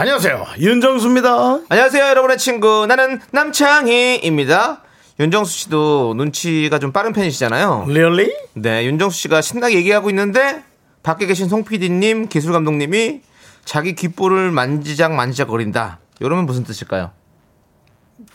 안녕하세요. 0.00 0.46
윤정수입니다. 0.58 1.60
안녕하세요, 1.68 2.02
여러분의 2.06 2.38
친구. 2.38 2.86
나는 2.86 3.20
남창희입니다. 3.32 4.80
윤정수 5.20 5.52
씨도 5.52 6.14
눈치가 6.16 6.78
좀 6.78 6.90
빠른 6.90 7.12
편이시잖아요. 7.12 7.84
Really? 7.86 8.32
네, 8.54 8.86
윤정수 8.86 9.20
씨가 9.20 9.42
신나게 9.42 9.74
얘기하고 9.74 10.08
있는데 10.08 10.62
밖에 11.02 11.26
계신 11.26 11.50
송 11.50 11.64
PD님, 11.64 12.28
기술 12.28 12.54
감독님이 12.54 13.20
자기 13.66 13.94
귓볼을 13.94 14.50
만지작 14.50 15.12
만지작 15.12 15.48
거린다. 15.48 15.98
이러면 16.18 16.46
무슨 16.46 16.64
뜻일까요? 16.64 17.10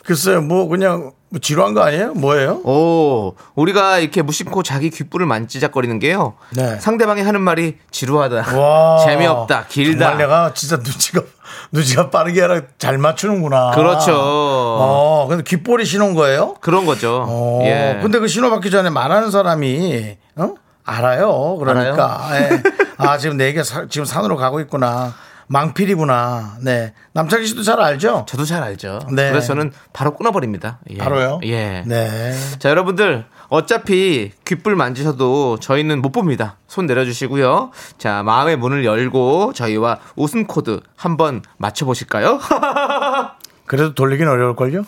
글쎄요, 0.03 0.43
뭐 0.43 0.67
그냥 0.67 1.13
뭐 1.29 1.39
지루한 1.39 1.73
거 1.73 1.81
아니에요? 1.81 2.13
뭐예요? 2.13 2.61
오, 2.63 3.33
우리가 3.55 3.97
이렇게 3.97 4.21
무심코 4.21 4.61
자기 4.61 4.91
귓볼을 4.91 5.25
만지작거리는 5.25 5.97
게요. 5.97 6.35
네. 6.55 6.79
상대방이 6.79 7.23
하는 7.23 7.41
말이 7.41 7.79
지루하다, 7.89 8.55
와. 8.55 8.99
재미없다, 9.05 9.65
길다. 9.67 10.09
정말 10.09 10.17
내가 10.19 10.53
진짜 10.53 10.75
눈치가 10.75 11.23
눈치가 11.71 12.09
빠르게 12.09 12.43
아니라 12.43 12.61
잘 12.77 12.97
맞추는구나. 12.97 13.71
그렇죠. 13.71 14.13
어, 14.15 15.27
근데 15.29 15.43
귓볼이 15.43 15.85
신호인 15.85 16.13
거예요? 16.15 16.55
그런 16.61 16.85
거죠. 16.85 17.25
어, 17.27 17.61
예. 17.65 17.99
근데 18.01 18.19
그 18.19 18.27
신호 18.27 18.49
받기 18.49 18.71
전에 18.71 18.89
말하는 18.89 19.31
사람이 19.31 20.17
어? 20.37 20.53
알아요. 20.83 21.57
그러니까 21.57 22.21
예. 22.33 22.63
아 22.97 23.17
지금 23.17 23.37
내게 23.37 23.61
지금 23.89 24.05
산으로 24.05 24.37
가고 24.37 24.59
있구나. 24.59 25.13
망필이구나. 25.47 26.57
네. 26.61 26.93
남창희 27.13 27.45
씨도 27.47 27.63
잘 27.63 27.79
알죠? 27.79 28.25
저도 28.27 28.45
잘 28.45 28.63
알죠. 28.63 28.99
네. 29.11 29.29
그래서 29.29 29.47
저는 29.47 29.71
바로 29.93 30.15
끊어버립니다. 30.15 30.79
예. 30.89 30.97
바로요? 30.97 31.39
예. 31.43 31.83
네. 31.85 32.33
자, 32.59 32.69
여러분들 32.69 33.25
어차피 33.49 34.31
귓불 34.43 34.75
만지셔도 34.75 35.59
저희는 35.59 36.01
못 36.01 36.11
봅니다. 36.11 36.57
손 36.67 36.85
내려주시고요. 36.87 37.71
자, 37.97 38.23
마음의 38.23 38.57
문을 38.57 38.85
열고 38.85 39.53
저희와 39.53 39.99
웃음 40.15 40.45
코드 40.47 40.81
한번 40.95 41.41
맞춰보실까요? 41.57 42.39
그래도 43.67 43.93
돌리긴 43.95 44.27
어려울걸요? 44.27 44.83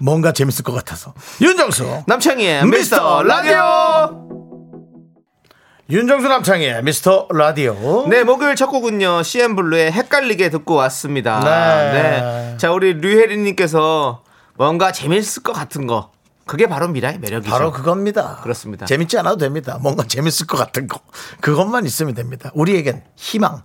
뭔가 0.00 0.32
재밌을 0.32 0.64
것 0.64 0.72
같아서. 0.72 1.12
윤정수. 1.40 2.04
남창희의 2.06 2.64
미스터 2.66 3.22
미스터 3.22 3.22
라디오! 3.24 4.29
윤정수 5.90 6.28
남창희의 6.28 6.84
미스터 6.84 7.26
라디오. 7.32 8.06
네, 8.08 8.22
목요일 8.22 8.54
첫 8.54 8.68
곡은요, 8.68 9.24
CN블루의 9.24 9.90
헷갈리게 9.90 10.48
듣고 10.50 10.74
왔습니다. 10.74 11.40
네. 11.40 12.02
네. 12.02 12.56
자, 12.58 12.70
우리 12.70 12.94
류혜리님께서 12.94 14.22
뭔가 14.56 14.92
재밌을 14.92 15.42
것 15.42 15.52
같은 15.52 15.88
거. 15.88 16.12
그게 16.46 16.68
바로 16.68 16.86
미라의 16.88 17.18
매력이죠. 17.18 17.50
바로 17.50 17.72
그겁니다. 17.72 18.38
그렇습니다. 18.42 18.86
재밌지 18.86 19.18
않아도 19.18 19.36
됩니다. 19.38 19.78
뭔가 19.80 20.04
재밌을 20.04 20.46
것 20.46 20.56
같은 20.56 20.86
거. 20.86 21.00
그것만 21.40 21.86
있으면 21.86 22.14
됩니다. 22.14 22.50
우리에겐 22.54 23.02
희망, 23.16 23.62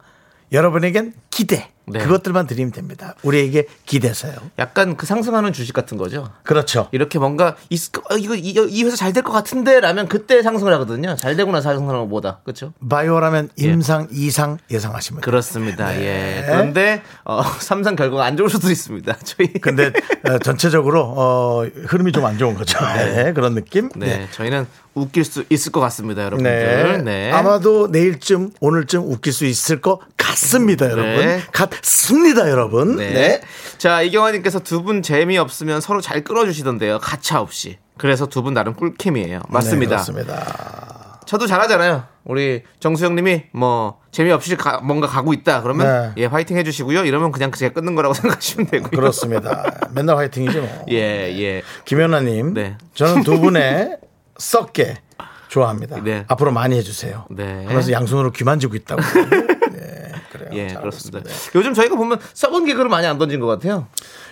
여러분에겐 0.52 1.14
기대. 1.30 1.70
네. 1.88 2.00
그것들만 2.00 2.48
드리면 2.48 2.72
됩니다. 2.72 3.14
우리에게 3.22 3.68
기대서요. 3.86 4.34
약간 4.58 4.98
그 4.98 5.06
상승하는 5.06 5.54
주식 5.54 5.72
같은 5.74 5.98
거죠. 5.98 6.32
그렇죠. 6.42 6.88
이렇게 6.92 7.20
뭔가 7.20 7.56
거, 7.92 8.02
어, 8.10 8.18
이거 8.18 8.34
이, 8.34 8.56
이 8.70 8.84
회사 8.84 8.96
잘 8.96 9.14
될 9.14 9.22
것 9.22 9.32
같은데 9.32 9.80
라면 9.82 10.08
그때 10.08 10.42
상승을 10.42 10.74
하거든요. 10.74 11.16
잘 11.16 11.36
되고 11.36 11.52
나서 11.52 11.70
상승하는 11.70 12.00
것보다. 12.02 12.40
그렇죠? 12.44 12.74
바이오라면 12.90 13.50
임상, 13.58 14.08
이상 14.12 14.58
예상하시면. 14.72 15.22
그렇습니다. 15.22 15.90
네. 15.92 16.02
예. 16.40 16.44
그런데 16.48 17.04
어, 17.24 17.44
삼상 17.62 17.96
결과가 17.96 18.26
안 18.26 18.36
좋을 18.36 18.50
수도 18.50 18.72
있습니다. 18.72 19.18
저희 19.24 19.54
근데 19.54 19.94
어, 20.24 20.40
전체적으로 20.40 21.04
어, 21.16 21.66
흐름이 21.86 22.12
좀 22.14 22.26
안 22.26 22.40
좋은 22.40 22.56
거죠. 22.56 22.80
네. 22.98 23.32
그런 23.34 23.54
느낌. 23.54 23.90
네, 23.96 24.28
저희는 24.32 24.66
웃길 24.96 25.24
수 25.26 25.44
있을 25.50 25.72
것 25.72 25.80
같습니다, 25.82 26.24
여러분들. 26.24 27.04
네. 27.04 27.32
아마도 27.32 27.88
내일쯤 27.88 28.52
오늘쯤 28.62 29.02
웃길 29.12 29.34
수 29.34 29.46
있을 29.46 29.82
것 29.82 30.00
같습니다, 30.18 30.86
여러분. 30.90 31.04
네. 31.18 31.42
같습니다, 31.52 32.50
여러분. 32.50 32.96
네. 32.96 33.10
네. 33.14 33.42
자, 33.78 34.02
이경환님께서 34.02 34.60
두 34.60 34.82
분 34.86 35.02
재미없으면 35.02 35.82
서로 35.82 36.00
잘 36.02 36.24
끌어주시던데요. 36.24 37.00
가차 37.00 37.42
없이. 37.42 37.78
그래서 37.98 38.26
두 38.28 38.42
분 38.42 38.54
나름 38.54 38.74
꿀캠이에요. 38.74 39.42
맞습니다. 39.50 39.98
네, 39.98 40.04
그렇습니다. 40.04 41.20
저도 41.26 41.48
잘하잖아요. 41.48 42.04
우리 42.24 42.62
정수영님이 42.80 43.46
뭐 43.52 44.00
재미없이 44.12 44.56
가- 44.56 44.80
뭔가 44.80 45.08
가고 45.08 45.34
있다 45.34 45.62
그러면 45.64 46.14
네. 46.16 46.24
예 46.24 46.26
화이팅 46.28 46.56
해주시고요. 46.58 47.04
이러면 47.06 47.32
그냥 47.32 47.52
제가 47.52 47.74
끊는 47.74 47.96
거라고 47.96 48.14
생각하시면 48.16 48.68
되고요. 48.68 48.90
그렇습니다. 48.92 49.64
맨날 49.92 50.18
화이팅이죠. 50.18 50.62
뭐. 50.62 50.86
예 50.92 50.98
예. 50.98 51.62
김연아님, 51.86 52.54
네. 52.54 52.78
저는 52.94 53.24
두 53.24 53.40
분의 53.40 53.98
썩게 54.38 54.98
좋아합니다. 55.48 56.02
네. 56.04 56.26
앞으로 56.28 56.52
많이 56.52 56.76
해주세요. 56.78 57.26
네. 57.30 57.66
하면서 57.66 57.92
양손으로 57.92 58.32
귀 58.32 58.44
만지고 58.44 58.76
있다고. 58.76 59.02
네, 59.72 60.12
그래요. 60.32 60.50
예잘 60.52 60.82
그렇습니다. 60.82 61.20
알겠습니다. 61.20 61.52
요즘 61.56 61.74
저희가 61.74 61.96
보면 61.96 62.20
썩은 62.34 62.66
개그를 62.66 62.90
많이 62.90 63.08
안 63.08 63.18
던진 63.18 63.40
것 63.40 63.48
같아요. 63.48 63.88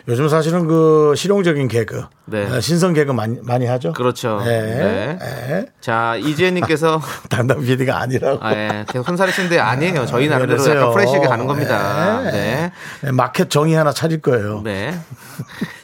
요즘 0.10 0.28
사실은 0.28 0.68
그 0.68 1.14
실용적인 1.16 1.70
개그, 1.70 2.04
네. 2.26 2.46
어, 2.52 2.60
신선 2.60 2.94
개그 2.94 3.14
많이, 3.14 3.40
많이 3.42 3.66
하죠. 3.66 3.94
그렇죠. 3.94 4.42
네. 4.44 4.62
네. 4.62 5.18
네. 5.20 5.66
자 5.80 6.18
이지혜님께서 6.18 7.00
담당 7.30 7.62
PD가 7.62 8.00
아니라고. 8.02 8.40
아, 8.44 8.54
예. 8.54 8.86
계속 8.90 9.06
손살이 9.06 9.32
치는데 9.32 9.60
아니에요. 9.60 10.06
저희 10.06 10.28
나름대로 10.28 10.58
그러세요. 10.62 10.82
약간 10.82 10.94
프레시하게 10.94 11.28
가는 11.28 11.48
겁니다. 11.48 12.22
네. 12.24 12.32
네. 12.32 12.72
네, 13.02 13.12
마켓 13.12 13.50
정의 13.50 13.76
하나 13.76 13.94
차릴 13.94 14.22
거예요. 14.22 14.62
네. 14.62 14.94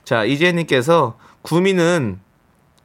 자, 0.04 0.26
이재현님께서 0.26 1.18
구미는 1.44 2.20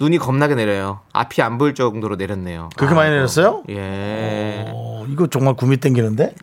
눈이 0.01 0.19
겁나게 0.19 0.55
내려요. 0.55 1.01
앞이 1.13 1.41
안 1.43 1.57
보일 1.59 1.75
정도로 1.75 2.17
내렸네요. 2.17 2.69
그렇게 2.77 2.95
많이 2.95 3.07
아이고. 3.09 3.17
내렸어요? 3.17 3.63
예. 3.71 4.65
어, 4.73 5.05
이거 5.09 5.27
정말 5.29 5.55
구미 5.55 5.77
땡기는데? 5.77 6.35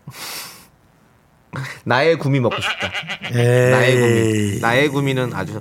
나의 1.84 2.18
구미 2.18 2.40
먹고 2.40 2.56
싶다. 2.62 2.92
에이. 3.34 3.72
나의 3.72 3.96
구미. 4.00 4.60
나의 4.62 4.88
구미는 4.90 5.34
아주 5.34 5.60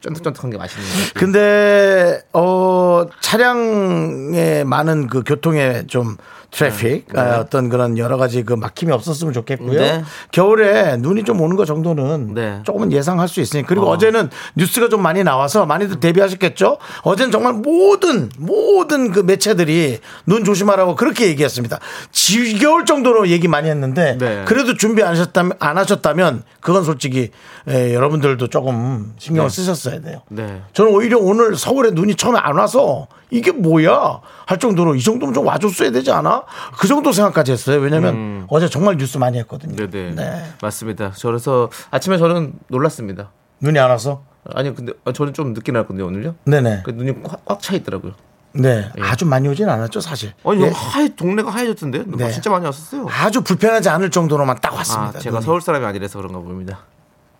쫀득쫀득한 0.00 0.50
게 0.50 0.58
맛있는 0.58 0.84
거. 0.84 0.92
근데 1.14 2.20
어 2.32 3.04
차량에 3.20 4.64
많은 4.64 5.06
그 5.06 5.22
교통에 5.22 5.86
좀 5.86 6.16
트래픽 6.50 7.16
아, 7.16 7.40
어떤 7.40 7.68
그런 7.68 7.98
여러 7.98 8.16
가지 8.16 8.42
그 8.42 8.54
막힘이 8.54 8.90
없었으면 8.92 9.32
좋겠고요. 9.34 9.78
네. 9.78 10.02
겨울에 10.32 10.96
눈이 10.96 11.24
좀 11.24 11.40
오는 11.40 11.56
거 11.56 11.64
정도는 11.64 12.34
네. 12.34 12.60
조금은 12.64 12.90
예상할 12.90 13.28
수 13.28 13.40
있으니 13.40 13.64
그리고 13.64 13.90
어. 13.90 13.98
제는 13.98 14.30
뉴스가 14.56 14.88
좀 14.88 15.02
많이 15.02 15.22
나와서 15.22 15.66
많이들 15.66 16.00
대비하셨겠죠. 16.00 16.78
어제는 17.02 17.30
정말 17.30 17.52
모든 17.52 18.30
모든 18.38 19.12
그 19.12 19.20
매체들이 19.20 19.98
눈 20.26 20.44
조심하라고 20.44 20.96
그렇게 20.96 21.26
얘기했습니다. 21.28 21.80
지겨울 22.12 22.86
정도로 22.86 23.28
얘기 23.28 23.46
많이 23.46 23.68
했는데 23.68 24.16
네. 24.18 24.44
그래도 24.46 24.74
준비 24.74 25.02
안 25.02 25.10
하셨다면 25.10 25.52
안 25.58 25.76
하셨다면 25.76 26.44
그건 26.60 26.82
솔직히 26.82 27.30
에, 27.68 27.92
여러분들도 27.92 28.48
조금 28.48 29.12
신경을 29.18 29.50
쓰셨어야 29.50 30.00
돼요. 30.00 30.22
네. 30.30 30.62
저는 30.72 30.92
오히려 30.92 31.18
오늘 31.18 31.56
서울에 31.56 31.90
눈이 31.90 32.14
처음에 32.14 32.38
안 32.38 32.56
와서 32.56 33.06
이게 33.30 33.52
뭐야 33.52 34.20
할 34.46 34.58
정도로 34.58 34.94
이 34.94 35.02
정도면 35.02 35.34
좀 35.34 35.46
와줬어야 35.46 35.90
되지 35.90 36.10
않아? 36.10 36.37
그 36.78 36.86
정도 36.88 37.12
생각까지 37.12 37.52
했어요. 37.52 37.80
왜냐면 37.80 38.46
어제 38.48 38.68
정말 38.68 38.96
뉴스 38.96 39.18
많이 39.18 39.38
했거든요. 39.38 39.84
음. 39.84 39.90
네네. 39.90 40.14
네. 40.14 40.44
맞습니다. 40.62 41.12
그래서 41.20 41.70
아침에 41.90 42.18
저는 42.18 42.54
놀랐습니다. 42.68 43.30
눈이 43.60 43.78
안 43.78 43.90
와서? 43.90 44.22
아니, 44.54 44.74
근데 44.74 44.92
아, 45.04 45.12
저는 45.12 45.34
좀 45.34 45.52
늦게 45.52 45.72
나왔거든요, 45.72 46.06
오늘요. 46.06 46.34
네네. 46.44 46.82
그 46.84 46.90
눈이 46.90 47.14
꽉차 47.44 47.74
있더라고요. 47.76 48.12
네. 48.52 48.88
아주 49.00 49.26
많이 49.26 49.46
오진 49.46 49.68
않았죠, 49.68 50.00
사실. 50.00 50.32
아니, 50.44 50.62
예. 50.62 50.70
하얘, 50.72 51.08
동네가 51.14 51.50
하얘졌던데요? 51.50 52.04
네. 52.06 52.30
진짜 52.30 52.48
많이 52.50 52.64
왔었어요. 52.64 53.06
아주 53.10 53.42
불편하지 53.42 53.88
않을 53.90 54.10
정도로만 54.10 54.58
딱 54.62 54.72
아, 54.72 54.76
왔습니다. 54.76 55.18
제가 55.18 55.36
눈이. 55.36 55.44
서울 55.44 55.60
사람이 55.60 55.84
아니라서 55.84 56.18
그런가 56.18 56.38
봅니다. 56.38 56.80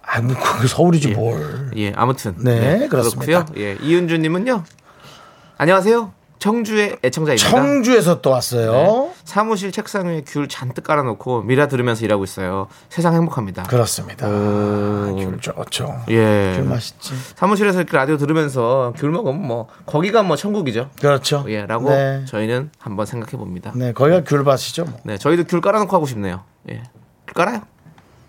아, 0.02 0.20
뭐, 0.20 0.34
그게 0.38 0.68
서울이지 0.68 1.08
뭘. 1.12 1.70
예, 1.76 1.92
아무튼. 1.96 2.34
네, 2.38 2.88
그렇습니다. 2.88 3.44
그렇고요. 3.46 3.62
예, 3.64 3.78
이은주님은요. 3.80 4.64
안녕하세요. 5.56 6.12
청주의 6.38 6.96
애청자입니다. 7.02 7.49
청주에서 7.50 8.20
또 8.20 8.31
왔어요. 8.31 8.73
네. 8.73 9.12
사무실 9.25 9.73
책상 9.73 10.06
위에 10.06 10.23
귤 10.26 10.49
잔뜩 10.49 10.85
깔아놓고 10.85 11.43
미라 11.43 11.69
들으면서 11.69 12.05
일하고 12.05 12.25
있어요. 12.25 12.69
세상 12.88 13.14
행복합니다. 13.14 13.64
그렇습니다. 13.64 14.26
아, 14.26 15.14
귤 15.17 15.38
좋죠. 15.40 16.02
예. 16.11 16.55
귤 16.56 16.64
맛있지. 16.64 17.14
사무실에서 17.35 17.81
이렇게 17.81 17.96
라디오 17.96 18.17
들으면서 18.17 18.93
귤 18.96 19.11
먹으면 19.11 19.46
뭐 19.46 19.69
거기가 19.87 20.23
뭐 20.23 20.37
천국이죠. 20.37 20.90
그렇죠. 21.00 21.44
예, 21.49 21.67
라고 21.67 21.90
네. 21.90 22.25
저희는 22.26 22.70
한번 22.79 23.06
생각해 23.06 23.32
봅니다. 23.32 23.73
네, 23.75 23.93
거기가 23.93 24.23
귤밭이죠. 24.25 24.85
뭐. 24.85 25.00
네, 25.05 25.19
저희도 25.19 25.44
귤 25.44 25.61
깔아놓고 25.61 25.94
하고 25.94 26.06
싶네요. 26.06 26.44
예. 26.70 26.82
귤 27.26 27.35
깔아요. 27.35 27.62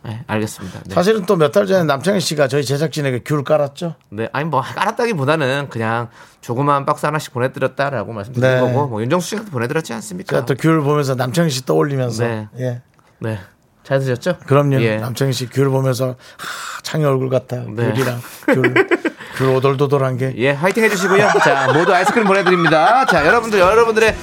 네, 0.10 0.24
알겠습니다. 0.28 0.80
네. 0.88 0.94
사실은 0.96 1.26
또 1.26 1.36
몇 1.36 1.52
달 1.52 1.66
전에 1.68 1.84
남창희 1.84 2.20
씨가 2.20 2.48
저희 2.48 2.64
제작진에게 2.64 3.22
귤 3.26 3.44
깔았죠. 3.44 3.96
네, 4.10 4.30
아니 4.34 4.46
뭐 4.46 4.62
깔았다기보다는 4.62 5.68
그냥 5.70 6.10
조그만 6.42 6.86
박스 6.86 7.06
하나씩 7.06 7.34
보내드렸다라고 7.34 8.14
말씀드린 8.14 8.50
네. 8.50 8.60
거고 8.60 8.88
뭐 8.88 9.02
윤정수 9.02 9.28
씨한테 9.30 9.52
보내드렸지 9.52 9.94
않습니까? 9.94 10.36
제가 10.36 10.46
또귤 10.46 10.82
보면서 10.82 11.16
남창희 11.16 11.50
씨 11.50 11.66
떠올리면서 11.66 12.24
네. 12.24 12.48
예. 12.60 12.82
네, 13.20 13.40
잘 13.84 14.00
드셨죠? 14.00 14.38
그럼요. 14.46 14.82
예. 14.82 14.98
남창희 14.98 15.34
씨 15.34 15.48
귤 15.50 15.70
보면서 15.70 16.10
하, 16.38 16.82
창희 16.84 17.04
얼굴 17.06 17.30
같아. 17.30 17.58
네. 17.58 17.92
귤이랑 17.94 18.22
귤, 18.48 18.74
귤 19.38 19.50
오돌도돌한 19.56 20.18
게. 20.18 20.34
예, 20.38 20.52
화이팅 20.52 20.84
해주시고요. 20.86 21.28
자, 21.44 21.72
모두 21.74 21.94
아이스크림 21.94 22.26
보내드립니다. 22.28 23.06
자, 23.06 23.26
여러분들, 23.26 23.60
여러분들의 23.60 24.16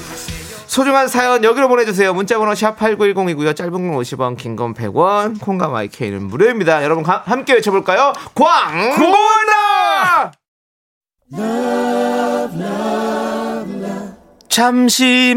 소중한 0.77 1.09
사연 1.09 1.43
여기로 1.43 1.69
보내주세요. 1.69 2.13
문자번호 2.13 2.55
샵 2.55 2.79
8910이고요. 2.79 3.57
짧은 3.57 3.73
건 3.73 3.93
50원, 3.99 4.37
긴 4.37 4.57
건 4.57 4.75
100원, 4.75 5.41
콩과 5.41 5.69
마이케이는 5.69 6.25
무료입니다. 6.25 6.85
여러분 6.85 7.03
가- 7.03 7.23
함께 7.25 7.55
외쳐볼까요? 7.55 8.13
광고나! 8.35 10.33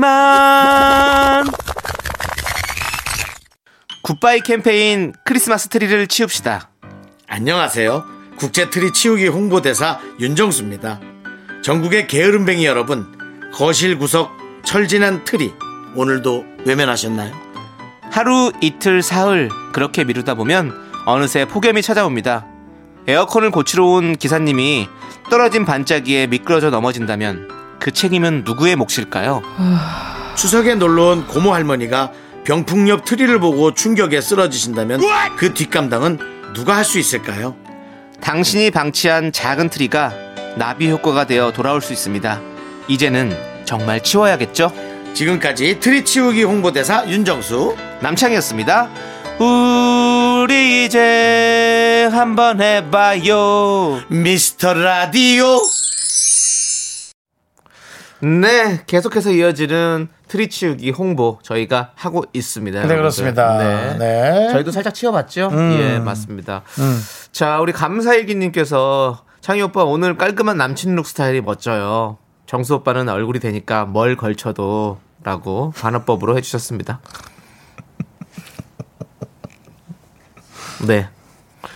잠시만 0.09 1.45
goodbye 4.03 4.41
캠페인 4.41 5.13
크리스마스 5.23 5.69
트리를 5.69 6.07
치웁시다. 6.07 6.69
안녕하세요. 7.27 8.03
국제 8.37 8.69
트리 8.69 8.91
치우기 8.91 9.27
홍보대사 9.27 9.99
윤정수입니다. 10.19 10.99
전국의 11.63 12.07
게으름뱅이 12.07 12.65
여러분, 12.65 13.05
거실 13.53 13.97
구석 13.97 14.38
철 14.69 14.93
지난 14.93 15.23
트리 15.25 15.51
오늘도 15.95 16.45
외면하셨나요? 16.63 17.33
하루 18.11 18.51
이틀 18.61 19.01
사흘 19.01 19.49
그렇게 19.73 20.03
미루다 20.03 20.35
보면 20.35 20.71
어느새 21.07 21.45
폭염이 21.45 21.81
찾아옵니다. 21.81 22.45
에어컨을 23.07 23.49
고치러 23.49 23.83
온 23.83 24.15
기사님이 24.15 24.87
떨어진 25.31 25.65
반짝이에 25.65 26.27
미끄러져 26.27 26.69
넘어진다면 26.69 27.49
그 27.79 27.89
책임은 27.89 28.43
누구의 28.45 28.75
몫일까요? 28.75 29.41
추석에 30.35 30.75
놀러온 30.75 31.25
고모 31.25 31.51
할머니가 31.51 32.11
병풍 32.43 32.89
옆 32.89 33.05
트리를 33.05 33.39
보고 33.39 33.73
충격에 33.73 34.21
쓰러지신다면 34.21 35.01
그 35.37 35.55
뒷감당은 35.55 36.53
누가 36.53 36.77
할 36.77 36.85
수 36.85 36.99
있을까요? 36.99 37.55
당신이 38.21 38.69
방치한 38.69 39.31
작은 39.31 39.69
트리가 39.71 40.13
나비 40.57 40.91
효과가 40.91 41.25
되어 41.25 41.53
돌아올 41.53 41.81
수 41.81 41.91
있습니다. 41.91 42.39
이제는 42.87 43.48
정말 43.69 44.01
치워야겠죠? 44.01 44.71
지금까지 45.13 45.79
트리 45.79 46.03
치우기 46.03 46.41
홍보대사 46.41 47.07
윤정수 47.07 47.75
남창희였습니다. 48.01 48.89
우리 49.37 50.85
이제 50.85 52.09
한번 52.11 52.63
해봐요. 52.63 54.01
미스터 54.07 54.73
라디오 54.73 55.59
네, 58.21 58.81
계속해서 58.87 59.29
이어지는 59.29 60.07
트리 60.27 60.49
치우기 60.49 60.89
홍보 60.89 61.37
저희가 61.43 61.91
하고 61.93 62.25
있습니다. 62.33 62.75
네 62.75 62.85
여러분들. 62.85 62.97
그렇습니다. 62.97 63.57
네. 63.59 63.97
네. 63.99 64.51
저희도 64.51 64.71
살짝 64.71 64.95
치워봤죠? 64.95 65.49
음. 65.53 65.77
예, 65.79 65.99
맞습니다. 65.99 66.63
자, 67.31 67.59
우리 67.59 67.71
감사일기님께서 67.71 69.25
창희 69.41 69.61
오빠 69.61 69.83
오늘 69.83 70.17
깔끔한 70.17 70.57
남친 70.57 70.95
룩 70.95 71.05
스타일이 71.05 71.41
멋져요. 71.41 72.17
정수 72.49 72.73
오빠는 72.73 73.07
얼굴이 73.07 73.39
되니까 73.39 73.85
뭘 73.85 74.17
걸쳐도 74.17 74.97
라고 75.21 75.71
반어법으로 75.77 76.35
해주셨습니다. 76.35 76.99
네. 80.87 81.09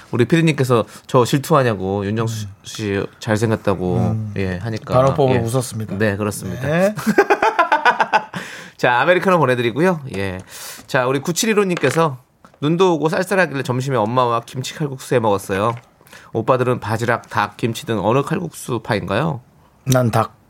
우리 0.10 0.26
피디님께서 0.26 0.86
저 1.06 1.26
질투하냐고 1.26 2.04
윤정수 2.08 2.48
씨 2.64 3.06
잘생겼다고 3.20 4.32
예 4.38 4.58
하니까 4.58 4.96
반어법으로 4.96 5.36
예. 5.36 5.40
음. 5.42 5.46
웃었습니다. 5.46 6.00
네 6.00 6.18
그렇습니다. 6.18 6.68
네. 6.68 6.96
자, 8.76 9.00
아메리카노 9.02 9.38
보내드리고요. 9.38 10.02
예. 10.18 10.40
자, 10.88 11.06
우리 11.06 11.20
9715님께서 11.20 12.18
눈도 12.62 12.96
오고 12.96 13.10
쌀쌀하길래 13.10 13.62
점심에 13.62 13.96
엄마와 13.96 14.42
김치 14.48 14.74
칼국수 14.74 15.14
해 15.14 15.20
먹었어요. 15.20 15.76
오빠들은 16.34 16.80
바지락, 16.80 17.30
닭, 17.30 17.58
김치 17.58 17.86
등 17.86 18.04
어느 18.04 18.24
칼국수 18.24 18.80
파인가요? 18.80 19.42
난 19.86 20.10
닭. 20.10 20.43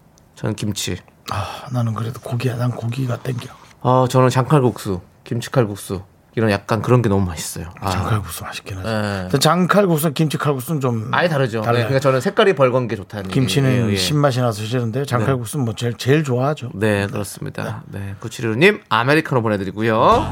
저는 0.44 0.56
김치. 0.56 0.98
아, 1.32 1.68
나는 1.72 1.94
그래도 1.94 2.20
고기야. 2.20 2.58
난 2.58 2.70
고기가 2.72 3.18
땡겨. 3.18 3.48
어, 3.80 4.08
저는 4.10 4.30
장칼국수, 4.30 5.00
김치 5.24 5.50
칼국수. 5.50 6.02
이런 6.36 6.50
약간 6.52 6.82
그런 6.82 7.02
게 7.02 7.08
너무 7.10 7.26
맛있어요. 7.26 7.68
아, 7.80 7.92
장칼국수 7.92 8.44
맛있긴 8.44 8.78
하죠. 8.80 8.90
네. 9.32 9.40
장칼국수, 9.40 10.14
김치칼국수는 10.14 10.82
좀 10.82 11.10
아예 11.14 11.30
다르죠. 11.30 11.60
네, 11.60 11.66
달라요. 11.66 11.84
그러니까 11.84 12.00
저는 12.00 12.22
색깔이 12.22 12.56
벌건 12.56 12.88
게 12.88 12.96
좋다는 12.96 13.30
김치는 13.30 13.70
얘기예요. 13.70 13.92
예. 13.92 13.96
신맛이 13.96 14.42
나서 14.42 14.64
싫은데 14.64 15.06
장칼국수는 15.06 15.64
뭐 15.64 15.76
제일 15.76 15.94
제일 15.94 16.24
좋아하죠. 16.24 16.72
네, 16.74 17.06
그렇습니다. 17.08 17.84
네, 17.86 18.16
9715님 18.20 18.82
아메리카노 18.90 19.44
보내드리고요. 19.44 20.28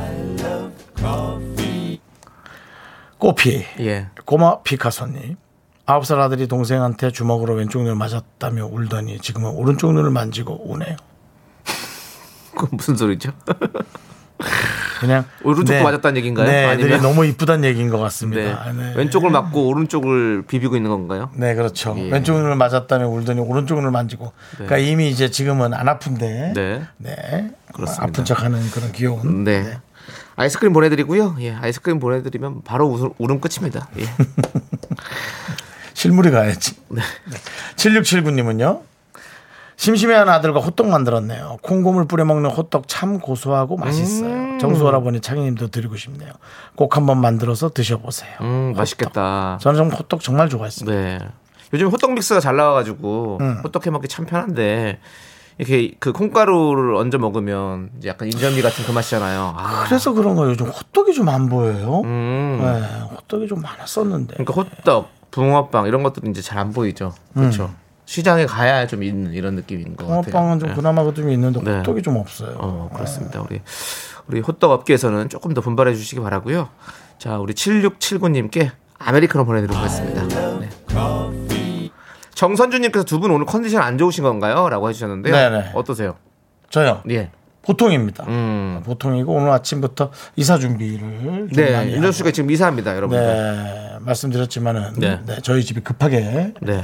꼬피, 3.20 3.64
예. 3.80 4.08
꼬마 4.26 4.62
피카소님. 4.64 5.38
아홉 5.92 6.06
살 6.06 6.22
아들이 6.22 6.48
동생한테 6.48 7.12
주먹으로 7.12 7.56
왼쪽 7.56 7.80
눈을 7.82 7.96
맞았다며 7.96 8.66
울더니 8.68 9.20
지금은 9.20 9.50
오른쪽 9.52 9.92
눈을 9.92 10.10
만지고 10.10 10.72
우네요. 10.72 10.96
그건 12.56 12.70
무슨 12.72 12.96
소리죠? 12.96 13.32
그냥 15.02 15.26
오른쪽도 15.44 15.84
맞았다는 15.84 16.18
얘기인가요? 16.20 16.48
네, 16.48 16.66
아니면- 16.66 17.02
너무 17.02 17.26
이쁘다는 17.26 17.66
얘기인 17.66 17.90
것 17.90 17.98
네. 17.98 18.04
같습니다. 18.04 18.72
네. 18.72 18.94
왼쪽을 18.96 19.32
맞고 19.32 19.68
오른쪽을 19.68 20.44
비비고 20.48 20.78
있는 20.78 20.90
건가요? 20.92 21.30
네, 21.36 21.56
그렇죠. 21.56 21.94
예. 21.98 22.10
왼쪽 22.10 22.38
눈을 22.38 22.56
맞았다며 22.56 23.08
울더니 23.10 23.42
오른쪽 23.42 23.76
눈을 23.76 23.92
만지고. 23.92 24.32
그러니까 24.54 24.78
이미 24.78 25.10
이제 25.10 25.30
지금은 25.30 25.74
안 25.74 25.90
아픈데. 25.90 26.54
네. 26.56 26.84
네. 27.00 27.52
그렇습니다. 27.74 28.04
아픈 28.06 28.24
척하는 28.24 28.62
그런 28.72 28.94
귀여운. 28.94 29.44
네. 29.44 29.78
아이스크림 30.38 30.72
보내드리고요. 30.72 31.36
예, 31.42 31.54
아이스크림 31.54 32.00
보내드리면 32.00 32.62
바로 32.64 32.88
웃음, 32.88 33.10
울음 33.18 33.42
끝입니다. 33.42 33.90
예. 34.00 34.06
실물이 36.02 36.32
가야지. 36.32 36.74
네. 36.90 37.02
7679님은요. 37.76 38.82
심심해하는 39.76 40.34
아들과 40.34 40.60
호떡 40.60 40.88
만들었네요. 40.88 41.58
콩고물 41.62 42.06
뿌려 42.08 42.26
먹는 42.26 42.50
호떡 42.50 42.88
참 42.88 43.20
고소하고 43.20 43.78
맛있어요. 43.78 44.30
음. 44.30 44.60
정수 44.60 44.88
할아버니 44.88 45.22
창희님도 45.22 45.68
드리고 45.68 45.98
싶네요. 45.98 46.32
꼭 46.76 46.98
한번 46.98 47.22
만들어서 47.22 47.70
드셔보세요. 47.70 48.32
음, 48.42 48.74
맛있겠다. 48.76 49.60
저는 49.62 49.78
좀 49.78 49.90
호떡 49.90 50.22
정말 50.22 50.50
좋아했습니다. 50.50 50.98
네. 50.98 51.20
요즘 51.74 51.88
호떡 51.90 52.14
믹스가 52.14 52.40
잘 52.40 52.56
나와가지고 52.56 53.38
음. 53.42 53.62
호떡 53.64 53.86
해 53.86 53.92
먹기 53.92 54.08
참 54.08 54.26
편한데 54.26 55.00
이렇게 55.60 55.92
그 56.00 56.12
콩가루를 56.14 56.96
얹어 56.96 57.20
먹으면 57.20 57.92
이제 58.00 58.10
약간 58.10 58.28
인절미 58.28 58.64
같은 58.64 58.84
그 58.86 58.92
맛이잖아요. 58.92 59.54
아, 59.56 59.84
그래서 59.86 60.14
그런 60.14 60.36
거예요. 60.36 60.52
요즘 60.52 60.66
호떡이 60.68 61.14
좀 61.14 61.30
안 61.30 61.48
보여요. 61.48 62.02
음. 62.06 62.60
네, 62.60 63.16
호떡이 63.16 63.48
좀 63.48 63.62
많았었는데. 63.62 64.44
그러니까 64.44 64.54
호떡, 64.54 65.10
붕어빵 65.32 65.88
이런 65.88 66.04
것들은 66.04 66.30
이제 66.32 66.42
잘 66.42 66.60
안 66.60 66.72
보이죠. 66.74 67.14
그렇죠. 67.34 67.72
시장에 68.06 68.46
가야 68.46 68.86
좀 68.88 69.04
있는 69.04 69.32
이런 69.34 69.56
느낌인 69.56 69.96
것 69.96 70.06
같아요. 70.06 70.20
음. 70.20 70.24
붕어빵은 70.24 70.60
좀 70.60 70.70
네. 70.70 70.76
그나마 70.76 71.14
좀 71.14 71.30
있는데 71.32 71.62
네. 71.64 71.78
호떡이 71.78 72.02
좀 72.02 72.18
없어요. 72.18 72.56
어, 72.60 72.90
그렇습니다. 72.94 73.42
우리 73.42 73.62
우리 74.28 74.40
호떡 74.42 74.70
업계에서는 74.72 75.30
조금 75.30 75.54
더 75.54 75.62
분발해 75.62 75.96
주시기 75.96 76.22
바라고요. 76.22 76.70
자, 77.18 77.38
우리 77.38 77.54
7679님께 77.54 78.72
아메리카노 79.00 79.46
보내드리겠습니다. 79.46 80.60
네. 80.60 80.70
정선주님께서 82.34 83.06
두 83.06 83.20
분 83.20 83.32
오늘 83.32 83.46
컨디션 83.46 83.82
안 83.84 83.98
좋으신 83.98 84.24
건가요? 84.24 84.68
라고 84.70 84.90
해주셨는데요. 84.90 85.34
네네. 85.34 85.72
어떠세요? 85.76 86.16
저요. 86.70 87.02
예. 87.10 87.30
보통입니다. 87.62 88.24
음. 88.28 88.82
보통이고 88.84 89.32
오늘 89.32 89.52
아침부터 89.52 90.10
이사 90.36 90.58
준비를 90.58 91.00
좀 91.00 91.50
네. 91.52 91.72
많이 91.76 91.94
윤정 91.94 92.12
씨가 92.12 92.32
지금 92.32 92.50
이사합니다, 92.50 92.90
하고. 92.92 92.98
여러분들. 92.98 93.24
네, 93.28 93.91
말씀드렸지만은 94.04 94.94
네. 94.98 95.20
네, 95.26 95.38
저희 95.42 95.64
집이 95.64 95.82
급하게 95.82 96.54
네. 96.62 96.84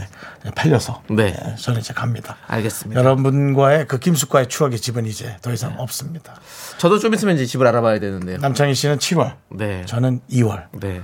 팔려서 0.56 1.04
네. 1.10 1.32
네, 1.34 1.56
저는 1.58 1.82
이제 1.82 1.94
갑니다. 1.94 2.38
알겠습니다. 2.48 3.00
여러분과의 3.00 3.88
그 3.88 4.00
김숙과의 4.00 4.48
추억의 4.48 4.80
집은 4.80 5.06
이제 5.06 5.38
더 5.42 5.52
이상 5.52 5.76
없습니다. 5.80 6.36
저도 6.78 7.00
좀 7.00 7.14
있으면 7.14 7.36
이제 7.36 7.46
집을 7.46 7.68
알아봐야 7.68 8.00
되는데요. 8.00 8.38
남창희 8.38 8.74
씨는 8.76 8.98
7월, 8.98 9.36
네. 9.50 9.86
저는 9.86 10.22
2월. 10.32 10.66
네. 10.80 11.02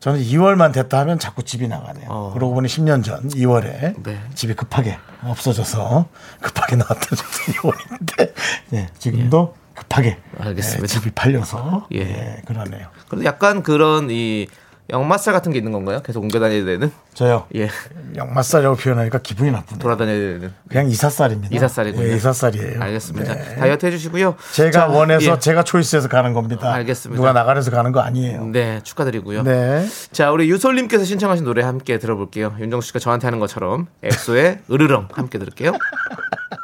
저는 0.00 0.20
2월만 0.20 0.74
됐다 0.74 0.98
하면 0.98 1.18
자꾸 1.18 1.42
집이 1.42 1.66
나가네요. 1.66 2.08
어. 2.10 2.30
그러고 2.34 2.52
보니 2.52 2.68
10년 2.68 3.02
전 3.02 3.26
2월에 3.30 4.02
네. 4.02 4.20
집이 4.34 4.52
급하게 4.52 4.98
없어져서 5.22 6.08
급하게 6.42 6.76
나왔던 6.76 7.18
2월인데 7.18 8.34
네, 8.68 8.88
지금도 8.98 9.56
급하게 9.74 10.18
알겠습니다. 10.38 10.86
네, 10.86 10.92
집이 10.92 11.10
팔려서 11.12 11.88
예. 11.94 12.00
예, 12.00 12.42
그러네요. 12.44 12.88
그래도 13.08 13.24
약간 13.24 13.62
그런 13.62 14.10
이 14.10 14.46
역마살 14.90 15.32
같은 15.32 15.50
게 15.50 15.58
있는 15.58 15.72
건가요? 15.72 16.00
계속 16.02 16.22
옮겨 16.22 16.38
다녀야 16.38 16.64
되는? 16.64 16.90
저요. 17.14 17.46
예. 17.56 17.68
역마살이라고 18.16 18.76
표현하니까 18.76 19.18
기분이 19.18 19.50
나쁘네. 19.50 19.78
돌아다녀야 19.78 20.18
되는. 20.18 20.52
그냥 20.68 20.88
이사살입니다. 20.88 21.54
이사살이군요. 21.56 22.06
예, 22.06 22.16
이사살이에요. 22.16 22.82
알겠습니다. 22.82 23.34
네. 23.34 23.56
다이어트 23.56 23.86
해주시고요. 23.86 24.36
제가 24.52 24.70
자, 24.70 24.86
원해서 24.86 25.32
예. 25.32 25.38
제가 25.38 25.64
초이스해서 25.64 26.08
가는 26.08 26.34
겁니다. 26.34 26.72
알겠습니다. 26.74 27.16
누가 27.18 27.32
나가려서 27.32 27.70
가는 27.70 27.92
거 27.92 28.00
아니에요. 28.00 28.44
네, 28.46 28.80
축하드리고요. 28.82 29.42
네. 29.42 29.86
자, 30.12 30.30
우리 30.30 30.50
유솔님께서 30.50 31.04
신청하신 31.04 31.44
노래 31.44 31.62
함께 31.62 31.98
들어볼게요. 31.98 32.54
윤정수 32.60 32.88
씨가 32.88 32.98
저한테 32.98 33.26
하는 33.26 33.38
것처럼 33.40 33.86
엑소의 34.02 34.60
으르렁 34.70 35.08
함께 35.12 35.38
들을게요. 35.38 35.72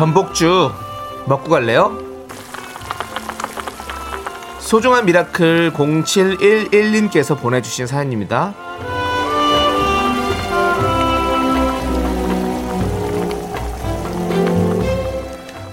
전복죽 0.00 0.72
먹고 1.26 1.50
갈래요? 1.50 1.94
소중한 4.58 5.04
미라클 5.04 5.74
0711님께서 5.74 7.38
보내주신 7.38 7.86
사연입니다. 7.86 8.54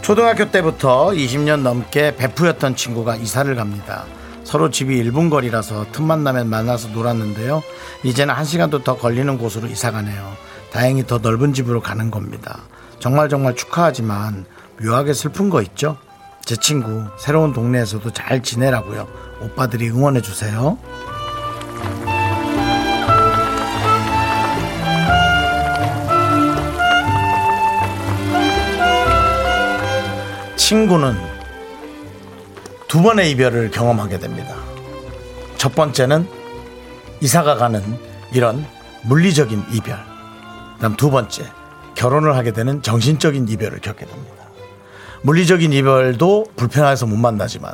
초등학교 0.01 0.51
때부터 0.51 1.11
20년 1.11 1.61
넘게 1.61 2.17
베프였던 2.17 2.75
친구가 2.75 3.15
이사를 3.15 3.55
갑니다. 3.55 4.03
서로 4.43 4.69
집이 4.69 5.01
1분 5.05 5.29
거리라서 5.29 5.85
틈만 5.93 6.25
나면 6.25 6.49
만나서 6.49 6.89
놀았는데요. 6.89 7.63
이제는 8.03 8.33
한 8.33 8.43
시간도 8.43 8.83
더 8.83 8.97
걸리는 8.97 9.37
곳으로 9.37 9.69
이사 9.69 9.91
가네요. 9.91 10.35
다행히 10.73 11.07
더 11.07 11.17
넓은 11.17 11.53
집으로 11.53 11.79
가는 11.79 12.11
겁니다. 12.11 12.59
정말 12.99 13.29
정말 13.29 13.55
축하하지만 13.55 14.45
묘하게 14.81 15.13
슬픈 15.13 15.49
거 15.49 15.61
있죠? 15.61 15.97
제 16.43 16.55
친구 16.55 17.03
새로운 17.19 17.53
동네에서도 17.53 18.11
잘 18.13 18.41
지내라고요. 18.41 19.07
오빠들이 19.41 19.89
응원해 19.89 20.21
주세요. 20.21 20.77
친구는 30.55 31.15
두 32.87 33.01
번의 33.01 33.31
이별을 33.31 33.71
경험하게 33.71 34.19
됩니다. 34.19 34.55
첫 35.57 35.75
번째는 35.75 36.27
이사가 37.21 37.55
가는 37.55 37.81
이런 38.33 38.65
물리적인 39.03 39.65
이별. 39.71 39.97
그다음 40.75 40.95
두 40.95 41.09
번째 41.09 41.45
결혼을 41.97 42.35
하게 42.35 42.51
되는 42.51 42.81
정신적인 42.83 43.47
이별을 43.49 43.79
겪게 43.79 44.05
됩니다. 44.05 44.35
물리적인 45.23 45.73
이별도 45.73 46.45
불편해서 46.55 47.07
못 47.07 47.17
만나지만 47.17 47.73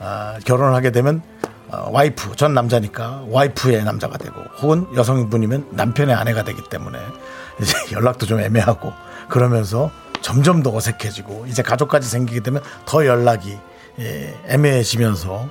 아, 0.00 0.38
결혼을 0.44 0.74
하게 0.74 0.92
되면 0.92 1.22
어, 1.70 1.88
와이프 1.90 2.36
전 2.36 2.52
남자니까 2.52 3.24
와이프의 3.30 3.84
남자가 3.84 4.18
되고 4.18 4.34
혹은 4.60 4.86
여성분이면 4.94 5.68
남편의 5.70 6.14
아내가 6.14 6.44
되기 6.44 6.62
때문에 6.68 6.98
이제 7.60 7.74
연락도 7.96 8.26
좀 8.26 8.38
애매하고 8.38 8.92
그러면서 9.30 9.90
점점 10.20 10.62
더 10.62 10.74
어색해지고 10.74 11.46
이제 11.48 11.62
가족까지 11.62 12.06
생기게 12.06 12.40
되면 12.40 12.62
더 12.84 13.06
연락이 13.06 13.56
예, 13.98 14.34
애매해지면서 14.46 15.48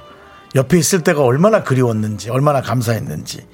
옆에 0.54 0.78
있을 0.78 1.02
때가 1.02 1.24
얼마나 1.24 1.64
그리웠는지 1.64 2.30
얼마나 2.30 2.62
감사했는지 2.62 3.48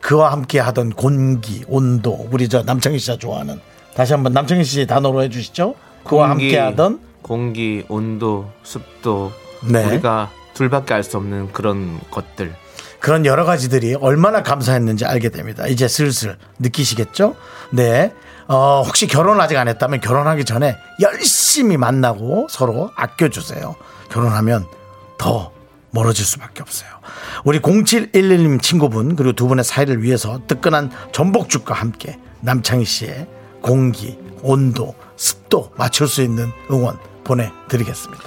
그와 0.00 0.30
함께 0.30 0.60
하던 0.60 0.90
공기 0.90 1.64
온도 1.66 2.28
우리 2.30 2.48
저 2.48 2.62
남창희 2.62 3.00
씨가 3.00 3.16
좋아하는 3.16 3.60
다시 3.94 4.12
한번 4.12 4.32
남창희 4.32 4.64
씨 4.64 4.86
단어로 4.86 5.22
해주시죠 5.22 5.74
그와 6.04 6.30
함께 6.30 6.58
하던 6.58 7.00
공기, 7.22 7.84
온도, 7.88 8.50
습도 8.62 9.32
네. 9.62 9.84
우리가 9.86 10.30
둘밖에 10.52 10.92
알 10.94 11.02
수 11.02 11.16
없는 11.16 11.52
그런 11.52 11.98
것들. 12.10 12.54
그런 13.00 13.24
여러 13.26 13.44
가지들이 13.44 13.94
얼마나 13.94 14.42
감사했는지 14.42 15.04
알게 15.04 15.30
됩니다. 15.30 15.66
이제 15.66 15.88
슬슬 15.88 16.36
느끼시겠죠? 16.58 17.34
네. 17.70 18.12
어, 18.46 18.82
혹시 18.86 19.06
결혼 19.06 19.40
아직 19.40 19.56
안 19.56 19.68
했다면 19.68 20.00
결혼하기 20.00 20.44
전에 20.44 20.76
열심히 21.00 21.76
만나고 21.78 22.46
서로 22.50 22.90
아껴주세요. 22.94 23.74
결혼하면 24.10 24.66
더 25.18 25.50
멀어질 25.90 26.24
수밖에 26.24 26.60
없어요. 26.62 26.90
우리 27.44 27.60
0711님 27.60 28.60
친구분 28.60 29.16
그리고 29.16 29.32
두 29.32 29.48
분의 29.48 29.64
사이를 29.64 30.02
위해서 30.02 30.40
뜨끈한 30.46 30.90
전복죽과 31.12 31.74
함께 31.74 32.18
남창희 32.40 32.84
씨의 32.84 33.26
공기, 33.64 34.18
온도, 34.42 34.94
습도 35.16 35.70
맞출 35.76 36.06
수 36.06 36.20
있는 36.20 36.52
응원 36.70 36.98
보내드리겠습니다. 37.24 38.22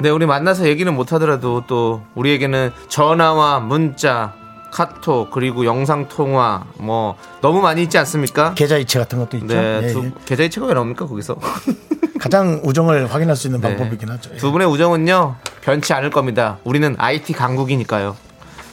네, 0.00 0.10
우리 0.10 0.26
만나서 0.26 0.66
얘기는 0.66 0.92
못 0.92 1.12
하더라도 1.12 1.62
또 1.68 2.02
우리에게는 2.16 2.72
전화와 2.88 3.60
문자, 3.60 4.34
카톡 4.72 5.30
그리고 5.30 5.64
영상 5.66 6.08
통화 6.08 6.64
뭐 6.78 7.16
너무 7.42 7.60
많이 7.60 7.84
있지 7.84 7.96
않습니까? 7.98 8.54
계좌 8.54 8.76
이체 8.76 8.98
같은 8.98 9.20
것도 9.20 9.36
있죠. 9.36 9.54
네, 9.54 9.80
예, 9.84 9.92
두, 9.92 10.04
예. 10.04 10.12
계좌 10.24 10.42
이체가 10.42 10.66
왜 10.66 10.74
나옵니까 10.74 11.06
거기서? 11.06 11.36
가장 12.18 12.60
우정을 12.64 13.12
확인할 13.14 13.36
수 13.36 13.46
있는 13.46 13.60
네. 13.60 13.76
방법이긴 13.76 14.08
하죠. 14.10 14.30
예. 14.34 14.38
두 14.38 14.50
분의 14.50 14.66
우정은요 14.66 15.36
변치 15.60 15.92
않을 15.92 16.10
겁니다. 16.10 16.58
우리는 16.64 16.96
IT 16.98 17.34
강국이니까요. 17.34 18.16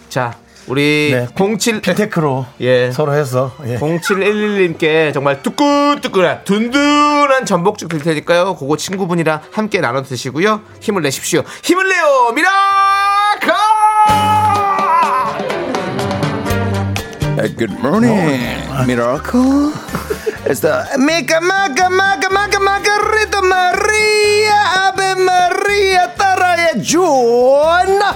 자, 0.09 0.33
우리 0.69 1.09
네, 1.11 1.27
07 1.57 1.81
피테크로 1.81 2.45
예. 2.61 2.91
서로 2.91 3.13
해서 3.15 3.51
예. 3.65 3.79
0711님께 3.79 5.11
정말 5.13 5.41
뜨끈뜨끈한 5.41 6.43
든든한 6.43 7.45
전복죽 7.45 7.89
드릴 7.89 8.03
테니까요. 8.03 8.55
그거 8.55 8.77
친구분이랑 8.77 9.41
함께 9.51 9.81
나눠 9.81 10.03
드시고요. 10.03 10.61
힘을 10.79 11.01
내십시오. 11.01 11.43
힘을 11.63 11.89
내요, 11.89 12.31
미라카! 12.35 13.57
Good 17.57 17.73
morning, 17.79 18.43
miracle. 18.85 19.71
It's 20.45 20.59
the 20.61 20.85
Mica 20.97 21.39
Maca 21.41 21.89
Maca 21.89 22.29
Maca 22.29 22.59
Macarita 22.59 23.41
Maria 23.41 24.59
Ave 24.88 25.15
Maria 25.15 26.13
따라해 26.15 26.81
주나. 26.81 28.13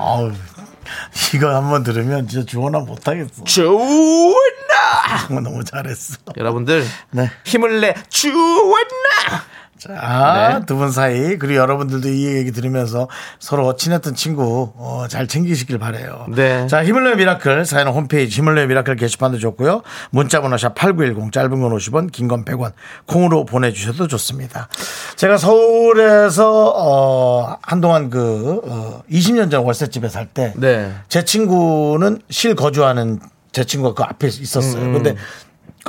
아우 0.00 0.32
이거 1.34 1.54
한번 1.54 1.82
들으면 1.84 2.26
진짜 2.26 2.44
주원아 2.46 2.80
못하겠어. 2.80 3.44
정말 5.26 5.42
너무 5.42 5.62
잘했어. 5.64 6.16
여러분들 6.36 6.84
네. 7.10 7.30
힘을 7.44 7.80
내 7.80 7.94
주원나! 8.08 9.44
자, 9.80 10.58
네. 10.60 10.66
두분 10.66 10.90
사이 10.90 11.38
그리고 11.38 11.54
여러분들도 11.60 12.08
이 12.08 12.26
얘기 12.36 12.52
들으면서 12.52 13.08
서로 13.38 13.74
친했던 13.76 14.14
친구 14.14 14.72
어, 14.76 15.06
잘 15.08 15.26
챙기시길 15.26 15.78
바래요. 15.78 16.26
네. 16.28 16.66
자, 16.66 16.84
힘을 16.84 17.04
내요 17.04 17.16
미라클 17.16 17.64
사연은 17.64 17.92
홈페이지 17.92 18.36
힘을 18.36 18.54
내요 18.54 18.66
미라클 18.66 18.96
게시판도 18.96 19.38
좋고요. 19.38 19.82
문자번호 20.10 20.58
샵 20.58 20.74
#8910 20.74 21.32
짧은 21.32 21.48
건 21.60 21.72
50원, 21.76 22.12
긴 22.12 22.28
건 22.28 22.44
100원 22.44 22.72
콩으로 23.06 23.44
보내주셔도 23.46 24.06
좋습니다. 24.06 24.68
제가 25.16 25.38
서울에서 25.38 26.72
어, 26.76 27.56
한동안 27.62 28.10
그 28.10 28.60
어, 28.66 29.02
20년 29.10 29.50
전 29.50 29.64
월세집에 29.64 30.08
살 30.10 30.26
때제 30.26 30.54
네. 30.58 30.92
친구는 31.24 32.20
실 32.28 32.54
거주하는 32.54 33.18
제 33.52 33.64
친구가 33.64 33.94
그 33.94 34.08
앞에 34.08 34.26
있었어요. 34.28 34.92
근데 34.92 35.16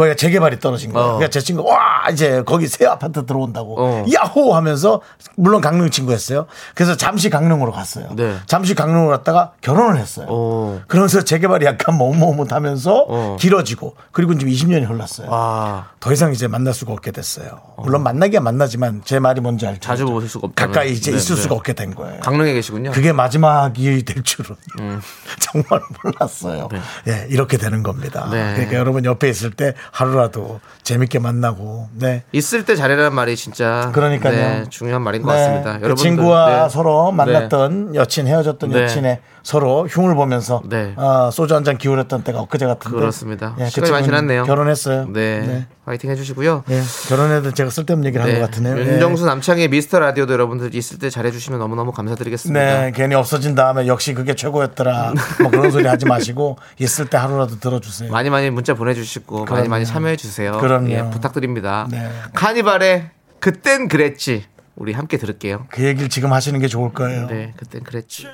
거기가 0.02 0.16
재개발이 0.16 0.60
떨어진 0.60 0.92
거예요. 0.92 1.08
음. 1.08 1.10
어. 1.12 1.14
그러니까 1.18 1.30
제 1.30 1.40
친구 1.42 1.64
와 1.64 2.10
이제 2.12 2.42
거기 2.46 2.68
새 2.68 2.86
아파트 2.86 3.26
들어온다고 3.26 3.76
어. 3.80 4.06
야호 4.12 4.56
하면서 4.56 5.02
물론 5.36 5.62
강릉 5.62 5.90
친구였어요. 5.90 6.48
그래서 6.74 6.98
잠시 6.98 7.30
강릉으로 7.30 7.72
갔어요. 7.72 8.08
네. 8.16 8.36
잠시 8.48 8.74
강릉으로 8.74 9.10
갔다가 9.10 9.52
결혼을 9.62 9.98
했어요. 9.98 10.26
어. 10.30 10.82
그러면서 10.88 11.24
재개발이 11.24 11.66
약간 11.66 11.98
머뭇머뭇하면서 11.98 13.06
어. 13.08 13.38
길어지고 13.40 13.96
그리고 14.12 14.38
지금 14.38 14.52
20년이 14.52 14.90
흘렀어요. 14.90 15.28
아, 15.32 15.90
더 16.00 16.12
이상 16.12 16.32
이제 16.34 16.48
만날 16.48 16.74
수가 16.74 16.94
없게 16.94 17.12
됐어요. 17.12 17.62
물론 17.78 18.04
만나기야 18.04 18.40
만나지만 18.42 19.02
제 19.06 19.20
말이 19.20 19.42
뭔지 19.42 19.68
알죠. 19.68 19.80
자주 19.80 20.06
보실 20.06 20.30
수가 20.30 20.48
없다는. 20.48 20.74
가까이 20.74 20.94
이제 20.94 21.12
네, 21.12 21.18
있을 21.18 21.36
네. 21.36 21.42
수가 21.42 21.56
없게 21.56 21.74
된 21.74 21.94
거예요. 21.94 22.20
강릉에 22.22 22.54
계시군요. 22.54 22.92
그게 22.92 23.12
마지막이 23.12 24.04
될 24.04 24.24
줄은 24.24 24.56
음. 24.80 25.02
정말 25.40 25.82
몰랐어요. 26.04 26.70
예, 27.08 27.28
이렇게 27.30 27.58
되는 27.58 27.84
겁니다. 27.84 28.28
네. 28.32 28.54
그러니까 28.54 28.78
여러분 28.78 29.06
옆에 29.06 29.30
있을 29.30 29.52
때 29.52 29.74
하루라도 29.92 30.60
재밌게 30.84 31.20
만나고 31.20 31.90
네. 31.94 32.24
있을 32.32 32.66
때 32.66 32.76
잘해라는 32.76 33.14
말이 33.14 33.36
진짜 33.36 33.92
그러니까요. 33.94 34.34
네, 34.36 34.64
중요한 34.70 35.02
말인 35.02 35.22
것 35.22 35.34
네, 35.34 35.38
같습니다. 35.40 35.78
그 35.78 35.84
여러분들 35.86 35.96
친구와 36.04 36.64
네. 36.64 36.70
서로 36.70 37.12
만났던 37.12 37.96
여친 37.96 38.26
헤어졌던 38.28 38.72
네. 38.72 38.84
여친의 38.84 39.20
서로 39.44 39.88
흉을 39.88 40.14
보면서 40.16 40.62
네. 40.70 40.94
어, 40.98 41.30
소주 41.32 41.56
한 41.56 41.62
잔 41.64 41.78
기울였던 41.78 42.24
때가 42.24 42.40
엊그제 42.42 42.66
같은데 42.66 42.98
그렇습니다. 42.98 43.56
예, 43.60 43.66
그 43.66 43.70
시간이 43.70 43.92
많이 43.92 44.04
친구는 44.04 44.28
지났네요. 44.28 44.44
결혼했어요. 44.46 45.06
네. 45.12 45.40
네. 45.42 45.68
화이팅 45.86 46.10
해주시고요. 46.12 46.64
예, 46.70 46.82
결혼해도 47.10 47.54
제가 47.54 47.70
쓸데없는 47.70 48.08
얘기를 48.08 48.24
한 48.26 48.34
것 48.34 48.40
같으네요. 48.40 48.78
예. 48.80 48.94
윤정수 48.94 49.26
남창의 49.26 49.68
미스터 49.70 50.00
라디오도 50.00 50.32
여러분들 50.34 50.74
있을 50.76 51.00
때 51.00 51.10
잘해주시면 51.10 51.60
너무너무 51.60 51.92
감사드리겠습니다. 51.92 52.82
네, 52.82 52.92
괜히 52.96 53.16
없어진 53.16 53.56
다음에 53.56 53.88
역시 53.88 54.14
그게 54.14 54.36
최고였더라. 54.36 55.14
뭐 55.42 55.52
그런 55.52 55.70
소리 55.72 55.88
하지 55.88 56.06
마시고 56.06 56.58
있을 56.80 57.08
때 57.08 57.18
하루라도 57.18 57.60
들어주세요. 57.60 58.12
많이 58.12 58.30
많이 58.30 58.50
문자 58.52 58.74
보내주시고 58.74 59.46
많이. 59.46 59.71
많이 59.72 59.86
참여해 59.86 60.16
주세요. 60.18 60.52
그럼요. 60.60 60.92
예, 60.92 61.10
부탁드립니다. 61.10 61.88
네. 61.90 62.12
카니발의 62.34 63.10
그땐 63.40 63.88
그랬지. 63.88 64.46
우리 64.76 64.94
함께 64.94 65.18
들을게요. 65.18 65.66
그 65.72 65.84
얘기를 65.84 66.10
지금 66.10 66.32
하시는 66.34 66.60
게 66.60 66.68
좋을 66.68 66.94
거예요. 66.94 67.28
네, 67.28 67.54
그땐 67.58 67.84
그랬지. 67.84 68.28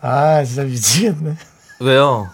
아, 0.00 0.42
진짜 0.44 0.62
미치겠네. 0.64 1.34
왜요? 1.80 2.28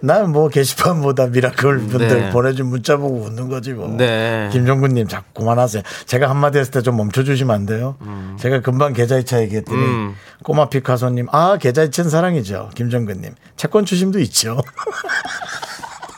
난 0.00 0.32
뭐 0.32 0.48
게시판보다 0.48 1.28
미라클 1.28 1.78
분들 1.86 2.08
네. 2.08 2.30
보내준 2.30 2.66
문자 2.66 2.96
보고 2.96 3.20
웃는 3.22 3.48
거지 3.48 3.72
뭐. 3.72 3.88
네. 3.88 4.48
김종근님 4.52 5.06
자꾸 5.06 5.26
그만하세요. 5.42 5.82
제가 6.06 6.28
한마디 6.28 6.58
했을 6.58 6.72
때 6.72 6.80
좀 6.82 6.96
멈춰주시면 6.96 7.54
안 7.54 7.64
돼요? 7.64 7.96
제가 8.40 8.60
금방 8.60 8.92
계좌이체 8.92 9.40
얘기했더니 9.42 9.78
음. 9.78 10.14
꼬마 10.42 10.68
피카소님 10.68 11.28
아 11.30 11.56
계좌이체는 11.58 12.10
사랑이죠. 12.10 12.70
김종근님 12.74 13.34
채권 13.56 13.84
추심도 13.86 14.18
있죠. 14.20 14.60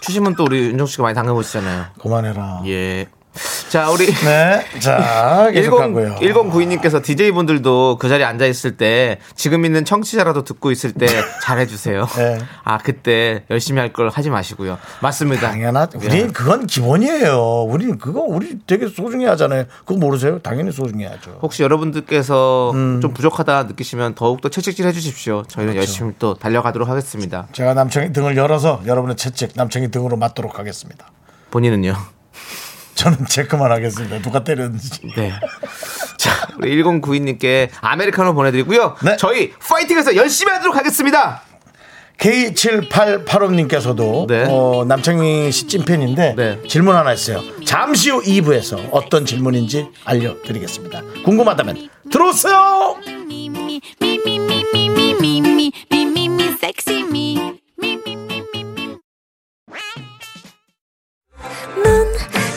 추심은 0.06 0.36
또 0.36 0.44
우리 0.44 0.68
윤정수 0.68 0.86
씨가 0.86 1.02
많이 1.02 1.16
당해보시잖아요. 1.16 1.86
그만해라. 2.00 2.62
예. 2.66 3.06
자, 3.68 3.90
우리 3.90 4.06
네, 4.06 4.64
자 4.78 5.50
계속하고요. 5.52 6.14
1092님께서 6.16 7.02
DJ분들도 7.02 7.98
그 8.00 8.08
자리에 8.08 8.24
앉아 8.24 8.46
있을 8.46 8.76
때 8.76 9.18
지금 9.34 9.64
있는 9.64 9.84
청취자라도 9.84 10.44
듣고 10.44 10.70
있을 10.70 10.92
때 10.92 11.06
잘해 11.42 11.66
주세요. 11.66 12.06
네. 12.16 12.38
아, 12.62 12.78
그때 12.78 13.42
열심히 13.50 13.80
할 13.80 13.92
걸 13.92 14.08
하지 14.08 14.30
마시고요. 14.30 14.78
맞습니다. 15.00 15.50
당연하죠. 15.50 15.98
예. 16.02 16.06
우리 16.06 16.28
그건 16.32 16.66
기본이에요. 16.66 17.62
우리 17.68 17.86
그거 17.98 18.20
우리 18.20 18.58
되게 18.66 18.88
소중히 18.88 19.24
하잖아요. 19.26 19.64
그거 19.84 19.98
모르세요? 19.98 20.38
당연히 20.40 20.70
소중히 20.70 21.04
하죠. 21.04 21.38
혹시 21.40 21.62
여러분들께서 21.62 22.72
음. 22.74 23.00
좀 23.00 23.14
부족하다 23.14 23.64
느끼시면 23.64 24.14
더욱 24.16 24.40
더 24.42 24.48
채찍질 24.48 24.86
해 24.86 24.92
주십시오. 24.92 25.44
저희는 25.48 25.72
그렇죠. 25.74 25.88
열심히 25.88 26.12
또 26.18 26.34
달려가도록 26.34 26.88
하겠습니다. 26.88 27.46
제가 27.52 27.74
남청이 27.74 28.12
등을 28.12 28.36
열어서 28.36 28.82
여러분의 28.86 29.16
채찍 29.16 29.52
남청이 29.54 29.90
등으로 29.90 30.16
맞도록 30.16 30.58
하겠습니다. 30.58 31.06
본인은요? 31.50 31.96
저는 32.96 33.26
체크만 33.28 33.70
하겠습니다. 33.70 34.20
누가 34.20 34.42
때렸는지. 34.42 35.02
네. 35.14 35.32
자, 36.16 36.48
우리 36.58 36.82
1092님께 36.82 37.68
아메리카노 37.80 38.34
보내드리고요. 38.34 38.96
네. 39.04 39.16
저희 39.16 39.52
파이팅해서 39.52 40.16
열심히 40.16 40.50
하도록 40.52 40.74
하겠습니다. 40.74 41.42
K7885님께서도 42.18 44.26
네. 44.26 44.46
어, 44.48 44.84
남창희 44.88 45.52
씨 45.52 45.66
찐팬인데 45.66 46.34
네. 46.34 46.62
질문 46.66 46.96
하나 46.96 47.12
있어요. 47.12 47.42
잠시 47.64 48.10
후 48.10 48.22
2부에서 48.22 48.88
어떤 48.90 49.26
질문인지 49.26 49.88
알려드리겠습니다. 50.04 51.02
궁금하다면 51.24 51.90
들어오세요. 52.10 52.96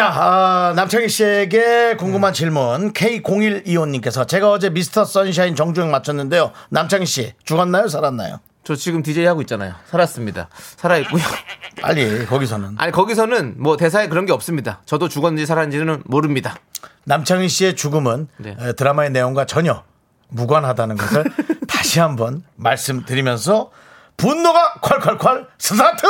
자, 0.00 0.10
아, 0.14 0.72
남창희 0.76 1.10
씨에게 1.10 1.96
궁금한 1.96 2.32
질문 2.32 2.94
K0125님께서 2.94 4.26
제가 4.26 4.50
어제 4.50 4.70
미스터 4.70 5.04
선샤인 5.04 5.54
정주행 5.54 5.90
맞췄는데요. 5.90 6.52
남창희 6.70 7.04
씨 7.04 7.34
죽었나요? 7.44 7.86
살았나요? 7.86 8.40
저 8.64 8.74
지금 8.76 9.02
DJ 9.02 9.26
하고 9.26 9.42
있잖아요. 9.42 9.74
살았습니다. 9.90 10.48
살아있고요. 10.78 11.22
빨리 11.82 12.24
거기서는 12.24 12.76
아니, 12.78 12.92
거기서는 12.92 13.56
뭐 13.58 13.76
대사에 13.76 14.08
그런 14.08 14.24
게 14.24 14.32
없습니다. 14.32 14.80
저도 14.86 15.10
죽었는지 15.10 15.44
살았는지는 15.44 16.04
모릅니다. 16.06 16.56
남창희 17.04 17.50
씨의 17.50 17.76
죽음은 17.76 18.28
네. 18.38 18.56
에, 18.58 18.72
드라마의 18.72 19.10
내용과 19.10 19.44
전혀 19.44 19.84
무관하다는 20.28 20.96
것을 20.96 21.24
다시 21.68 22.00
한번 22.00 22.42
말씀드리면서 22.56 23.70
분노가 24.16 24.76
콸콸콸 24.80 25.48
스타트! 25.58 26.06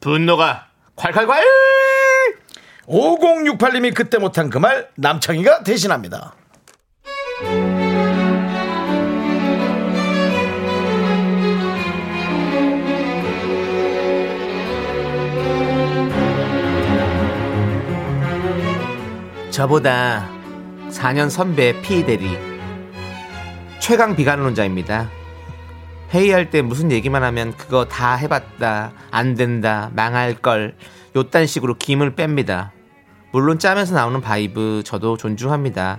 분노가 0.00 0.66
콸콸콸! 0.96 1.34
5068님이 2.88 3.94
그때 3.94 4.18
못한 4.18 4.50
그 4.50 4.58
말 4.58 4.88
남창희가 4.96 5.62
대신합니다. 5.62 6.34
저보다 19.50 20.28
4년 20.90 21.28
선배 21.30 21.80
피대리 21.82 22.36
최강 23.80 24.14
비관론자입니다. 24.14 25.10
회의할 26.10 26.50
때 26.50 26.62
무슨 26.62 26.90
얘기만 26.90 27.22
하면 27.22 27.56
그거 27.56 27.84
다 27.84 28.14
해봤다, 28.16 28.92
안 29.10 29.34
된다, 29.34 29.90
망할 29.94 30.34
걸, 30.34 30.74
요딴 31.14 31.46
식으로 31.46 31.74
김을 31.78 32.16
뺍니다. 32.16 32.70
물론 33.32 33.58
짬에서 33.58 33.94
나오는 33.94 34.20
vibe 34.20 34.82
저도 34.84 35.16
존중합니다. 35.16 35.98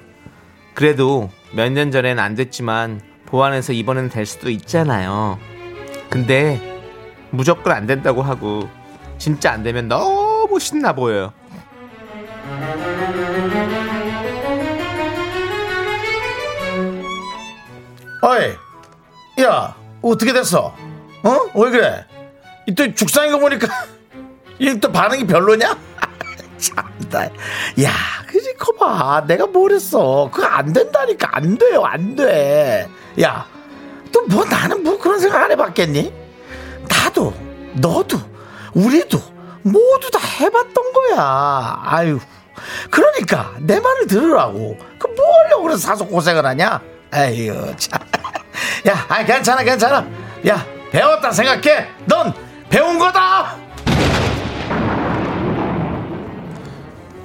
그래도 0.73 1.29
몇 1.53 1.69
년 1.71 1.91
전엔 1.91 2.19
안 2.19 2.35
됐지만 2.35 3.01
보완해서 3.25 3.71
이번엔 3.71 4.09
될 4.09 4.25
수도 4.25 4.49
있잖아요. 4.49 5.39
근데 6.09 6.59
무조건 7.29 7.71
안 7.73 7.85
된다고 7.87 8.21
하고 8.21 8.69
진짜 9.17 9.51
안 9.53 9.63
되면 9.63 9.87
너무 9.87 10.59
신나 10.59 10.93
보여요. 10.93 11.31
어이, 18.21 19.43
야, 19.43 19.75
어떻게 20.01 20.33
됐어? 20.33 20.73
어? 21.23 21.37
왜 21.55 21.69
그래? 21.71 22.05
이또 22.67 22.93
죽상인 22.93 23.31
거 23.31 23.39
보니까 23.39 23.67
이또 24.59 24.91
반응이 24.91 25.25
별로냐? 25.27 25.77
참다. 26.57 27.25
야, 27.25 27.91
그지 28.27 28.53
커봐. 28.55 29.25
내가 29.27 29.47
뭘 29.47 29.71
했어? 29.71 30.29
그거 30.31 30.45
안 30.47 30.71
된다니까 30.73 31.29
안 31.33 31.57
돼요, 31.57 31.83
안 31.83 32.15
돼. 32.15 32.87
야, 33.21 33.45
또 34.11 34.21
뭐 34.27 34.45
나는 34.45 34.83
뭐 34.83 34.97
그런 34.99 35.19
생각 35.19 35.43
안 35.43 35.51
해봤겠니? 35.51 36.13
나도, 36.87 37.33
너도, 37.73 38.19
우리도 38.73 39.19
모두 39.63 40.11
다 40.11 40.19
해봤던 40.19 40.93
거야. 40.93 41.79
아유, 41.83 42.19
그러니까 42.91 43.51
내 43.59 43.79
말을 43.79 44.07
들으라고. 44.07 44.77
그 44.99 45.07
뭐 45.15 45.25
하려고 45.43 45.63
그래서 45.63 45.79
사서 45.79 46.05
고생을 46.05 46.45
하냐? 46.45 46.79
아유, 47.11 47.73
참. 47.77 47.99
야, 48.87 49.05
아 49.09 49.23
괜찮아, 49.23 49.63
괜찮아. 49.63 50.07
야, 50.47 50.65
배웠다 50.91 51.31
생각해. 51.31 51.87
넌 52.05 52.33
배운 52.69 52.97
거다. 52.97 53.57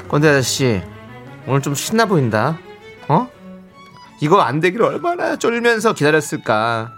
건대 0.09 0.29
아저씨 0.29 0.83
오늘 1.47 1.63
좀 1.63 1.75
신나 1.75 2.07
보인다 2.07 2.59
어? 3.09 3.29
이거 4.21 4.41
안 4.41 4.61
되길 4.61 4.81
얼마나 4.83 5.37
쫄면서 5.37 5.95
기다렸을까 5.95 6.93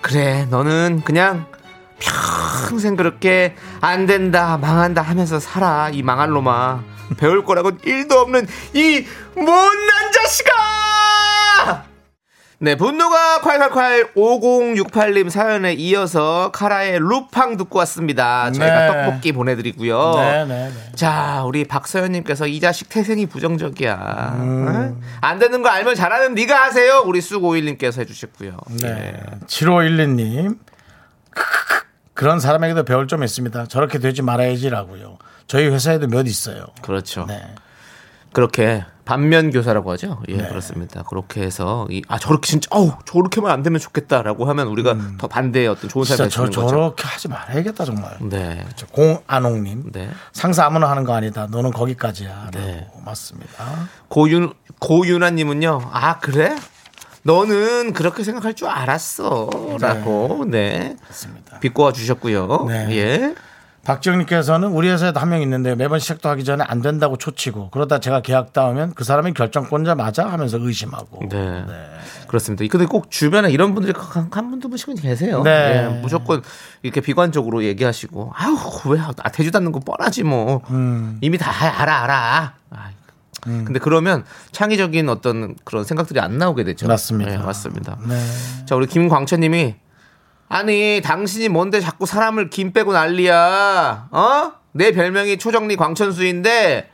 그래 0.00 0.46
너는 0.50 1.02
그냥 1.04 1.46
평생 2.00 2.96
그렇게 2.96 3.54
안 3.80 4.06
된다 4.06 4.58
망한다 4.60 5.00
하면서 5.00 5.38
살아 5.38 5.90
이 5.90 6.02
망할 6.02 6.30
놈아 6.30 6.82
배울 7.18 7.44
거라고 7.44 7.70
일도 7.84 8.18
없는 8.18 8.48
이 8.74 9.06
못난 9.36 10.12
자식아 10.12 10.50
네, 12.62 12.74
분노가 12.74 13.40
콸콸콸 13.40 14.12
5068님 14.14 15.30
사연에 15.30 15.72
이어서 15.72 16.50
카라의 16.52 16.98
루팡 16.98 17.56
듣고 17.56 17.78
왔습니다. 17.78 18.52
저희가 18.52 18.80
네. 18.80 18.86
떡볶이 18.86 19.32
보내드리고요. 19.32 20.14
네, 20.16 20.44
네, 20.44 20.68
네. 20.68 20.92
자, 20.94 21.42
우리 21.46 21.64
박서연님께서 21.64 22.46
이 22.48 22.60
자식 22.60 22.90
태생이 22.90 23.24
부정적이야. 23.24 24.34
음. 24.40 24.68
어? 24.68 25.00
안 25.22 25.38
되는 25.38 25.62
거 25.62 25.70
알면 25.70 25.94
잘하는 25.94 26.34
네가 26.34 26.64
하세요. 26.64 27.02
우리 27.06 27.22
쑥오일님께서 27.22 28.02
해주셨고요. 28.02 28.58
네. 28.82 29.18
7512님. 29.46 30.58
그런 32.12 32.40
사람에게도 32.40 32.84
배울 32.84 33.08
점 33.08 33.22
있습니다. 33.22 33.68
저렇게 33.68 33.98
되지 33.98 34.20
말아야지라고요. 34.20 35.16
저희 35.46 35.68
회사에도 35.68 36.08
몇 36.08 36.26
있어요. 36.26 36.66
그렇죠. 36.82 37.24
네. 37.26 37.40
그렇게 38.32 38.84
반면 39.04 39.50
교사라고 39.50 39.90
하죠. 39.92 40.22
예, 40.28 40.36
그렇습니다. 40.36 41.02
그렇게 41.02 41.42
해서 41.42 41.86
이, 41.90 42.00
아 42.06 42.16
저렇게 42.18 42.46
진짜 42.46 42.68
어우 42.70 42.92
저렇게만 43.04 43.50
안 43.50 43.64
되면 43.64 43.80
좋겠다라고 43.80 44.44
하면 44.44 44.68
우리가 44.68 44.96
더 45.18 45.26
반대의 45.26 45.66
어떤 45.66 45.90
좋은 45.90 46.04
음. 46.04 46.16
저, 46.16 46.28
주는 46.28 46.46
거죠. 46.46 46.68
저렇게 46.68 47.02
하지 47.08 47.26
말아야겠다, 47.26 47.84
정말. 47.84 48.16
네. 48.20 48.64
저 48.76 48.86
공안홍님. 48.86 49.90
네. 49.92 50.10
상사 50.32 50.64
아무나 50.64 50.88
하는 50.90 51.02
거 51.02 51.12
아니다. 51.12 51.48
너는 51.50 51.72
거기까지야. 51.72 52.50
네. 52.54 52.88
맞습니다. 53.04 53.88
고윤 54.08 54.52
고윤아님은요. 54.78 55.90
아 55.92 56.18
그래? 56.20 56.54
너는 57.22 57.92
그렇게 57.92 58.22
생각할 58.22 58.54
줄 58.54 58.68
알았어라고 58.68 60.44
네 60.48 60.96
맞습니다. 61.08 61.58
비꼬아 61.58 61.92
주셨고요. 61.92 62.66
네. 62.68 62.86
예. 62.96 63.34
박지영님께서는 63.84 64.68
우리 64.68 64.88
회사에도 64.90 65.18
한 65.20 65.30
명 65.30 65.42
있는데 65.42 65.74
매번 65.74 65.98
시작도 66.00 66.28
하기 66.30 66.44
전에 66.44 66.64
안 66.66 66.82
된다고 66.82 67.16
초치고 67.16 67.70
그러다 67.70 68.00
제가 68.00 68.20
계약 68.20 68.52
따오면 68.52 68.94
그 68.94 69.04
사람이 69.04 69.32
결정권자 69.32 69.94
맞아 69.94 70.26
하면서 70.28 70.58
의심하고. 70.60 71.28
네. 71.28 71.64
그렇습니다. 72.26 72.64
근데 72.70 72.86
꼭 72.86 73.10
주변에 73.10 73.50
이런 73.50 73.74
분들이 73.74 73.92
한, 73.96 74.28
한 74.30 74.50
분도 74.50 74.68
분씩은 74.68 74.96
계세요. 74.96 75.42
네. 75.42 75.50
예, 75.90 76.00
무조건 76.00 76.42
이렇게 76.82 77.00
비관적으로 77.00 77.64
얘기하시고, 77.64 78.32
아우, 78.36 78.56
왜, 78.92 79.00
아, 79.00 79.12
대주도 79.30 79.58
않는 79.58 79.72
거 79.72 79.80
뻔하지 79.80 80.22
뭐. 80.24 80.62
음. 80.70 81.18
이미 81.20 81.38
다 81.38 81.50
알아, 81.80 82.04
알아. 82.04 82.54
아이, 82.70 82.92
근데 83.42 83.78
그러면 83.80 84.24
창의적인 84.52 85.08
어떤 85.08 85.56
그런 85.64 85.82
생각들이 85.84 86.20
안 86.20 86.38
나오게 86.38 86.62
되죠. 86.64 86.86
맞습니다. 86.86 87.30
네, 87.32 87.38
맞습니다. 87.38 87.98
네. 88.06 88.16
자, 88.66 88.76
우리 88.76 88.86
김광천 88.86 89.40
님이 89.40 89.74
아니, 90.50 91.00
당신이 91.02 91.48
뭔데 91.48 91.80
자꾸 91.80 92.06
사람을 92.06 92.50
김 92.50 92.72
빼고 92.72 92.92
난리야. 92.92 94.08
어? 94.10 94.52
내 94.72 94.90
별명이 94.90 95.38
초정리 95.38 95.76
광천수인데 95.76 96.90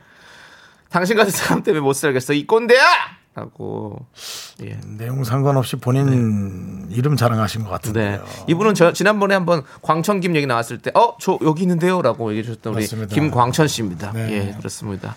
당신 0.91 1.17
같은 1.17 1.31
사람 1.31 1.63
때문에 1.63 1.81
못 1.81 1.93
살겠어. 1.93 2.33
이 2.33 2.45
꼰대야! 2.45 2.85
라고. 3.37 3.99
예. 4.63 4.79
내용 4.97 5.23
상관없이 5.23 5.75
본인 5.75 6.87
이름 6.89 7.15
자랑하신 7.15 7.61
것 7.61 7.67
네. 7.67 7.71
같은데요. 7.71 8.23
이분은 8.47 8.73
저 8.73 8.91
지난번에 8.93 9.35
한번 9.35 9.61
광천 9.83 10.21
김 10.21 10.35
얘기 10.35 10.47
나왔을 10.47 10.79
때, 10.79 10.89
어, 10.95 11.15
저 11.19 11.37
여기 11.43 11.61
있는데요라고 11.61 12.31
얘기해 12.31 12.43
주셨던 12.43 12.73
우리 12.73 12.81
맞습니다. 12.81 13.13
김광천 13.13 13.67
씨입니다. 13.67 14.11
네. 14.13 14.31
예, 14.31 14.55
그렇습니다. 14.57 15.15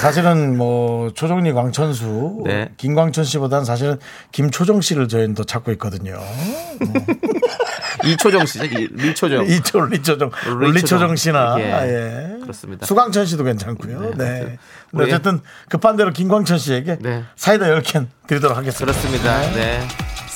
사실은 0.00 0.56
뭐 0.56 1.10
초정리 1.12 1.52
광천수 1.52 2.42
네. 2.44 2.72
김광천 2.76 3.24
씨보다는 3.24 3.64
사실은 3.64 3.98
김초정 4.30 4.80
씨를 4.80 5.08
저희는 5.08 5.34
더 5.34 5.42
찾고 5.42 5.72
있거든요. 5.72 6.16
이초정 8.04 8.46
씨죠? 8.46 8.64
이- 8.64 8.88
리초정. 8.92 9.46
이초 9.46 9.80
리초정 9.86 10.30
리초정. 10.30 10.72
리초정 10.72 11.16
씨나 11.16 11.56
예. 11.58 11.72
아, 11.72 11.86
예. 11.86 12.36
그렇습니다. 12.42 12.86
수광천 12.86 13.26
씨도 13.26 13.44
괜찮고요. 13.44 14.14
네, 14.16 14.16
네. 14.16 14.58
근데 14.90 15.04
어쨌든 15.04 15.40
급한 15.68 15.96
대로 15.96 16.10
김광천 16.12 16.58
씨에게 16.58 16.98
네. 17.00 17.24
사이다 17.36 17.66
10캔 17.66 18.06
드리도록 18.26 18.56
하겠습니다. 18.56 18.84
그렇습니다. 18.92 19.40
네. 19.52 19.86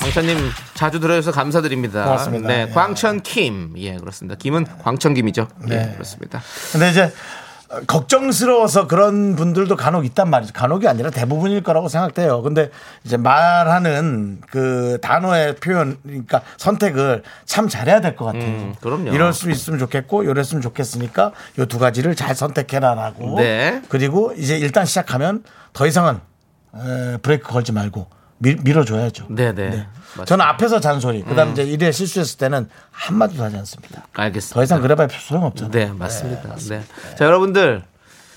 광천님 0.01 0.37
자주 0.73 0.99
들어주셔서 0.99 1.31
감사드립니다. 1.35 2.03
고맙습니다. 2.03 2.47
네, 2.47 2.65
예. 2.69 2.73
광천 2.73 3.21
김. 3.21 3.73
예, 3.77 3.95
그렇습니다. 3.97 4.35
김은 4.37 4.65
광천 4.83 5.13
김이죠. 5.13 5.47
예, 5.69 5.75
네. 5.75 5.91
그렇습니다. 5.93 6.41
근데 6.71 6.89
이제 6.91 7.03
어, 7.03 7.11
걱정스러워서 7.87 8.87
그런 8.87 9.35
분들도 9.35 9.75
간혹 9.75 10.05
있단 10.05 10.29
말이죠. 10.29 10.53
간혹이 10.53 10.87
아니라 10.87 11.09
대부분일 11.09 11.63
거라고 11.63 11.87
생각돼요. 11.89 12.41
근데 12.41 12.69
이제 13.03 13.17
말하는 13.17 14.41
그 14.49 14.97
단어의 15.01 15.55
표현, 15.55 15.97
그러니까 16.03 16.41
선택을 16.57 17.23
참 17.45 17.67
잘해야 17.67 18.01
될 18.01 18.15
것 18.15 18.25
같아요. 18.25 18.43
음, 18.43 18.75
그럼요. 18.81 19.09
이럴 19.11 19.33
수 19.33 19.49
있으면 19.49 19.79
좋겠고, 19.79 20.23
이랬으면 20.23 20.61
좋겠으니까 20.61 21.31
요 21.59 21.65
두 21.65 21.79
가지를 21.79 22.15
잘 22.15 22.35
선택해라라고. 22.35 23.37
네. 23.39 23.81
그리고 23.89 24.31
이제 24.37 24.57
일단 24.57 24.85
시작하면 24.85 25.43
더 25.73 25.87
이상은 25.87 26.19
에, 26.75 27.17
브레이크 27.17 27.47
걸지 27.51 27.71
말고 27.71 28.05
밀, 28.43 28.57
밀어줘야죠. 28.63 29.25
네, 29.29 29.53
네. 29.55 29.67
맞습니다. 29.69 30.25
저는 30.25 30.45
앞에서 30.45 30.79
잔소리, 30.79 31.23
그 31.23 31.33
다음 31.33 31.47
음. 31.49 31.51
이제 31.53 31.63
일에 31.63 31.91
실수했을 31.91 32.37
때는 32.37 32.69
한마디도 32.91 33.43
하지 33.43 33.55
않습니다. 33.57 34.05
알겠습니다. 34.13 34.53
더 34.53 34.63
이상 34.63 34.81
그래봐야 34.81 35.07
소용없잖아요. 35.09 35.71
네, 35.71 35.91
맞습니다. 35.97 36.55
네. 36.55 36.83
자, 37.17 37.25
여러분들. 37.25 37.83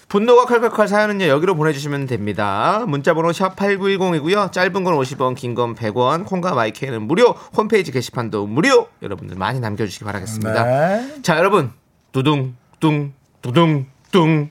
분노가 0.08 0.44
칼칼칼 0.46 0.86
사연은요, 0.86 1.26
여기로 1.26 1.56
보내주시면 1.56 2.06
됩니다. 2.06 2.84
문자번호 2.86 3.32
샵 3.32 3.56
8910이고요. 3.56 4.52
짧은 4.52 4.84
건 4.84 4.94
50원, 4.94 5.34
긴 5.34 5.56
건 5.56 5.74
100원, 5.74 6.24
콩과 6.24 6.54
마이크는 6.54 7.02
무료, 7.02 7.30
홈페이지 7.56 7.90
게시판도 7.90 8.46
무료! 8.46 8.86
여러분들 9.02 9.36
많이 9.36 9.58
남겨주시기 9.58 10.04
바라겠습니다. 10.04 10.64
네. 10.64 11.14
자, 11.22 11.36
여러분. 11.36 11.72
두둥, 12.12 12.54
둥, 12.78 13.12
두둥, 13.42 13.86
둥. 14.12 14.48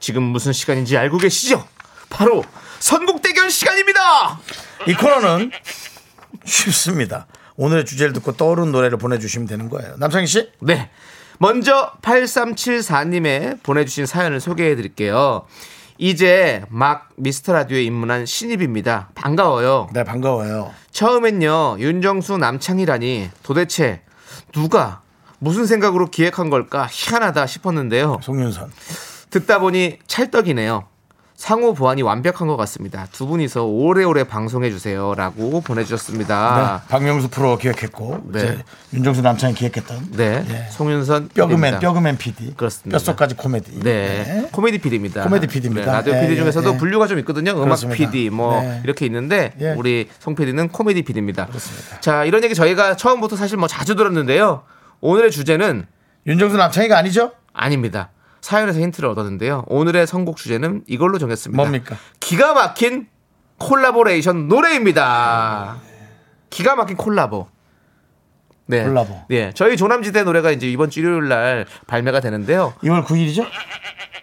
지금 0.00 0.24
무슨 0.24 0.52
시간인지 0.52 0.98
알고 0.98 1.18
계시죠? 1.18 1.64
바로 2.10 2.42
선곡 2.80 3.22
대결 3.22 3.50
시간입니다! 3.50 4.40
이 4.86 4.94
코너는 4.94 5.52
쉽습니다. 6.44 7.26
오늘의 7.56 7.84
주제를 7.84 8.14
듣고 8.14 8.32
떠오른 8.32 8.72
노래를 8.72 8.96
보내주시면 8.96 9.46
되는 9.46 9.68
거예요. 9.68 9.96
남창희 9.98 10.26
씨? 10.26 10.50
네. 10.60 10.90
먼저 11.38 11.92
8374님의 12.02 13.62
보내주신 13.62 14.06
사연을 14.06 14.40
소개해 14.40 14.76
드릴게요. 14.76 15.46
이제 15.98 16.62
막 16.70 17.10
미스터 17.16 17.52
라디오에 17.52 17.82
입문한 17.82 18.24
신입입니다. 18.24 19.10
반가워요. 19.14 19.90
네, 19.92 20.02
반가워요. 20.02 20.72
처음엔요, 20.90 21.76
윤정수 21.78 22.38
남창이라니 22.38 23.30
도대체 23.42 24.02
누가 24.52 25.02
무슨 25.38 25.66
생각으로 25.66 26.06
기획한 26.10 26.48
걸까 26.48 26.88
희한하다 26.90 27.46
싶었는데요. 27.46 28.20
송윤선. 28.22 28.72
듣다 29.28 29.58
보니 29.58 29.98
찰떡이네요. 30.06 30.89
상호 31.40 31.72
보완이 31.72 32.02
완벽한 32.02 32.48
것 32.48 32.58
같습니다. 32.58 33.06
두 33.12 33.26
분이서 33.26 33.64
오래오래 33.64 34.24
방송해 34.24 34.70
주세요라고 34.70 35.62
보내주셨습니다. 35.62 36.82
네, 36.86 36.88
박명수 36.90 37.30
프로 37.30 37.56
기획했고, 37.56 38.24
네. 38.26 38.38
이제 38.40 38.62
윤정수 38.92 39.22
남창이 39.22 39.54
기획했던 39.54 40.10
네, 40.18 40.44
예. 40.46 40.70
송윤선 40.70 41.30
뼈그맨. 41.32 41.78
뼈그맨 41.78 42.18
PD. 42.18 42.52
그렇습니다. 42.58 42.98
뼛속까지 42.98 43.36
코미디. 43.36 43.80
네. 43.80 44.48
코미디 44.52 44.82
PD입니다. 44.82 45.24
코미디 45.24 45.46
PD입니다. 45.46 45.90
라디오 45.90 46.12
예, 46.12 46.20
PD 46.20 46.32
예, 46.32 46.36
중에서도 46.36 46.74
예. 46.74 46.76
분류가 46.76 47.06
좀 47.06 47.18
있거든요. 47.20 47.52
음악 47.52 47.64
그렇습니다. 47.64 47.96
PD 47.96 48.28
뭐 48.28 48.60
네. 48.60 48.82
이렇게 48.84 49.06
있는데 49.06 49.54
예. 49.62 49.72
우리 49.72 50.10
송 50.18 50.34
PD는 50.34 50.68
코미디 50.68 51.00
PD입니다. 51.04 51.48
자, 52.02 52.24
이런 52.26 52.44
얘기 52.44 52.54
저희가 52.54 52.96
처음부터 52.96 53.36
사실 53.36 53.56
뭐 53.56 53.66
자주 53.66 53.94
들었는데요. 53.94 54.64
오늘의 55.00 55.30
주제는 55.30 55.86
윤정수 56.26 56.58
남창이가 56.58 56.98
아니죠? 56.98 57.32
아닙니다. 57.54 58.10
사연에서 58.40 58.80
힌트를 58.80 59.08
얻었는데요. 59.08 59.64
오늘의 59.66 60.06
선곡 60.06 60.36
주제는 60.36 60.84
이걸로 60.86 61.18
정했습니다. 61.18 61.62
뭡니까? 61.62 61.96
기가 62.20 62.54
막힌 62.54 63.08
콜라보레이션 63.58 64.48
노래입니다. 64.48 65.76
기가 66.48 66.76
막힌 66.76 66.96
콜라보. 66.96 67.48
네. 68.66 68.84
콜라보. 68.84 69.22
네. 69.28 69.52
저희 69.54 69.76
조남지대 69.76 70.22
노래가 70.22 70.50
이제 70.50 70.70
이번 70.70 70.90
주 70.90 71.00
일요일 71.00 71.28
날 71.28 71.66
발매가 71.86 72.20
되는데요. 72.20 72.72
2월 72.82 73.04
9일이죠? 73.04 73.46